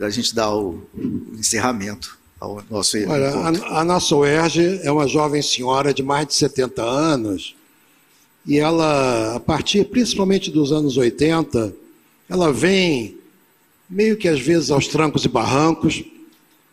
[0.00, 5.06] a gente dar o, o encerramento ao nosso Olha, a, a, nossa UERJ é uma
[5.06, 7.54] jovem senhora de mais de 70 anos
[8.44, 11.72] e ela, a partir principalmente dos anos 80,
[12.28, 13.16] ela vem
[13.88, 16.02] meio que às vezes aos trancos e barrancos,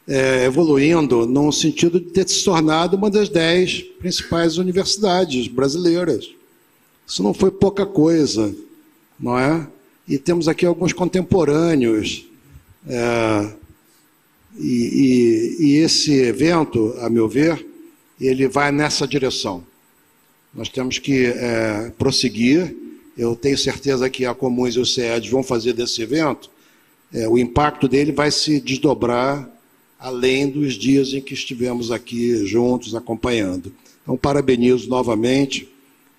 [0.08, 6.39] é, evoluindo no sentido de ter se tornado uma das dez principais universidades brasileiras.
[7.10, 8.56] Isso não foi pouca coisa,
[9.20, 9.68] não é?
[10.08, 12.28] E temos aqui alguns contemporâneos.
[12.88, 13.52] É,
[14.56, 17.66] e, e, e esse evento, a meu ver,
[18.22, 19.64] ele vai nessa direção.
[20.54, 22.76] Nós temos que é, prosseguir.
[23.18, 26.52] Eu tenho certeza que a Comuns e o CED vão fazer desse evento.
[27.12, 29.50] É, o impacto dele vai se desdobrar
[30.00, 33.74] além dos dias em que estivemos aqui juntos acompanhando.
[34.04, 35.68] Então, parabenizo novamente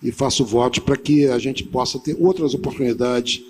[0.02, 3.42] e faço votos para que a gente possa ter outras oportunidades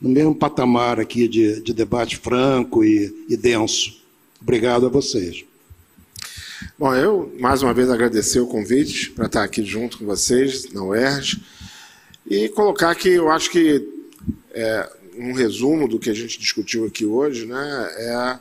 [0.00, 4.00] no mesmo patamar aqui de, de debate franco e, e denso.
[4.40, 5.44] Obrigado a vocês.
[6.78, 10.82] Bom, eu mais uma vez agradecer o convite para estar aqui junto com vocês na
[10.82, 11.42] UERJ
[12.26, 13.86] e colocar que eu acho que
[14.52, 18.40] é, um resumo do que a gente discutiu aqui hoje, né, é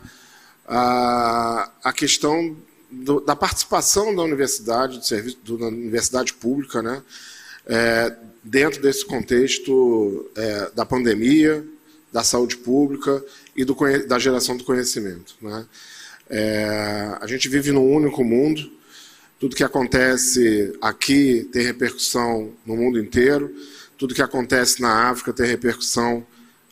[0.67, 2.55] a, a questão
[2.89, 7.01] do, da participação da universidade, do serviço do, da universidade pública, né,
[7.65, 11.65] é, dentro desse contexto é, da pandemia,
[12.11, 13.23] da saúde pública
[13.55, 13.75] e do,
[14.07, 15.35] da geração do conhecimento.
[15.41, 15.65] Né.
[16.29, 18.71] É, a gente vive num único mundo,
[19.39, 23.53] tudo que acontece aqui tem repercussão no mundo inteiro,
[23.97, 26.25] tudo que acontece na África tem repercussão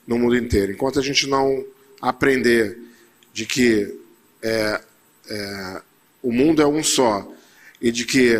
[0.07, 0.71] no mundo inteiro.
[0.71, 1.65] Enquanto a gente não
[2.01, 2.77] aprender
[3.33, 3.99] de que
[4.41, 4.81] é,
[5.29, 5.81] é,
[6.21, 7.29] o mundo é um só
[7.81, 8.33] e de que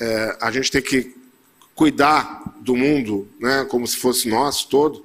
[0.00, 1.14] é, a gente tem que
[1.74, 5.04] cuidar do mundo né, como se fosse nosso todo,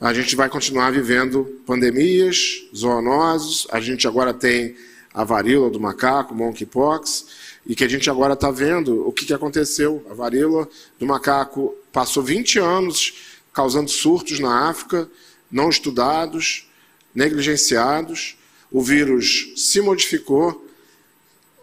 [0.00, 4.74] a gente vai continuar vivendo pandemias, zoonoses, a gente agora tem
[5.12, 7.26] a varíola do macaco, monkeypox,
[7.66, 10.04] e que a gente agora está vendo o que, que aconteceu.
[10.10, 10.66] A varíola
[10.98, 13.14] do macaco passou 20 anos
[13.52, 15.06] causando surtos na África,
[15.50, 16.66] não estudados,
[17.14, 18.38] negligenciados.
[18.70, 20.66] O vírus se modificou.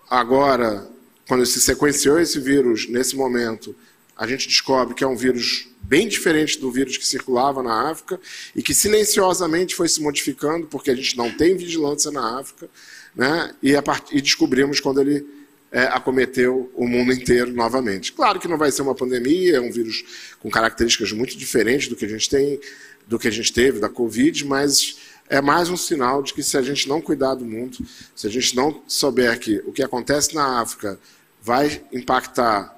[0.10, 0.88] Agora,
[1.28, 3.76] quando se sequenciou esse vírus, nesse momento,
[4.18, 8.20] a gente descobre que é um vírus bem diferente do vírus que circulava na África
[8.56, 12.70] e que silenciosamente foi se modificando, porque a gente não tem vigilância na África,
[13.16, 13.54] né?
[13.62, 14.16] e, part...
[14.16, 15.26] e descobrimos quando ele
[15.72, 18.12] é, acometeu o mundo inteiro novamente.
[18.12, 20.04] Claro que não vai ser uma pandemia, é um vírus
[20.40, 22.60] com características muito diferentes do que a gente tem,
[23.06, 24.98] do que a gente teve da Covid, mas
[25.30, 27.78] é mais um sinal de que se a gente não cuidar do mundo,
[28.16, 31.00] se a gente não souber que o que acontece na África
[31.42, 32.77] vai impactar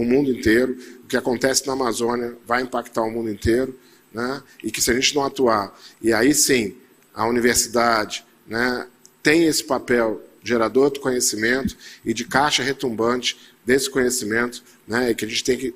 [0.00, 3.78] o mundo inteiro, o que acontece na Amazônia vai impactar o mundo inteiro,
[4.12, 4.42] né?
[4.62, 6.76] e que se a gente não atuar, e aí sim,
[7.14, 8.86] a universidade né,
[9.22, 15.24] tem esse papel gerador de conhecimento e de caixa retumbante desse conhecimento, né, e que
[15.24, 15.74] a gente tem que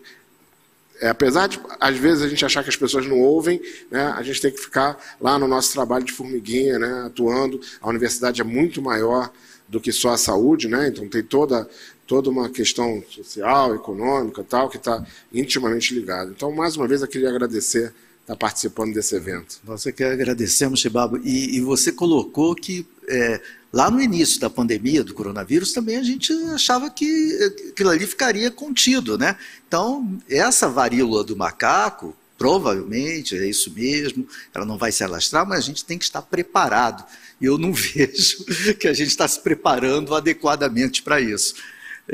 [1.02, 4.22] é, apesar de, às vezes, a gente achar que as pessoas não ouvem, né, a
[4.22, 7.60] gente tem que ficar lá no nosso trabalho de formiguinha, né, atuando.
[7.80, 9.32] A universidade é muito maior
[9.68, 11.68] do que só a saúde, né, então tem toda,
[12.12, 15.02] toda uma questão social, econômica, tal, que está
[15.32, 16.30] intimamente ligada.
[16.30, 17.90] Então, mais uma vez, eu queria agradecer
[18.20, 19.58] estar participando desse evento.
[19.64, 21.16] Nós é que agradecemos, Chibabo.
[21.24, 23.40] E, e você colocou que é,
[23.72, 27.38] lá no início da pandemia do coronavírus também a gente achava que
[27.70, 29.34] aquilo ali ficaria contido, né?
[29.66, 35.60] Então, essa varíola do macaco, provavelmente é isso mesmo, ela não vai se alastrar, mas
[35.60, 37.06] a gente tem que estar preparado.
[37.40, 38.44] E eu não vejo
[38.78, 41.54] que a gente está se preparando adequadamente para isso.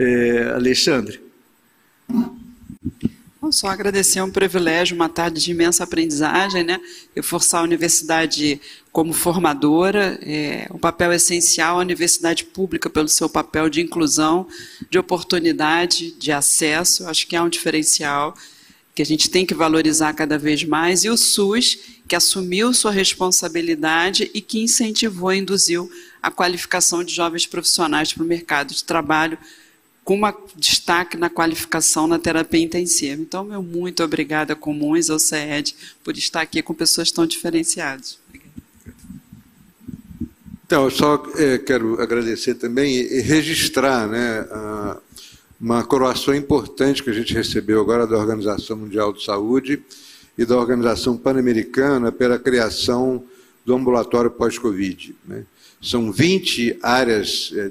[0.01, 1.21] É, Alexandre.
[3.41, 6.81] Bom, só agradecer, é um privilégio, uma tarde de imensa aprendizagem, né?
[7.17, 8.61] reforçar a universidade
[8.93, 14.47] como formadora, é um papel essencial, a universidade pública pelo seu papel de inclusão,
[14.89, 18.37] de oportunidade, de acesso, acho que é um diferencial
[18.95, 22.91] que a gente tem que valorizar cada vez mais, e o SUS, que assumiu sua
[22.91, 25.89] responsabilidade e que incentivou e induziu
[26.21, 29.39] a qualificação de jovens profissionais para o mercado de trabalho,
[30.09, 33.21] com uma destaque na qualificação na terapia intensiva.
[33.21, 38.19] Então, meu muito obrigada, Comuns, ao CED, por estar aqui com pessoas tão diferenciadas.
[40.65, 44.97] Então, eu só é, quero agradecer também e registrar né, a,
[45.61, 49.83] uma coroação importante que a gente recebeu agora da Organização Mundial de Saúde
[50.39, 53.23] e da Organização Pan-Americana pela criação
[53.63, 55.15] do ambulatório pós-Covid.
[55.27, 55.45] Né?
[55.83, 57.71] São 20 áreas é,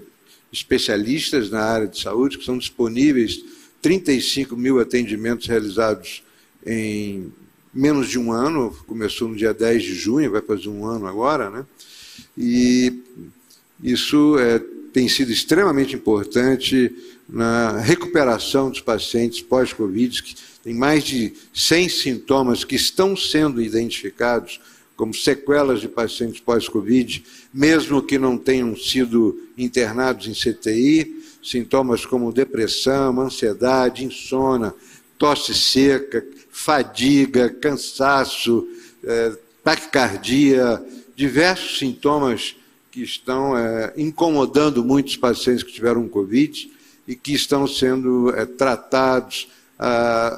[0.58, 3.44] especialistas na área de saúde, que são disponíveis
[3.82, 6.24] 35 mil atendimentos realizados
[6.66, 7.32] em
[7.74, 11.50] menos de um ano, começou no dia 10 de junho, vai fazer um ano agora,
[11.50, 11.66] né?
[12.36, 12.92] E
[13.82, 14.60] isso é,
[14.92, 16.92] tem sido extremamente importante
[17.30, 24.60] na recuperação dos pacientes pós-Covid, que tem mais de 100 sintomas que estão sendo identificados
[24.98, 32.34] como sequelas de pacientes pós-Covid, mesmo que não tenham sido internados em CTI, sintomas como
[32.34, 34.74] depressão, ansiedade, insônia,
[35.18, 38.68] tosse seca, fadiga, cansaço,
[39.04, 40.84] eh, taquicardia,
[41.16, 42.56] diversos sintomas
[42.90, 46.72] que estão é, incomodando muitos pacientes que tiveram Covid
[47.08, 49.48] e que estão sendo é, tratados,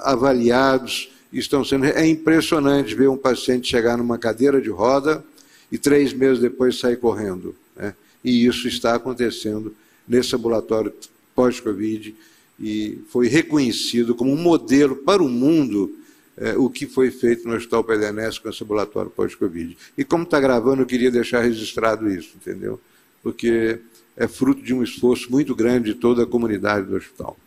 [0.04, 1.86] avaliados, estão sendo.
[1.86, 5.24] É impressionante ver um paciente chegar numa cadeira de roda
[5.72, 7.56] e três meses depois sair correndo.
[7.76, 7.94] Né?
[8.24, 9.76] E isso está acontecendo
[10.08, 10.94] nesse ambulatório
[11.36, 12.16] pós-Covid
[12.60, 15.96] e foi reconhecido como um modelo para o mundo
[16.36, 19.78] é, o que foi feito no Hospital Pederneste com esse ambulatório pós-Covid.
[19.98, 22.80] E como está gravando, eu queria deixar registrado isso, entendeu?
[23.22, 23.80] Porque
[24.16, 27.38] é fruto de um esforço muito grande de toda a comunidade do hospital.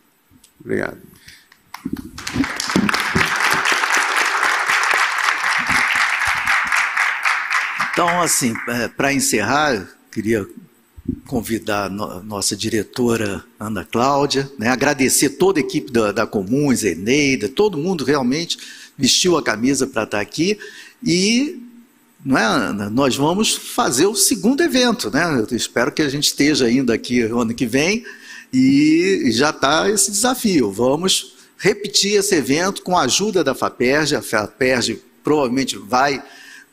[0.59, 0.97] Obrigado.
[7.93, 10.47] Então, assim, é, para encerrar, queria
[11.27, 17.47] convidar a nossa diretora Ana Cláudia, né, agradecer toda a equipe da, da Comuns, Eneida,
[17.47, 18.57] todo mundo realmente
[18.97, 20.57] vestiu a camisa para estar aqui
[21.03, 21.61] e
[22.25, 22.89] não é, Ana?
[22.89, 25.45] Nós vamos fazer o segundo evento, né?
[25.49, 28.05] Eu espero que a gente esteja ainda aqui no ano que vem
[28.51, 30.71] e já está esse desafio.
[30.71, 34.15] Vamos repetir esse evento com a ajuda da FAPERJ.
[34.15, 36.23] A FAPERJ provavelmente vai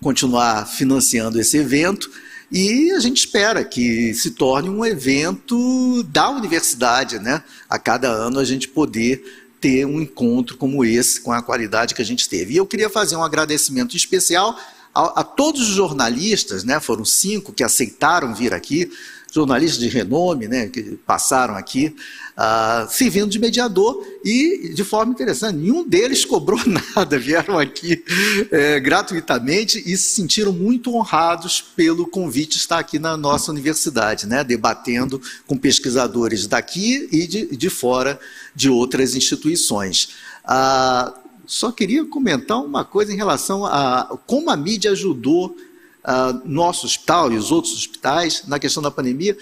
[0.02, 2.10] continuar financiando esse evento
[2.50, 7.44] e a gente espera que se torne um evento da universidade, né?
[7.68, 9.22] A cada ano a gente poder
[9.60, 12.54] ter um encontro como esse, com a qualidade que a gente teve.
[12.54, 14.58] E eu queria fazer um agradecimento especial
[14.94, 18.90] a, a todos os jornalistas, né, foram cinco que aceitaram vir aqui,
[19.30, 21.94] jornalistas de renome, né, que passaram aqui,
[22.36, 26.58] uh, servindo de mediador e, de forma interessante, nenhum deles cobrou
[26.96, 28.02] nada, vieram aqui
[28.50, 34.26] é, gratuitamente e se sentiram muito honrados pelo convite de estar aqui na nossa universidade,
[34.26, 38.18] né, debatendo com pesquisadores daqui e de, de fora
[38.54, 40.10] de outras instituições.
[40.44, 45.56] Uh, só queria comentar uma coisa em relação a como a mídia ajudou
[46.04, 49.36] uh, nosso hospital e os outros hospitais na questão da pandemia,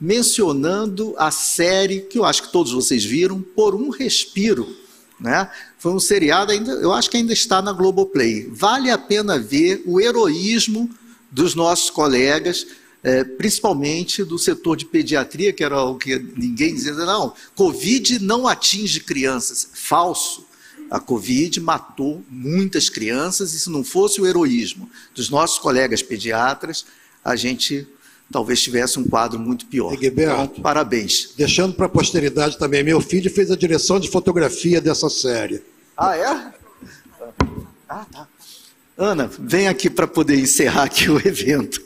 [0.00, 4.76] mencionando a série que eu acho que todos vocês viram, Por um Respiro.
[5.18, 5.48] Né?
[5.78, 8.48] Foi um seriado, ainda, eu acho que ainda está na Globoplay.
[8.50, 10.90] Vale a pena ver o heroísmo
[11.30, 12.66] dos nossos colegas,
[13.02, 18.48] é, principalmente do setor de pediatria, que era o que ninguém dizia, não, Covid não
[18.48, 19.68] atinge crianças.
[19.72, 20.46] Falso.
[20.94, 26.86] A Covid matou muitas crianças e se não fosse o heroísmo dos nossos colegas pediatras,
[27.24, 27.84] a gente
[28.30, 29.92] talvez tivesse um quadro muito pior.
[29.92, 31.34] Egberto, então, parabéns.
[31.36, 35.64] Deixando para a posteridade também, meu filho fez a direção de fotografia dessa série.
[35.96, 36.52] Ah, é?
[37.88, 38.28] Ah, tá.
[38.96, 41.82] Ana, vem aqui para poder encerrar aqui o evento.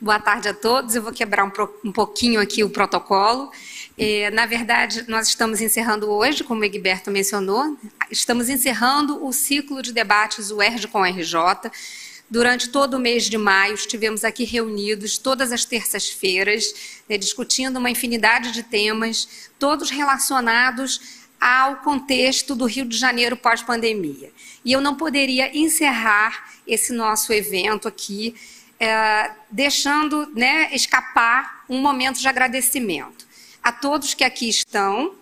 [0.00, 0.94] Boa tarde a todos.
[0.94, 1.50] Eu vou quebrar um,
[1.84, 3.50] um pouquinho aqui o protocolo.
[4.00, 7.76] É, na verdade, nós estamos encerrando hoje, como o Egberto mencionou,
[8.08, 11.68] estamos encerrando o ciclo de debates UERJ com RJ.
[12.30, 17.90] Durante todo o mês de maio, estivemos aqui reunidos todas as terças-feiras, né, discutindo uma
[17.90, 24.30] infinidade de temas, todos relacionados ao contexto do Rio de Janeiro pós-pandemia.
[24.64, 28.36] E eu não poderia encerrar esse nosso evento aqui,
[28.78, 33.17] é, deixando né, escapar um momento de agradecimento
[33.68, 35.14] a todos que aqui estão,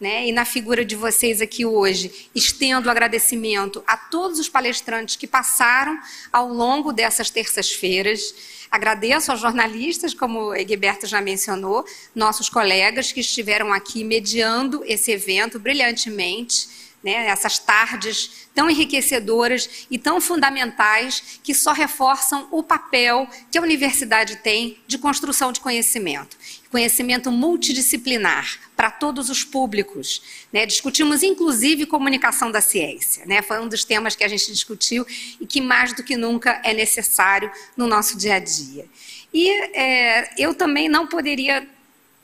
[0.00, 5.14] né, e na figura de vocês aqui hoje, estendo o agradecimento a todos os palestrantes
[5.14, 5.96] que passaram
[6.32, 8.34] ao longo dessas terças-feiras.
[8.68, 15.60] Agradeço aos jornalistas, como Egberto já mencionou, nossos colegas que estiveram aqui mediando esse evento
[15.60, 16.68] brilhantemente
[17.04, 23.62] né, essas tardes tão enriquecedoras e tão fundamentais que só reforçam o papel que a
[23.62, 26.36] universidade tem de construção de conhecimento.
[26.74, 30.20] Conhecimento multidisciplinar para todos os públicos.
[30.52, 30.66] Né?
[30.66, 33.24] Discutimos, inclusive, comunicação da ciência.
[33.26, 33.42] Né?
[33.42, 35.06] Foi um dos temas que a gente discutiu
[35.40, 38.86] e que, mais do que nunca, é necessário no nosso dia a dia.
[39.32, 41.64] E é, eu também não poderia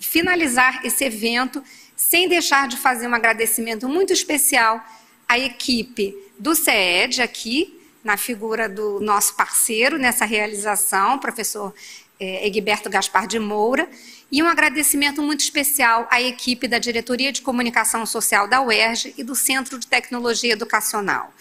[0.01, 1.63] finalizar esse evento
[1.95, 4.85] sem deixar de fazer um agradecimento muito especial
[5.29, 11.73] à equipe do CED aqui, na figura do nosso parceiro nessa realização, professor
[12.19, 13.89] é, Egberto Gaspar de Moura,
[14.31, 19.25] e um agradecimento muito especial à equipe da Diretoria de Comunicação Social da UERJ e
[19.25, 21.33] do Centro de Tecnologia Educacional.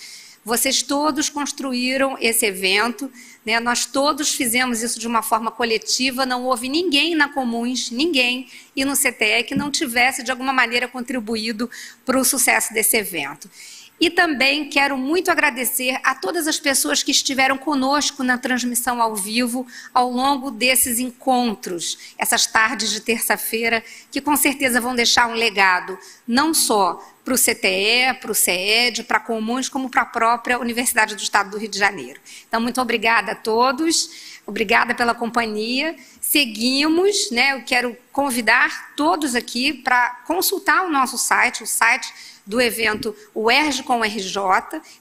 [0.43, 3.11] Vocês todos construíram esse evento,
[3.45, 3.59] né?
[3.59, 8.85] nós todos fizemos isso de uma forma coletiva, não houve ninguém na Comuns, ninguém, e
[8.85, 11.69] no CTE que não tivesse, de alguma maneira, contribuído
[12.05, 13.49] para o sucesso desse evento.
[13.99, 19.15] E também quero muito agradecer a todas as pessoas que estiveram conosco na transmissão ao
[19.15, 25.33] vivo ao longo desses encontros, essas tardes de terça-feira, que com certeza vão deixar um
[25.33, 25.97] legado,
[26.27, 31.15] não só para o CTE, para o CED, para comuns, como para a própria Universidade
[31.15, 32.19] do Estado do Rio de Janeiro.
[32.47, 34.39] Então, muito obrigada a todos.
[34.47, 35.95] Obrigada pela companhia.
[36.19, 37.53] Seguimos, né?
[37.53, 42.11] Eu quero convidar todos aqui para consultar o nosso site, o site
[42.49, 44.33] do evento UERJ com RJ,